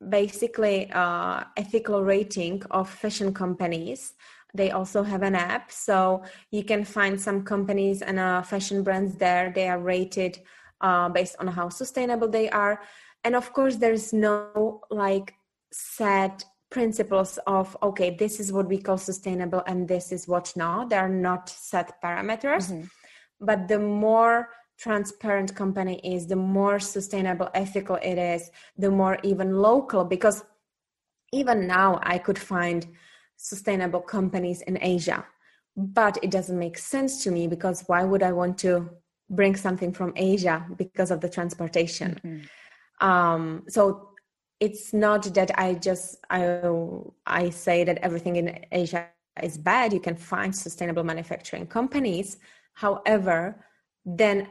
basically 0.10 0.92
uh, 0.92 1.44
ethical 1.58 2.04
rating 2.04 2.62
of 2.72 2.90
fashion 2.90 3.34
companies. 3.34 4.14
They 4.54 4.72
also 4.72 5.04
have 5.04 5.22
an 5.24 5.36
app 5.36 5.72
so 5.72 6.24
you 6.52 6.64
can 6.64 6.86
find 6.86 7.20
some 7.20 7.44
companies 7.44 8.02
and 8.02 8.20
uh, 8.20 8.42
fashion 8.42 8.84
brands 8.84 9.16
there. 9.16 9.52
They 9.54 9.68
are 9.68 9.80
rated 9.80 10.40
uh, 10.82 11.10
based 11.10 11.36
on 11.40 11.48
how 11.48 11.70
sustainable 11.70 12.30
they 12.30 12.50
are. 12.50 12.82
And 13.24 13.36
of 13.36 13.52
course 13.52 13.76
there's 13.76 14.14
no 14.14 14.82
like 14.90 15.34
set 15.72 16.46
principles 16.72 17.38
of 17.48 17.78
okay 17.82 18.16
this 18.18 18.40
is 18.40 18.52
what 18.52 18.68
we 18.68 18.78
call 18.78 18.98
sustainable 18.98 19.64
and 19.68 19.88
this 19.88 20.12
is 20.12 20.28
what 20.28 20.54
not. 20.56 20.90
There 20.90 21.02
are 21.02 21.10
not 21.10 21.50
set 21.50 22.02
parameters. 22.02 22.72
Mm-hmm. 22.72 22.86
but 23.42 23.68
the 23.68 23.80
more 23.80 24.50
transparent 24.78 25.56
company 25.56 26.00
is 26.04 26.28
the 26.28 26.36
more 26.36 26.80
sustainable 26.80 27.50
ethical 27.54 27.98
it 28.02 28.18
is 28.18 28.52
the 28.78 28.92
more 28.92 29.18
even 29.24 29.58
local 29.58 30.04
because 30.04 30.44
even 31.32 31.66
now 31.66 32.00
i 32.04 32.18
could 32.18 32.38
find 32.38 32.88
sustainable 33.38 34.02
companies 34.02 34.62
in 34.62 34.78
asia 34.82 35.26
but 35.78 36.18
it 36.22 36.32
doesn't 36.32 36.60
make 36.60 36.78
sense 36.78 37.24
to 37.24 37.32
me 37.32 37.48
because 37.48 37.84
why 37.88 38.04
would 38.04 38.24
i 38.24 38.32
want 38.32 38.58
to 38.58 38.90
bring 39.30 39.56
something 39.56 39.92
from 39.92 40.14
Asia 40.16 40.66
because 40.78 41.12
of 41.12 41.22
the 41.22 41.30
transportation. 41.30 42.20
Mm-hmm. 42.24 43.08
Um, 43.08 43.64
so 43.68 44.10
it's 44.60 44.94
not 44.94 45.34
that 45.34 45.52
I 45.60 45.74
just 45.74 46.18
I 46.30 46.62
I 47.26 47.50
say 47.50 47.84
that 47.84 47.98
everything 48.00 48.38
in 48.38 48.60
Asia 48.72 49.08
is 49.44 49.58
bad. 49.58 49.92
You 49.92 50.00
can 50.00 50.16
find 50.16 50.56
sustainable 50.56 51.04
manufacturing 51.04 51.68
companies. 51.68 52.38
However, 52.74 53.66
then 54.06 54.48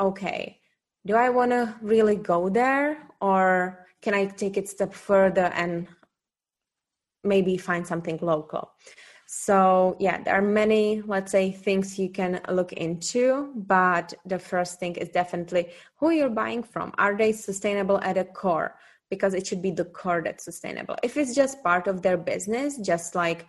okay, 0.00 0.58
do 1.06 1.14
I 1.14 1.28
want 1.28 1.50
to 1.52 1.74
really 1.80 2.16
go 2.16 2.48
there 2.48 3.06
or 3.20 3.86
can 4.02 4.14
I 4.14 4.26
take 4.26 4.56
it 4.56 4.68
step 4.68 4.94
further 4.94 5.52
and 5.54 5.86
maybe 7.22 7.56
find 7.56 7.86
something 7.86 8.18
local? 8.22 8.72
So, 9.26 9.96
yeah, 10.00 10.20
there 10.22 10.34
are 10.34 10.42
many, 10.42 11.02
let's 11.02 11.30
say, 11.30 11.52
things 11.52 11.98
you 11.98 12.10
can 12.10 12.40
look 12.48 12.72
into, 12.72 13.52
but 13.54 14.12
the 14.26 14.40
first 14.40 14.80
thing 14.80 14.96
is 14.96 15.10
definitely 15.10 15.68
who 15.98 16.10
you're 16.10 16.28
buying 16.28 16.64
from. 16.64 16.92
Are 16.98 17.16
they 17.16 17.30
sustainable 17.30 18.00
at 18.00 18.18
a 18.18 18.24
core? 18.24 18.74
Because 19.08 19.34
it 19.34 19.46
should 19.46 19.62
be 19.62 19.70
the 19.70 19.84
core 19.84 20.20
that's 20.24 20.44
sustainable. 20.44 20.96
If 21.04 21.16
it's 21.16 21.32
just 21.32 21.62
part 21.62 21.86
of 21.86 22.02
their 22.02 22.16
business, 22.16 22.78
just 22.78 23.14
like, 23.14 23.46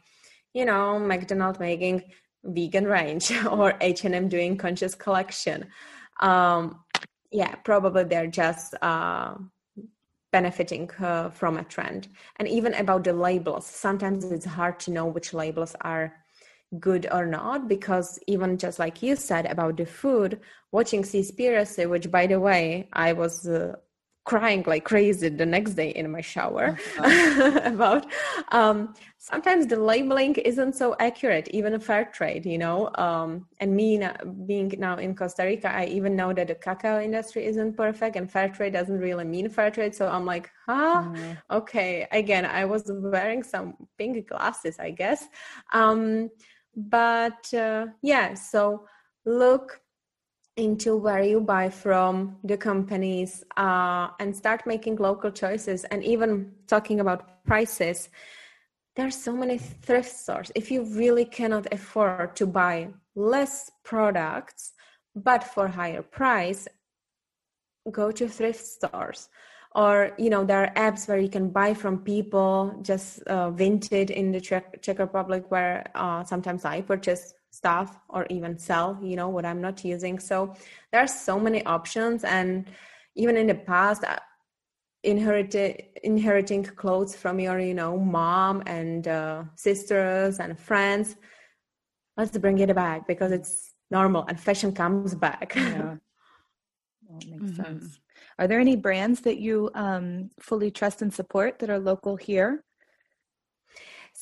you 0.53 0.65
know, 0.65 0.99
McDonald's 0.99 1.59
making 1.59 2.03
vegan 2.43 2.85
range 2.85 3.31
or 3.51 3.73
H&M 3.81 4.29
doing 4.29 4.57
conscious 4.57 4.93
collection, 4.93 5.67
um, 6.21 6.83
yeah, 7.31 7.55
probably 7.55 8.03
they're 8.03 8.27
just 8.27 8.75
uh, 8.81 9.35
benefiting 10.31 10.89
uh, 10.99 11.29
from 11.29 11.57
a 11.57 11.63
trend. 11.63 12.07
And 12.37 12.47
even 12.47 12.73
about 12.75 13.03
the 13.03 13.13
labels 13.13 13.65
sometimes 13.65 14.25
it's 14.25 14.45
hard 14.45 14.79
to 14.81 14.91
know 14.91 15.05
which 15.05 15.33
labels 15.33 15.75
are 15.81 16.13
good 16.79 17.05
or 17.11 17.25
not 17.25 17.67
because 17.67 18.17
even 18.27 18.57
just 18.57 18.79
like 18.79 19.03
you 19.03 19.15
said 19.15 19.45
about 19.45 19.75
the 19.75 19.85
food 19.85 20.39
watching 20.71 21.03
Seaspiracy 21.03 21.89
which 21.89 22.09
by 22.09 22.27
the 22.27 22.39
way 22.39 22.87
i 22.93 23.11
was 23.11 23.45
uh, 23.45 23.75
crying 24.31 24.63
like 24.65 24.85
crazy 24.85 25.27
the 25.27 25.45
next 25.45 25.73
day 25.81 25.89
in 25.99 26.05
my 26.09 26.21
shower 26.21 26.65
uh-huh. 26.99 27.59
about 27.73 28.03
um, 28.59 28.77
sometimes 29.17 29.67
the 29.67 29.75
labeling 29.91 30.33
isn't 30.51 30.73
so 30.81 30.95
accurate 31.07 31.49
even 31.49 31.73
a 31.73 31.81
fair 31.89 32.05
trade 32.17 32.45
you 32.45 32.57
know 32.65 32.89
um, 33.05 33.29
and 33.59 33.69
me 33.75 33.97
now, 33.97 34.15
being 34.51 34.69
now 34.87 34.95
in 35.05 35.13
costa 35.13 35.43
rica 35.43 35.69
i 35.81 35.83
even 35.97 36.15
know 36.15 36.31
that 36.31 36.47
the 36.47 36.55
cacao 36.55 37.01
industry 37.01 37.43
isn't 37.51 37.73
perfect 37.75 38.15
and 38.15 38.31
fair 38.31 38.47
trade 38.47 38.71
doesn't 38.71 39.01
really 39.07 39.25
mean 39.25 39.49
fair 39.49 39.69
trade 39.69 39.93
so 39.93 40.07
i'm 40.07 40.25
like 40.33 40.49
huh 40.65 41.03
mm. 41.03 41.37
okay 41.59 42.07
again 42.21 42.45
i 42.45 42.63
was 42.63 42.83
wearing 43.13 43.43
some 43.43 43.67
pink 43.97 44.15
glasses 44.29 44.79
i 44.79 44.89
guess 44.89 45.27
um, 45.73 46.29
but 46.95 47.53
uh, 47.53 47.85
yeah 48.01 48.33
so 48.33 48.85
look 49.25 49.81
into 50.61 50.95
where 50.95 51.23
you 51.23 51.41
buy 51.41 51.69
from 51.69 52.37
the 52.43 52.57
companies 52.57 53.43
uh, 53.57 54.09
and 54.19 54.35
start 54.35 54.65
making 54.65 54.95
local 54.97 55.31
choices 55.31 55.83
and 55.85 56.03
even 56.03 56.51
talking 56.67 56.99
about 56.99 57.43
prices 57.45 58.09
there's 58.95 59.15
so 59.15 59.31
many 59.33 59.57
thrift 59.57 60.13
stores. 60.13 60.51
If 60.53 60.69
you 60.69 60.83
really 60.83 61.25
cannot 61.25 61.71
afford 61.71 62.35
to 62.35 62.45
buy 62.45 62.89
less 63.15 63.71
products 63.83 64.73
but 65.15 65.43
for 65.43 65.67
higher 65.67 66.01
price 66.01 66.67
go 67.91 68.11
to 68.11 68.27
thrift 68.27 68.65
stores. 68.65 69.29
Or 69.73 70.11
you 70.17 70.29
know 70.29 70.43
there 70.43 70.63
are 70.63 70.73
apps 70.91 71.07
where 71.07 71.17
you 71.17 71.29
can 71.29 71.49
buy 71.49 71.73
from 71.73 71.99
people 71.99 72.77
just 72.81 73.25
uh, 73.27 73.51
in 73.57 74.31
the 74.31 74.41
czech, 74.41 74.81
czech 74.81 74.99
republic 74.99 75.49
where 75.49 75.89
uh, 75.95 76.23
sometimes 76.25 76.65
i 76.65 76.81
purchase 76.81 77.33
stuff 77.51 77.99
or 78.09 78.25
even 78.29 78.57
sell 78.57 78.97
you 79.01 79.15
know 79.15 79.29
what 79.29 79.45
i'm 79.45 79.61
not 79.61 79.83
using. 79.83 80.19
So 80.19 80.55
there 80.91 81.01
are 81.01 81.07
so 81.07 81.39
many 81.39 81.63
options. 81.65 82.23
And 82.23 82.67
even 83.15 83.37
in 83.37 83.47
the 83.47 83.55
past 83.55 84.03
uh, 84.03 84.17
inherited 85.03 85.83
inheriting 86.03 86.63
clothes 86.63 87.15
from 87.15 87.39
your 87.39 87.59
you 87.59 87.73
know 87.73 87.97
mom 87.97 88.63
and 88.65 89.07
uh, 89.07 89.43
sisters 89.55 90.39
and 90.39 90.57
friends 90.59 91.15
let's 92.17 92.37
bring 92.37 92.59
it 92.59 92.73
back 92.75 93.07
because 93.07 93.31
it's 93.31 93.73
normal 93.89 94.25
and 94.27 94.39
fashion 94.39 94.71
comes 94.71 95.15
back. 95.15 95.53
Yeah. 95.55 95.95
Well, 97.07 97.19
makes 97.29 97.43
mm-hmm. 97.43 97.63
sense. 97.63 97.99
Are 98.39 98.47
there 98.47 98.61
any 98.61 98.77
brands 98.77 99.19
that 99.21 99.37
you 99.37 99.69
um, 99.75 100.29
fully 100.39 100.71
trust 100.71 101.01
and 101.01 101.13
support 101.13 101.59
that 101.59 101.69
are 101.69 101.77
local 101.77 102.15
here 102.15 102.63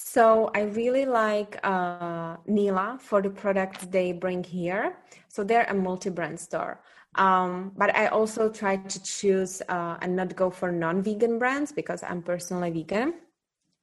so 0.02 0.50
I 0.56 0.62
really 0.62 1.06
like 1.06 1.60
uh, 1.62 2.38
Nila 2.48 2.98
for 3.02 3.22
the 3.22 3.30
products 3.30 3.86
they 3.88 4.14
bring 4.14 4.46
here. 4.46 4.96
So 5.28 5.44
they're 5.44 5.66
a 5.66 5.74
multi-brand 5.74 6.40
store. 6.40 6.80
Um, 7.16 7.74
but 7.76 7.94
I 7.94 8.08
also 8.08 8.50
try 8.50 8.78
to 8.78 9.04
choose 9.04 9.62
uh, 9.68 9.98
and 10.02 10.16
not 10.16 10.38
go 10.38 10.50
for 10.50 10.72
non-vegan 10.72 11.38
brands 11.38 11.74
because 11.74 12.02
I'm 12.02 12.22
personally 12.22 12.72
vegan. 12.72 13.16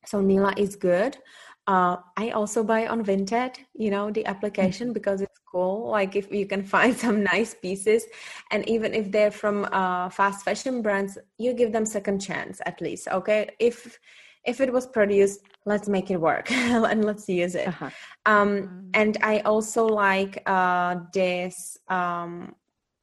So 0.07 0.23
Nila 0.23 0.55
is 0.57 0.75
good. 0.75 1.19
Uh, 1.67 1.99
I 2.17 2.31
also 2.31 2.65
buy 2.65 2.87
on 2.87 3.05
Vinted, 3.05 3.57
you 3.75 3.91
know, 3.91 4.11
the 4.11 4.25
application 4.25 4.95
because 4.95 5.21
it's 5.21 5.41
cool. 5.53 5.91
Like 5.91 6.17
if 6.17 6.33
you 6.33 6.47
can 6.47 6.63
find 6.75 6.97
some 6.97 7.23
nice 7.23 7.53
pieces, 7.53 8.07
and 8.51 8.67
even 8.67 8.95
if 8.95 9.13
they're 9.13 9.31
from 9.31 9.69
uh, 9.71 10.09
fast 10.09 10.47
fashion 10.47 10.81
brands, 10.81 11.19
you 11.37 11.53
give 11.53 11.73
them 11.73 11.85
second 11.85 12.21
chance 12.21 12.63
at 12.65 12.81
least. 12.81 13.07
Okay, 13.09 13.51
if 13.59 13.99
if 14.47 14.61
it 14.61 14.73
was 14.73 14.87
produced 14.87 15.41
let's 15.65 15.89
make 15.89 16.11
it 16.11 16.21
work 16.21 16.51
and 16.93 17.05
let's 17.05 17.29
use 17.29 17.55
it 17.55 17.69
uh-huh. 17.69 17.91
um, 18.27 18.49
mm. 18.49 18.91
and 18.95 19.19
i 19.23 19.41
also 19.41 19.87
like 19.87 20.43
uh, 20.47 20.97
this 21.13 21.79
um, 21.89 22.55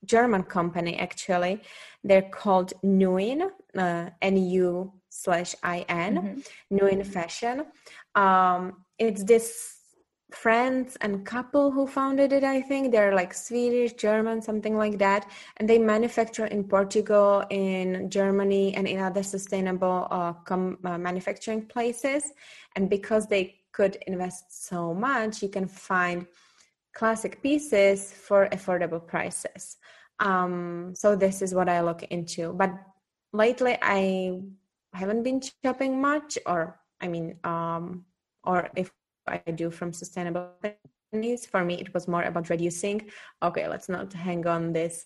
german 0.06 0.44
company 0.44 0.98
actually 1.00 1.62
they're 2.04 2.30
called 2.42 2.74
nuin 2.84 3.50
uh, 3.78 4.10
nu 4.22 4.92
slash 5.10 5.56
in 5.64 6.16
mm-hmm. 6.16 6.40
nuin 6.76 7.06
fashion 7.06 7.66
um, 8.16 8.86
it's 8.98 9.24
this 9.24 9.73
friends 10.36 10.98
and 11.02 11.26
couple 11.26 11.72
who 11.72 11.86
founded 11.88 12.34
it 12.34 12.44
i 12.44 12.62
think. 12.62 12.92
They're 12.92 13.16
like 13.16 13.34
swedish 13.34 13.94
german 13.94 14.42
something 14.42 14.78
like 14.78 14.98
that. 15.00 15.30
And 15.58 15.70
they 15.70 15.78
manufacture 15.78 16.46
in 16.46 16.64
portugal 16.64 17.44
in 17.50 18.10
germany 18.10 18.76
and 18.76 18.88
in 18.88 19.00
other 19.00 19.24
sustainable 19.24 20.08
uh, 20.12 20.34
com- 20.34 20.78
uh, 20.84 20.98
manufacturing 20.98 21.66
places. 21.66 22.24
And 22.76 22.90
because 22.90 23.28
they 23.28 23.56
could 23.72 23.98
invest 24.08 24.66
so 24.68 24.94
much 24.94 25.42
you 25.42 25.50
can 25.50 25.68
find 25.68 26.28
classic 26.94 27.42
pieces 27.42 28.14
for 28.14 28.48
affordable 28.52 29.06
prices. 29.06 29.78
Um, 30.20 30.94
so 30.96 31.16
this 31.16 31.42
is 31.42 31.54
what 31.54 31.70
i 31.70 31.82
look 31.82 32.04
into. 32.04 32.54
But 32.54 32.72
lately 33.34 33.78
i 33.82 34.40
haven't 34.94 35.24
been 35.24 35.42
shopping 35.64 36.00
much 36.00 36.38
or 36.46 36.80
i 37.02 37.08
mean 37.08 37.36
um, 37.44 38.06
or 38.44 38.70
if 38.76 38.92
I 39.28 39.40
do 39.52 39.72
from 39.72 39.94
sustainable 39.94 40.52
companies. 41.12 41.46
For 41.46 41.64
me, 41.64 41.76
it 41.76 41.94
was 41.94 42.08
more 42.08 42.24
about 42.24 42.50
reducing. 42.50 43.10
Okay, 43.42 43.68
let's 43.68 43.90
not 43.90 44.14
hang 44.14 44.46
on 44.48 44.74
this 44.74 45.06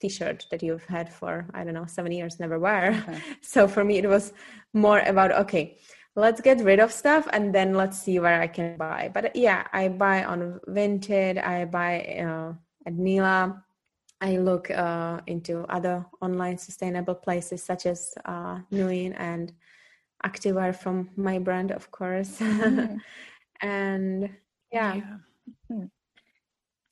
t-shirt 0.00 0.46
that 0.50 0.62
you've 0.62 0.84
had 0.84 1.12
for 1.12 1.46
I 1.54 1.64
don't 1.64 1.74
know 1.74 1.86
seven 1.86 2.12
years, 2.12 2.40
never 2.40 2.58
wear. 2.58 3.04
Okay. 3.08 3.20
So 3.42 3.68
for 3.68 3.84
me, 3.84 3.98
it 3.98 4.08
was 4.08 4.32
more 4.72 5.00
about 5.00 5.32
okay, 5.32 5.78
let's 6.16 6.40
get 6.40 6.60
rid 6.60 6.80
of 6.80 6.92
stuff 6.92 7.26
and 7.32 7.54
then 7.54 7.74
let's 7.74 7.98
see 7.98 8.18
where 8.18 8.40
I 8.40 8.46
can 8.46 8.76
buy. 8.76 9.10
But 9.12 9.34
yeah, 9.36 9.66
I 9.72 9.88
buy 9.88 10.24
on 10.24 10.60
Vinted. 10.68 11.42
I 11.42 11.64
buy 11.64 11.94
uh, 12.26 12.52
at 12.86 12.94
Nila. 12.94 13.62
I 14.20 14.38
look 14.38 14.70
uh, 14.70 15.20
into 15.26 15.64
other 15.68 16.06
online 16.22 16.56
sustainable 16.58 17.14
places 17.14 17.62
such 17.62 17.86
as 17.86 18.14
uh, 18.24 18.60
Nuin 18.70 19.14
and 19.18 19.52
activewear 20.24 20.74
from 20.74 21.10
my 21.16 21.38
brand, 21.38 21.70
of 21.70 21.90
course. 21.90 22.38
Mm. 22.38 22.98
and 23.60 24.30
yeah. 24.72 24.94
yeah. 24.94 25.16
Hmm. 25.68 25.84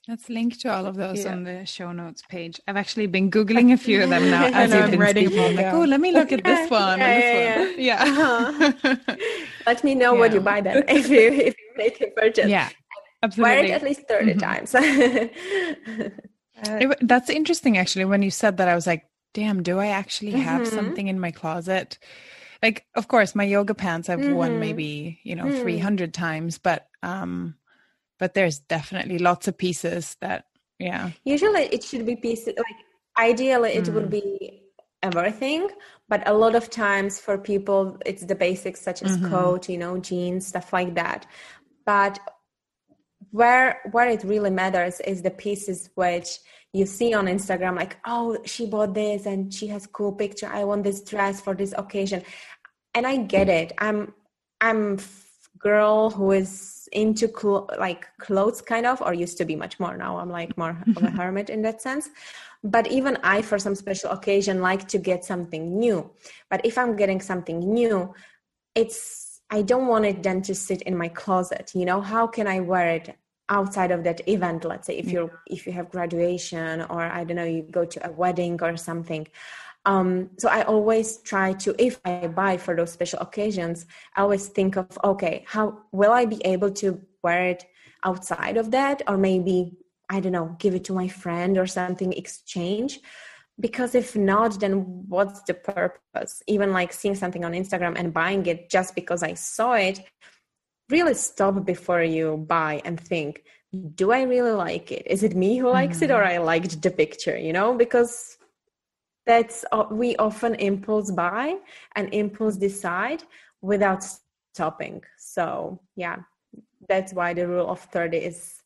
Let's 0.08 0.28
link 0.28 0.58
to 0.60 0.72
all 0.74 0.86
of 0.86 0.96
those 0.96 1.24
yeah. 1.24 1.32
on 1.32 1.44
the 1.44 1.64
show 1.64 1.92
notes 1.92 2.22
page. 2.28 2.60
I've 2.66 2.76
actually 2.76 3.06
been 3.06 3.30
googling 3.30 3.72
a 3.72 3.76
few 3.76 4.02
of 4.02 4.10
them 4.10 4.30
now 4.30 4.44
as 4.52 4.74
you've 4.74 4.90
been 4.90 5.08
speaking. 5.10 5.38
I'm 5.38 5.54
like, 5.54 5.72
oh, 5.72 5.84
let 5.84 6.00
me 6.00 6.10
look 6.10 6.32
at 6.32 6.42
this 6.42 6.68
one. 6.82 6.98
Yeah, 6.98 7.58
this 7.58 7.76
one. 7.76 7.84
yeah. 7.84 8.02
Uh-huh. 8.02 8.96
let 9.64 9.84
me 9.84 9.94
know 9.94 10.14
what 10.14 10.32
you 10.32 10.40
buy 10.40 10.60
then 10.60 10.84
if 10.88 11.08
you 11.08 11.30
if 11.30 11.54
you 11.56 11.70
make 11.76 12.00
a 12.00 12.08
purchase. 12.08 12.48
Yeah, 12.48 12.68
absolutely. 13.22 13.54
Wear 13.54 13.64
it 13.64 13.70
at 13.70 13.82
least 13.84 14.08
30 14.08 14.34
mm-hmm. 14.34 14.40
times. 14.40 14.74
it, 16.64 16.98
that's 17.02 17.30
interesting, 17.30 17.78
actually. 17.78 18.04
When 18.04 18.22
you 18.22 18.32
said 18.32 18.56
that, 18.56 18.66
I 18.66 18.74
was 18.74 18.88
like, 18.88 19.06
damn, 19.34 19.62
do 19.62 19.78
I 19.78 19.86
actually 19.86 20.32
have 20.32 20.62
mm-hmm. 20.62 20.74
something 20.74 21.06
in 21.06 21.20
my 21.20 21.30
closet? 21.30 21.98
Like 22.62 22.86
of 22.94 23.08
course 23.08 23.34
my 23.34 23.44
yoga 23.44 23.74
pants 23.74 24.08
i've 24.08 24.20
mm-hmm. 24.20 24.34
worn 24.34 24.60
maybe 24.60 25.18
you 25.24 25.34
know 25.34 25.44
mm. 25.44 25.60
300 25.60 26.14
times 26.14 26.58
but 26.58 26.88
um 27.02 27.54
but 28.18 28.34
there's 28.34 28.60
definitely 28.60 29.18
lots 29.18 29.48
of 29.48 29.58
pieces 29.58 30.16
that 30.20 30.46
yeah 30.78 31.10
usually 31.24 31.62
it 31.62 31.82
should 31.82 32.06
be 32.06 32.16
pieces 32.16 32.54
like 32.56 32.76
ideally 33.18 33.72
it 33.72 33.84
mm. 33.84 33.94
would 33.94 34.10
be 34.10 34.62
everything 35.02 35.68
but 36.08 36.26
a 36.28 36.32
lot 36.32 36.54
of 36.54 36.70
times 36.70 37.18
for 37.18 37.36
people 37.36 37.98
it's 38.06 38.24
the 38.24 38.34
basics 38.34 38.80
such 38.80 39.02
as 39.02 39.18
mm-hmm. 39.18 39.30
coat 39.30 39.68
you 39.68 39.76
know 39.76 39.98
jeans 39.98 40.46
stuff 40.46 40.72
like 40.72 40.94
that 40.94 41.26
but 41.84 42.18
where 43.30 43.80
where 43.90 44.08
it 44.08 44.22
really 44.22 44.50
matters 44.50 45.00
is 45.00 45.22
the 45.22 45.30
pieces 45.30 45.90
which 45.94 46.38
you 46.72 46.86
see 46.86 47.12
on 47.12 47.26
instagram 47.26 47.76
like 47.76 47.98
oh 48.06 48.36
she 48.44 48.66
bought 48.66 48.94
this 48.94 49.26
and 49.26 49.52
she 49.52 49.66
has 49.66 49.86
cool 49.86 50.12
picture. 50.12 50.46
I 50.46 50.64
want 50.64 50.84
this 50.84 51.02
dress 51.02 51.40
for 51.40 51.54
this 51.54 51.74
occasion. 51.76 52.22
And 52.94 53.06
I 53.06 53.16
get 53.18 53.48
it. 53.48 53.72
I'm 53.78 54.14
I'm 54.60 54.98
girl 55.58 56.10
who 56.10 56.32
is 56.32 56.88
into 56.92 57.28
clo- 57.28 57.68
like 57.78 58.06
clothes 58.18 58.60
kind 58.60 58.84
of 58.86 59.00
or 59.00 59.14
used 59.14 59.38
to 59.38 59.44
be 59.44 59.56
much 59.56 59.78
more 59.80 59.96
now. 59.96 60.18
I'm 60.18 60.30
like 60.30 60.56
more 60.58 60.76
of 60.96 61.02
a 61.02 61.10
hermit 61.18 61.50
in 61.50 61.62
that 61.62 61.82
sense. 61.82 62.08
But 62.64 62.86
even 62.92 63.18
i 63.22 63.42
for 63.42 63.58
some 63.58 63.74
special 63.74 64.10
occasion 64.10 64.60
like 64.60 64.88
to 64.88 64.98
get 64.98 65.24
something 65.24 65.78
new. 65.78 66.10
But 66.50 66.64
if 66.64 66.78
i'm 66.78 66.96
getting 66.96 67.20
something 67.20 67.58
new 67.58 68.14
it's 68.74 69.40
i 69.50 69.60
don't 69.60 69.86
want 69.86 70.06
it 70.06 70.22
then 70.22 70.40
to 70.40 70.54
sit 70.54 70.80
in 70.82 70.96
my 70.96 71.08
closet 71.08 71.70
you 71.74 71.84
know? 71.84 72.00
How 72.00 72.26
can 72.26 72.46
i 72.46 72.60
wear 72.60 72.88
it 72.88 73.16
outside 73.58 73.90
of 73.96 74.00
that 74.02 74.20
event 74.28 74.64
let's 74.64 74.86
say 74.88 74.96
if 75.02 75.08
you're 75.12 75.42
if 75.46 75.66
you 75.66 75.72
have 75.78 75.90
graduation 75.96 76.74
or 76.92 77.02
i 77.18 77.22
don't 77.24 77.38
know 77.40 77.50
you 77.56 77.62
go 77.78 77.84
to 77.84 77.98
a 78.08 78.10
wedding 78.22 78.54
or 78.62 78.76
something 78.76 79.26
um, 79.84 80.30
so 80.38 80.48
I 80.48 80.62
always 80.62 81.18
try 81.18 81.54
to, 81.54 81.74
if 81.78 82.00
I 82.04 82.28
buy 82.28 82.56
for 82.56 82.76
those 82.76 82.92
special 82.92 83.18
occasions, 83.20 83.86
I 84.14 84.22
always 84.22 84.46
think 84.48 84.76
of, 84.76 84.86
okay, 85.02 85.44
how 85.46 85.78
will 85.90 86.12
I 86.12 86.24
be 86.24 86.40
able 86.44 86.70
to 86.82 87.00
wear 87.22 87.46
it 87.46 87.64
outside 88.04 88.56
of 88.56 88.70
that? 88.70 89.02
Or 89.08 89.16
maybe, 89.16 89.72
I 90.08 90.20
don't 90.20 90.32
know, 90.32 90.56
give 90.58 90.74
it 90.74 90.84
to 90.84 90.92
my 90.92 91.08
friend 91.08 91.58
or 91.58 91.66
something, 91.66 92.12
exchange. 92.12 93.00
Because 93.58 93.94
if 93.94 94.16
not, 94.16 94.60
then 94.60 95.04
what's 95.08 95.42
the 95.42 95.54
purpose? 95.54 96.42
Even 96.46 96.72
like 96.72 96.92
seeing 96.92 97.14
something 97.14 97.44
on 97.44 97.52
Instagram 97.52 97.98
and 97.98 98.14
buying 98.14 98.46
it 98.46 98.70
just 98.70 98.94
because 98.94 99.22
I 99.22 99.34
saw 99.34 99.74
it, 99.74 100.00
really 100.90 101.14
stop 101.14 101.64
before 101.64 102.02
you 102.02 102.44
buy 102.48 102.82
and 102.84 103.00
think, 103.00 103.42
do 103.94 104.12
I 104.12 104.22
really 104.22 104.52
like 104.52 104.92
it? 104.92 105.06
Is 105.06 105.22
it 105.22 105.34
me 105.34 105.56
who 105.56 105.70
likes 105.70 105.96
mm-hmm. 105.96 106.04
it 106.04 106.10
or 106.10 106.24
I 106.24 106.38
liked 106.38 106.82
the 106.82 106.90
picture, 106.90 107.36
you 107.36 107.52
know? 107.52 107.74
Because 107.74 108.36
that's 109.26 109.64
uh, 109.72 109.84
we 109.90 110.16
often 110.16 110.54
impulse 110.56 111.10
buy 111.10 111.56
and 111.96 112.12
impulse 112.12 112.56
decide 112.56 113.22
without 113.60 114.04
stopping 114.52 115.00
so 115.18 115.80
yeah 115.96 116.16
that's 116.88 117.12
why 117.12 117.32
the 117.32 117.46
rule 117.46 117.68
of 117.68 117.80
30 117.80 118.16
is 118.16 118.62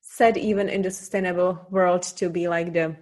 said 0.00 0.36
even 0.36 0.68
in 0.68 0.82
the 0.82 0.90
sustainable 0.90 1.66
world 1.70 2.02
to 2.02 2.28
be 2.28 2.48
like 2.48 2.72
the 2.72 2.96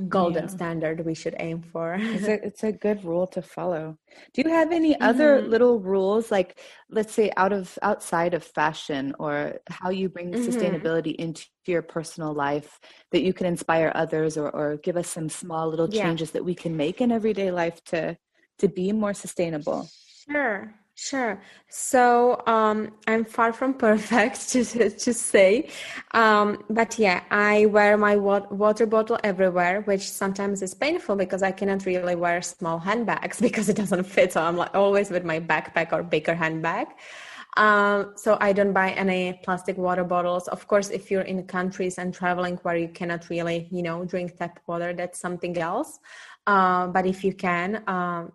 golden 0.00 0.44
yeah. 0.44 0.50
standard 0.50 1.04
we 1.04 1.14
should 1.14 1.34
aim 1.38 1.62
for 1.62 1.96
it's, 1.98 2.26
a, 2.26 2.34
it's 2.46 2.64
a 2.64 2.72
good 2.72 3.04
rule 3.04 3.26
to 3.26 3.42
follow 3.42 3.96
do 4.34 4.42
you 4.42 4.50
have 4.50 4.72
any 4.72 4.94
mm-hmm. 4.94 5.02
other 5.02 5.42
little 5.42 5.78
rules 5.78 6.30
like 6.30 6.58
let's 6.90 7.14
say 7.14 7.30
out 7.36 7.52
of 7.52 7.78
outside 7.82 8.34
of 8.34 8.42
fashion 8.42 9.14
or 9.18 9.58
how 9.68 9.90
you 9.90 10.08
bring 10.08 10.32
mm-hmm. 10.32 10.48
sustainability 10.48 11.14
into 11.16 11.44
your 11.66 11.82
personal 11.82 12.32
life 12.32 12.80
that 13.12 13.22
you 13.22 13.32
can 13.32 13.46
inspire 13.46 13.92
others 13.94 14.36
or, 14.36 14.50
or 14.50 14.76
give 14.78 14.96
us 14.96 15.08
some 15.08 15.28
small 15.28 15.68
little 15.68 15.88
changes 15.88 16.30
yeah. 16.30 16.32
that 16.32 16.44
we 16.44 16.54
can 16.54 16.76
make 16.76 17.00
in 17.00 17.12
everyday 17.12 17.50
life 17.50 17.82
to 17.84 18.16
to 18.58 18.68
be 18.68 18.92
more 18.92 19.14
sustainable 19.14 19.88
sure 20.30 20.74
Sure. 21.02 21.40
So 21.70 22.42
um, 22.46 22.92
I'm 23.06 23.24
far 23.24 23.54
from 23.54 23.72
perfect 23.88 24.50
to, 24.50 24.90
to 24.90 25.14
say. 25.14 25.70
Um, 26.12 26.62
but 26.68 26.98
yeah, 26.98 27.22
I 27.30 27.66
wear 27.66 27.96
my 27.96 28.16
water 28.16 28.84
bottle 28.84 29.18
everywhere, 29.24 29.80
which 29.82 30.10
sometimes 30.10 30.60
is 30.60 30.74
painful 30.74 31.16
because 31.16 31.42
I 31.42 31.52
cannot 31.52 31.86
really 31.86 32.16
wear 32.16 32.42
small 32.42 32.78
handbags 32.78 33.40
because 33.46 33.70
it 33.70 33.76
doesn't 33.76 34.04
fit. 34.04 34.34
So 34.34 34.42
I'm 34.42 34.58
like 34.58 34.74
always 34.74 35.08
with 35.10 35.24
my 35.24 35.40
backpack 35.40 35.92
or 35.94 36.02
bigger 36.02 36.34
handbag. 36.34 36.88
Um, 37.56 38.12
so 38.16 38.36
I 38.38 38.52
don't 38.52 38.74
buy 38.74 38.90
any 38.90 39.40
plastic 39.42 39.78
water 39.78 40.04
bottles. 40.04 40.48
Of 40.48 40.68
course, 40.68 40.90
if 40.90 41.10
you're 41.10 41.22
in 41.22 41.42
countries 41.46 41.96
and 41.96 42.12
traveling 42.12 42.56
where 42.58 42.76
you 42.76 42.88
cannot 42.88 43.28
really, 43.30 43.68
you 43.72 43.82
know, 43.82 44.04
drink 44.04 44.36
tap 44.36 44.60
water, 44.66 44.92
that's 44.92 45.18
something 45.18 45.56
else. 45.56 45.98
Uh, 46.46 46.88
but 46.88 47.06
if 47.06 47.24
you 47.24 47.32
can, 47.32 47.82
um, 47.88 48.32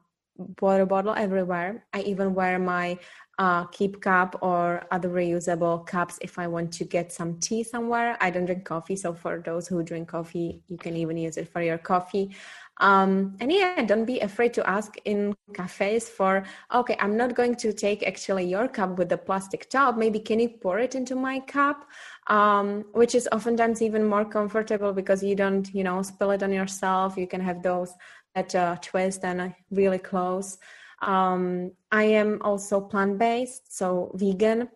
water 0.60 0.86
bottle 0.86 1.14
everywhere. 1.14 1.86
I 1.94 2.02
even 2.02 2.34
wear 2.34 2.60
my 2.60 2.98
uh, 3.38 3.66
keep 3.66 4.02
cup 4.02 4.38
or 4.42 4.86
other 4.92 5.10
reusable 5.10 5.86
cups 5.86 6.18
if 6.22 6.40
I 6.40 6.48
want 6.48 6.72
to 6.74 6.86
get 6.86 7.12
some 7.12 7.40
tea 7.40 7.64
somewhere. 7.64 8.18
I 8.22 8.30
don't 8.30 8.46
drink 8.46 8.64
coffee, 8.64 8.96
so 8.96 9.14
for 9.14 9.42
those 9.44 9.68
who 9.68 9.84
drink 9.84 10.08
coffee, 10.08 10.62
you 10.68 10.78
can 10.78 10.96
even 10.96 11.18
use 11.18 11.38
it 11.38 11.50
for 11.50 11.62
your 11.62 11.78
coffee. 11.78 12.36
Um, 12.82 13.38
and 13.40 13.52
yeah, 13.52 13.82
don't 13.84 14.06
be 14.06 14.20
afraid 14.20 14.54
to 14.56 14.70
ask 14.70 14.98
in 15.06 15.34
cafes 15.54 16.10
for, 16.10 16.44
okay, 16.74 16.98
I'm 17.00 17.16
not 17.16 17.34
going 17.34 17.56
to 17.56 17.72
take 17.72 18.06
actually 18.06 18.46
your 18.46 18.68
cup 18.68 18.98
with 18.98 19.10
the 19.10 19.18
plastic 19.18 19.70
top. 19.70 19.98
Maybe 19.98 20.20
can 20.20 20.40
you 20.40 20.50
pour 20.50 20.80
it 20.80 20.96
into 20.96 21.16
my 21.16 21.40
cup? 21.40 21.88
Um, 22.28 22.86
which 22.94 23.16
is 23.16 23.30
oftentimes 23.32 23.82
even 23.82 24.04
more 24.04 24.26
comfortable 24.26 24.92
because 24.92 25.24
you 25.24 25.36
don't, 25.36 25.74
you 25.74 25.84
know, 25.84 26.02
spill 26.02 26.32
it 26.32 26.44
on 26.44 26.52
yourself. 26.52 27.16
You 27.18 27.28
can 27.28 27.40
have 27.40 27.62
those 27.62 27.94
at 28.36 28.54
a 28.56 28.78
twist 28.82 29.24
and 29.24 29.54
really 29.72 29.98
close. 29.98 30.58
Um, 31.02 31.72
I 31.92 32.04
am 32.04 32.40
also 32.42 32.82
plant 32.82 33.18
based, 33.18 33.76
so 33.76 34.12
vegan. 34.16 34.70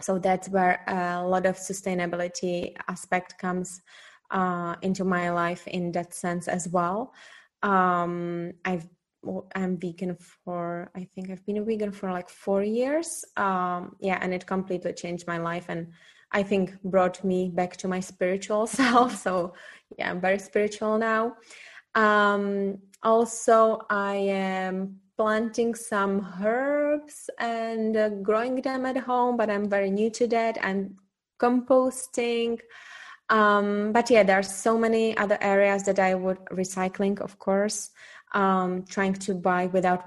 So 0.00 0.18
that's 0.18 0.48
where 0.48 0.84
a 0.86 1.26
lot 1.26 1.46
of 1.46 1.56
sustainability 1.56 2.74
aspect 2.88 3.38
comes 3.38 3.82
uh, 4.30 4.76
into 4.82 5.04
my 5.04 5.30
life 5.30 5.66
in 5.66 5.92
that 5.92 6.14
sense 6.14 6.48
as 6.48 6.68
well. 6.68 7.12
Um, 7.62 8.52
I've 8.64 8.86
I'm 9.56 9.76
vegan 9.78 10.16
for 10.16 10.90
I 10.94 11.08
think 11.14 11.30
I've 11.30 11.44
been 11.44 11.58
a 11.58 11.64
vegan 11.64 11.90
for 11.90 12.12
like 12.12 12.28
four 12.28 12.62
years. 12.62 13.24
Um, 13.36 13.96
yeah, 14.00 14.18
and 14.20 14.32
it 14.32 14.46
completely 14.46 14.92
changed 14.92 15.26
my 15.26 15.38
life 15.38 15.66
and 15.68 15.88
I 16.30 16.42
think 16.42 16.80
brought 16.82 17.24
me 17.24 17.50
back 17.52 17.76
to 17.78 17.88
my 17.88 18.00
spiritual 18.00 18.66
self. 18.80 19.16
So 19.16 19.54
yeah, 19.98 20.10
I'm 20.10 20.20
very 20.20 20.38
spiritual 20.38 20.98
now. 20.98 21.34
Um, 21.98 22.78
also, 23.02 23.82
I 23.90 24.14
am 24.14 25.00
planting 25.16 25.74
some 25.74 26.24
herbs 26.40 27.28
and 27.38 27.96
uh, 27.96 28.08
growing 28.22 28.62
them 28.62 28.86
at 28.86 28.96
home, 28.96 29.36
but 29.36 29.50
I'm 29.50 29.68
very 29.68 29.90
new 29.90 30.10
to 30.10 30.28
that. 30.28 30.58
and 30.62 30.94
composting. 31.38 32.58
Um, 33.30 33.92
but 33.92 34.10
yeah, 34.10 34.22
there 34.22 34.38
are 34.38 34.42
so 34.42 34.78
many 34.78 35.16
other 35.16 35.38
areas 35.40 35.82
that 35.84 35.98
I 35.98 36.14
would 36.14 36.38
recycling, 36.46 37.20
of 37.20 37.38
course, 37.38 37.90
um, 38.32 38.84
trying 38.84 39.14
to 39.14 39.34
buy 39.34 39.66
without 39.66 40.04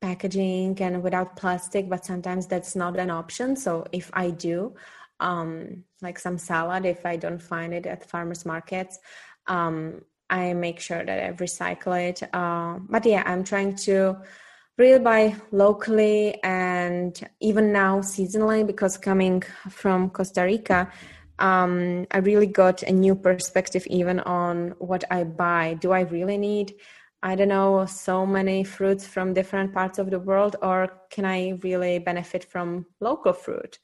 packaging 0.00 0.80
and 0.80 1.02
without 1.02 1.36
plastic, 1.36 1.88
but 1.88 2.04
sometimes 2.04 2.46
that's 2.46 2.76
not 2.76 2.98
an 2.98 3.10
option. 3.10 3.56
So 3.56 3.86
if 3.92 4.10
I 4.12 4.30
do, 4.30 4.74
um, 5.20 5.84
like 6.02 6.18
some 6.18 6.38
salad, 6.38 6.84
if 6.84 7.04
I 7.06 7.16
don't 7.16 7.42
find 7.42 7.72
it 7.72 7.86
at 7.86 8.08
farmers 8.08 8.44
markets, 8.44 8.98
um, 9.46 10.02
I 10.30 10.52
make 10.52 10.80
sure 10.80 11.04
that 11.04 11.24
I 11.24 11.32
recycle 11.32 12.08
it. 12.08 12.22
Uh, 12.32 12.78
but 12.88 13.04
yeah, 13.06 13.22
I'm 13.26 13.44
trying 13.44 13.76
to 13.76 14.16
really 14.78 14.98
buy 14.98 15.34
locally 15.52 16.42
and 16.42 17.18
even 17.40 17.72
now 17.72 18.00
seasonally 18.00 18.66
because 18.66 18.98
coming 18.98 19.42
from 19.70 20.10
Costa 20.10 20.42
Rica, 20.42 20.90
um, 21.38 22.06
I 22.10 22.18
really 22.18 22.46
got 22.46 22.82
a 22.82 22.92
new 22.92 23.14
perspective 23.14 23.86
even 23.88 24.20
on 24.20 24.74
what 24.78 25.04
I 25.10 25.24
buy. 25.24 25.74
Do 25.80 25.92
I 25.92 26.00
really 26.00 26.38
need, 26.38 26.74
I 27.22 27.34
don't 27.34 27.48
know, 27.48 27.86
so 27.86 28.26
many 28.26 28.64
fruits 28.64 29.06
from 29.06 29.34
different 29.34 29.72
parts 29.72 29.98
of 29.98 30.10
the 30.10 30.18
world, 30.18 30.56
or 30.62 31.02
can 31.10 31.24
I 31.24 31.58
really 31.62 31.98
benefit 31.98 32.44
from 32.44 32.86
local 33.00 33.32
fruit? 33.32 33.78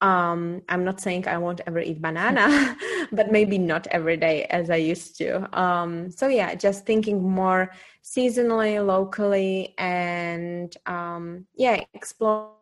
Um, 0.00 0.62
i'm 0.68 0.84
not 0.84 1.00
saying 1.00 1.26
i 1.26 1.36
won't 1.36 1.60
ever 1.66 1.80
eat 1.80 2.00
banana 2.00 2.76
but 3.12 3.32
maybe 3.32 3.58
not 3.58 3.86
every 3.88 4.16
day 4.16 4.44
as 4.44 4.70
i 4.70 4.76
used 4.76 5.16
to. 5.18 5.58
Um, 5.58 6.10
so 6.10 6.28
yeah 6.28 6.54
just 6.54 6.86
thinking 6.86 7.22
more 7.22 7.70
seasonally 8.04 8.84
locally 8.84 9.74
and 9.78 10.74
um, 10.86 11.46
yeah 11.54 11.82
explore 11.94 12.52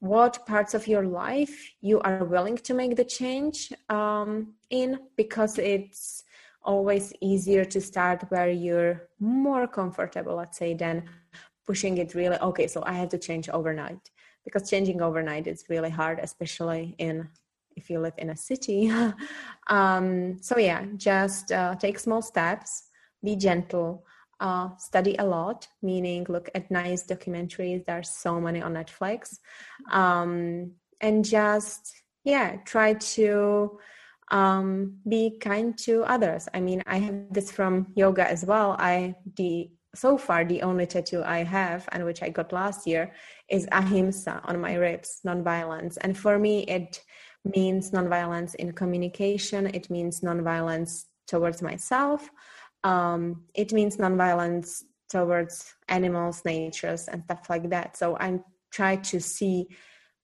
what 0.00 0.46
parts 0.46 0.72
of 0.74 0.86
your 0.88 1.04
life 1.04 1.72
you 1.82 2.00
are 2.00 2.24
willing 2.24 2.56
to 2.56 2.74
make 2.74 2.96
the 2.96 3.04
change 3.04 3.70
um, 3.90 4.54
in 4.70 4.98
because 5.16 5.58
it's 5.58 6.24
always 6.62 7.12
easier 7.20 7.64
to 7.64 7.80
start 7.80 8.24
where 8.30 8.50
you're 8.50 9.08
more 9.18 9.66
comfortable 9.66 10.36
let's 10.36 10.58
say 10.58 10.74
than 10.74 11.04
pushing 11.66 11.98
it 11.98 12.14
really 12.14 12.38
okay 12.38 12.66
so 12.66 12.82
i 12.86 12.92
have 12.92 13.08
to 13.08 13.18
change 13.18 13.48
overnight 13.50 14.10
because 14.44 14.70
changing 14.70 15.02
overnight 15.02 15.46
is 15.46 15.64
really 15.68 15.90
hard, 15.90 16.18
especially 16.20 16.94
in 16.98 17.28
if 17.76 17.88
you 17.88 18.00
live 18.00 18.14
in 18.18 18.30
a 18.30 18.36
city. 18.36 18.90
um, 19.68 20.42
so 20.42 20.58
yeah, 20.58 20.84
just 20.96 21.52
uh, 21.52 21.74
take 21.76 21.98
small 21.98 22.22
steps, 22.22 22.88
be 23.22 23.36
gentle, 23.36 24.04
uh, 24.40 24.70
study 24.78 25.16
a 25.18 25.24
lot, 25.24 25.68
meaning 25.82 26.26
look 26.28 26.50
at 26.54 26.70
nice 26.70 27.04
documentaries. 27.04 27.84
There 27.86 27.98
are 27.98 28.02
so 28.02 28.40
many 28.40 28.60
on 28.62 28.74
Netflix, 28.74 29.38
um, 29.90 30.72
and 31.00 31.24
just 31.24 31.94
yeah, 32.24 32.56
try 32.64 32.94
to 32.94 33.78
um, 34.30 34.98
be 35.08 35.38
kind 35.40 35.76
to 35.78 36.04
others. 36.04 36.48
I 36.54 36.60
mean, 36.60 36.82
I 36.86 36.98
have 36.98 37.32
this 37.32 37.50
from 37.50 37.88
yoga 37.94 38.28
as 38.28 38.44
well. 38.44 38.76
I 38.78 39.14
the 39.36 39.70
so 39.94 40.16
far 40.16 40.44
the 40.44 40.62
only 40.62 40.86
tattoo 40.86 41.22
I 41.24 41.38
have 41.38 41.88
and 41.92 42.04
which 42.04 42.22
I 42.22 42.28
got 42.28 42.52
last 42.52 42.86
year 42.86 43.12
is 43.48 43.66
ahimsa 43.72 44.40
on 44.44 44.60
my 44.60 44.74
ribs, 44.74 45.20
nonviolence. 45.26 45.98
And 46.00 46.16
for 46.16 46.38
me, 46.38 46.62
it 46.64 47.02
means 47.44 47.90
nonviolence 47.90 48.54
in 48.54 48.72
communication. 48.72 49.66
It 49.66 49.90
means 49.90 50.20
nonviolence 50.20 51.06
towards 51.26 51.62
myself. 51.62 52.30
Um, 52.84 53.44
it 53.54 53.72
means 53.72 53.96
nonviolence 53.96 54.82
towards 55.08 55.74
animals, 55.88 56.42
natures, 56.44 57.08
and 57.08 57.24
stuff 57.24 57.50
like 57.50 57.68
that. 57.70 57.96
So 57.96 58.16
I'm 58.18 58.44
trying 58.70 59.02
to 59.02 59.20
see 59.20 59.68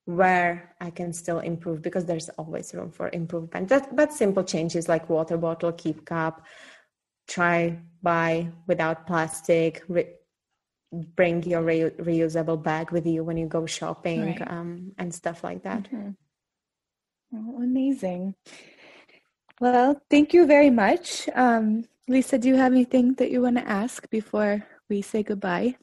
where 0.05 0.77
I 0.81 0.91
can 0.91 1.13
still 1.13 1.41
improve 1.41 1.83
because 1.83 2.05
there's 2.05 2.29
always 2.31 2.73
room 2.73 2.93
for 2.93 3.11
improvement. 3.13 3.69
That, 3.69 3.95
but 3.97 4.13
simple 4.13 4.45
changes 4.45 4.89
like 4.89 5.11
water 5.11 5.37
bottle, 5.37 5.73
keep 5.73 6.05
cup, 6.05 6.47
try 7.27 7.79
buy 8.03 8.49
without 8.67 9.07
plastic, 9.07 9.83
re- 9.89 10.15
bring 10.93 11.43
your 11.43 11.63
re- 11.63 11.91
reusable 11.99 12.63
bag 12.63 12.91
with 12.91 13.07
you 13.07 13.25
when 13.25 13.37
you 13.37 13.47
go 13.47 13.67
shopping 13.67 14.27
right. 14.27 14.51
um, 14.51 14.93
and 14.99 15.15
stuff 15.15 15.43
like 15.43 15.63
that. 15.65 15.85
Mm-hmm. 15.85 16.11
Oh, 17.35 17.63
amazing. 17.63 18.35
Well, 19.61 20.01
thank 20.11 20.33
you 20.33 20.47
very 20.47 20.71
much. 20.71 21.29
Um, 21.35 21.85
Lisa, 22.09 22.39
do 22.39 22.49
you 22.49 22.57
have 22.57 22.73
anything 22.73 23.15
that 23.15 23.31
you 23.31 23.43
want 23.43 23.57
to 23.57 23.69
ask 23.69 24.09
before 24.11 24.65
we 24.89 25.03
say 25.03 25.23
goodbye? 25.23 25.77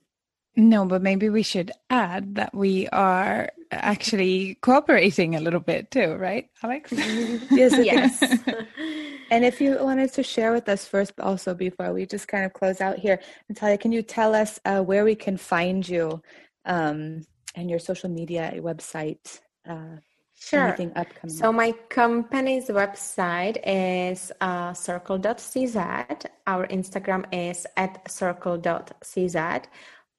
No, 0.56 0.86
but 0.86 1.02
maybe 1.02 1.30
we 1.30 1.42
should 1.42 1.72
add 1.90 2.36
that 2.36 2.54
we 2.54 2.88
are 2.90 3.50
actually 3.72 4.56
cooperating 4.62 5.36
a 5.36 5.42
little 5.42 5.60
bit 5.60 5.90
too, 5.90 6.14
right, 6.14 6.50
Alex? 6.62 6.92
yes, 7.52 7.74
yes. 7.84 8.40
and 9.34 9.44
if 9.44 9.60
you 9.60 9.78
wanted 9.84 10.14
to 10.14 10.22
share 10.22 10.52
with 10.52 10.70
us 10.70 10.88
first, 10.88 11.14
also 11.20 11.56
before 11.56 11.92
we 11.92 12.06
just 12.06 12.28
kind 12.28 12.46
of 12.46 12.54
close 12.54 12.80
out 12.82 13.00
here, 13.00 13.20
Natalia, 13.50 13.80
can 13.80 13.92
you 13.92 14.04
tell 14.04 14.36
us 14.36 14.60
uh, 14.64 14.82
where 14.82 15.04
we 15.04 15.16
can 15.16 15.38
find 15.38 15.88
you 15.88 16.22
um, 16.66 17.26
and 17.56 17.68
your 17.68 17.80
social 17.80 18.10
media 18.10 18.54
website? 18.58 19.42
Uh, 19.68 19.98
Sure. 20.36 20.68
Anything 20.68 20.92
upcoming? 20.98 21.34
So 21.34 21.54
my 21.54 21.72
company's 21.88 22.68
website 22.68 23.58
is 23.66 24.30
uh, 24.42 24.72
Circlle.cz. 24.72 26.26
Our 26.46 26.68
Instagram 26.68 27.24
is 27.32 27.66
at 27.78 28.04
Circlle.cz. 28.06 29.64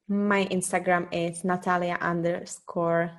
My 0.09 0.45
Instagram 0.47 1.09
is 1.12 1.45
Natalia 1.45 1.99
underscore 2.01 3.11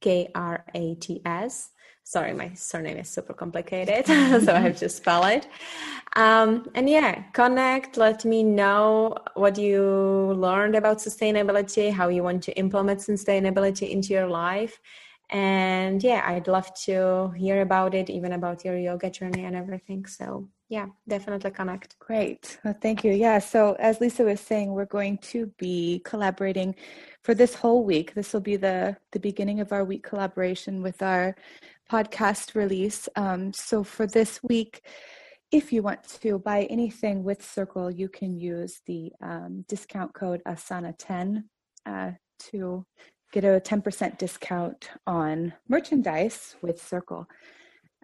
K 0.00 0.30
R 0.34 0.64
A 0.74 0.94
T 0.94 1.20
S. 1.26 1.70
Sorry, 2.08 2.32
my 2.32 2.54
surname 2.54 2.96
is 2.96 3.10
super 3.10 3.34
complicated, 3.34 4.06
so 4.44 4.54
I 4.54 4.60
have 4.60 4.78
to 4.78 4.88
spell 4.88 5.26
it. 5.26 5.46
Um, 6.16 6.66
and 6.74 6.88
yeah, 6.88 7.20
connect. 7.34 7.98
Let 7.98 8.24
me 8.24 8.42
know 8.42 9.14
what 9.34 9.58
you 9.58 9.82
learned 10.34 10.74
about 10.74 11.00
sustainability, 11.00 11.92
how 11.92 12.08
you 12.08 12.22
want 12.22 12.42
to 12.44 12.52
implement 12.52 13.00
sustainability 13.00 13.90
into 13.90 14.14
your 14.14 14.26
life. 14.26 14.80
And 15.30 16.02
yeah 16.02 16.22
i'd 16.24 16.48
love 16.48 16.72
to 16.86 17.30
hear 17.36 17.60
about 17.60 17.94
it 17.94 18.08
even 18.08 18.32
about 18.32 18.64
your 18.64 18.78
yoga 18.78 19.10
journey 19.10 19.44
and 19.44 19.54
everything. 19.54 20.06
So 20.06 20.48
yeah 20.70 20.86
definitely 21.06 21.50
connect. 21.50 21.98
Great. 21.98 22.58
Well, 22.64 22.74
thank 22.80 23.04
you. 23.04 23.12
Yeah 23.12 23.38
so 23.38 23.76
as 23.78 24.00
lisa 24.00 24.24
was 24.24 24.40
saying 24.40 24.72
we're 24.72 24.86
going 24.86 25.18
to 25.32 25.52
be 25.58 26.00
collaborating 26.06 26.74
for 27.22 27.34
this 27.34 27.54
whole 27.54 27.84
week. 27.84 28.14
This 28.14 28.32
will 28.32 28.40
be 28.40 28.56
the 28.56 28.96
the 29.12 29.20
beginning 29.20 29.60
of 29.60 29.70
our 29.70 29.84
week 29.84 30.02
collaboration 30.02 30.82
with 30.82 31.02
our 31.02 31.36
podcast 31.90 32.54
release 32.54 33.08
um, 33.16 33.52
so 33.52 33.82
for 33.82 34.06
this 34.06 34.40
week 34.42 34.82
if 35.50 35.72
you 35.72 35.82
want 35.82 36.02
to 36.20 36.38
buy 36.38 36.64
anything 36.64 37.24
with 37.24 37.40
Circlle 37.40 37.96
you 37.96 38.08
can 38.08 38.36
use 38.36 38.80
the 38.86 39.12
um, 39.22 39.64
discount 39.68 40.12
code 40.14 40.42
asana 40.46 40.94
10 40.98 41.48
uh, 41.86 42.10
to 42.50 42.84
get 43.32 43.44
a 43.44 43.60
10% 43.60 44.18
discount 44.18 44.90
on 45.06 45.52
merchandise 45.68 46.56
with 46.62 46.80
Circlle. 46.80 47.26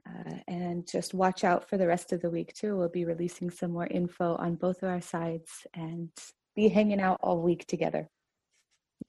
Uh, 0.07 0.35
and 0.49 0.87
just 0.87 1.15
watch 1.15 1.45
out 1.45 1.69
for 1.69 1.79
the 1.79 1.87
rest 1.87 2.13
of 2.13 2.21
the 2.21 2.29
week 2.29 2.53
too. 2.53 2.77
We'll 2.77 2.91
be 2.91 3.07
releasing 3.07 3.51
some 3.51 3.71
more 3.71 3.87
info 3.87 4.37
on 4.37 4.57
both 4.57 4.83
of 4.83 4.91
our 4.91 5.01
sides 5.01 5.67
and 5.73 6.11
be 6.55 6.69
hanging 6.69 7.01
out 7.01 7.21
all 7.23 7.41
week 7.41 7.67
together. 7.67 8.09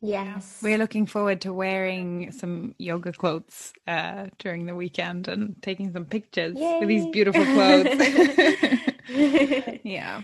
Yes. 0.02 0.60
We're 0.62 0.78
looking 0.78 1.06
forward 1.06 1.42
to 1.42 1.54
wearing 1.54 2.32
some 2.32 2.76
yoga 2.78 3.12
clothes 3.12 3.74
uh, 3.88 4.28
during 4.38 4.66
the 4.66 4.76
weekend 4.76 5.28
and 5.28 5.56
taking 5.62 5.92
some 5.94 6.06
pictures 6.06 6.56
Yay. 6.58 6.80
with 6.80 6.90
these 6.90 7.08
beautiful 7.08 7.44
clothes. 7.44 7.88
yeah. 9.84 10.22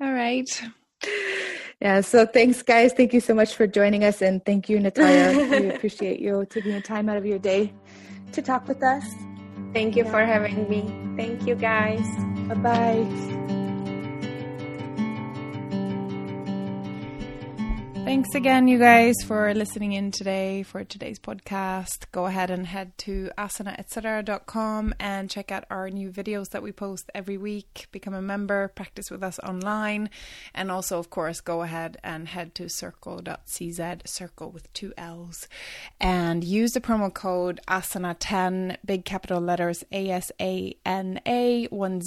All 0.00 0.12
right. 0.12 0.62
Yeah, 1.80 2.00
so 2.00 2.26
thanks, 2.26 2.62
guys. 2.62 2.92
Thank 2.92 3.12
you 3.12 3.20
so 3.20 3.34
much 3.34 3.54
for 3.54 3.66
joining 3.66 4.04
us. 4.04 4.22
And 4.22 4.44
thank 4.44 4.68
you, 4.68 4.78
Natalia. 4.78 5.60
we 5.60 5.68
appreciate 5.74 6.20
you 6.20 6.46
taking 6.48 6.72
the 6.72 6.80
time 6.80 7.08
out 7.08 7.16
of 7.16 7.26
your 7.26 7.40
day 7.40 7.72
to 8.32 8.40
talk 8.42 8.68
with 8.68 8.82
us. 8.82 9.04
Thank 9.72 9.96
you 9.96 10.04
yeah. 10.04 10.10
for 10.10 10.24
having 10.24 10.68
me. 10.68 10.82
Thank 11.16 11.46
you, 11.46 11.56
guys. 11.56 12.06
Bye 12.48 12.54
bye. 12.54 13.58
Thanks 18.12 18.34
again, 18.34 18.68
you 18.68 18.78
guys, 18.78 19.14
for 19.24 19.54
listening 19.54 19.92
in 19.92 20.10
today 20.10 20.64
for 20.64 20.84
today's 20.84 21.18
podcast. 21.18 22.04
Go 22.12 22.26
ahead 22.26 22.50
and 22.50 22.66
head 22.66 22.92
to 22.98 23.30
asanaetcetera.com 23.38 24.94
and 25.00 25.30
check 25.30 25.50
out 25.50 25.64
our 25.70 25.88
new 25.88 26.10
videos 26.10 26.50
that 26.50 26.62
we 26.62 26.72
post 26.72 27.10
every 27.14 27.38
week. 27.38 27.86
Become 27.90 28.12
a 28.12 28.20
member, 28.20 28.68
practice 28.68 29.10
with 29.10 29.22
us 29.22 29.38
online, 29.38 30.10
and 30.54 30.70
also, 30.70 30.98
of 30.98 31.08
course, 31.08 31.40
go 31.40 31.62
ahead 31.62 31.96
and 32.04 32.28
head 32.28 32.54
to 32.56 32.64
Circlle.cz, 32.64 34.02
Circlle 34.02 34.52
with 34.52 34.70
two 34.74 34.92
L's, 34.98 35.48
and 35.98 36.44
use 36.44 36.72
the 36.72 36.82
promo 36.82 37.12
code 37.12 37.62
ASANA10, 37.66 38.76
big 38.84 39.06
capital 39.06 39.40
letters 39.40 39.84
A 39.90 40.10
S 40.10 40.30
A 40.38 40.76
N 40.84 41.18
A 41.24 41.66
10 41.66 42.00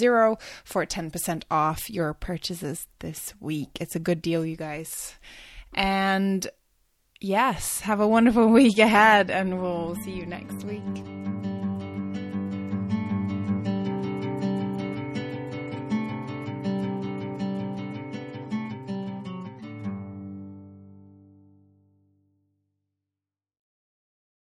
for 0.64 0.86
10% 0.86 1.44
off 1.50 1.90
your 1.90 2.14
purchases 2.14 2.86
this 3.00 3.34
week. 3.40 3.80
It's 3.82 3.96
a 3.96 4.00
good 4.00 4.22
deal, 4.22 4.46
you 4.46 4.56
guys. 4.56 5.16
And 5.74 6.48
yes, 7.20 7.82
have 7.82 8.00
a 8.00 8.08
wonderful 8.08 8.48
week 8.60 8.78
ahead, 8.78 9.30
and 9.30 9.62
we'll 9.62 9.96
see 9.96 10.12
you 10.12 10.26
next 10.26 10.64
week. 10.64 10.82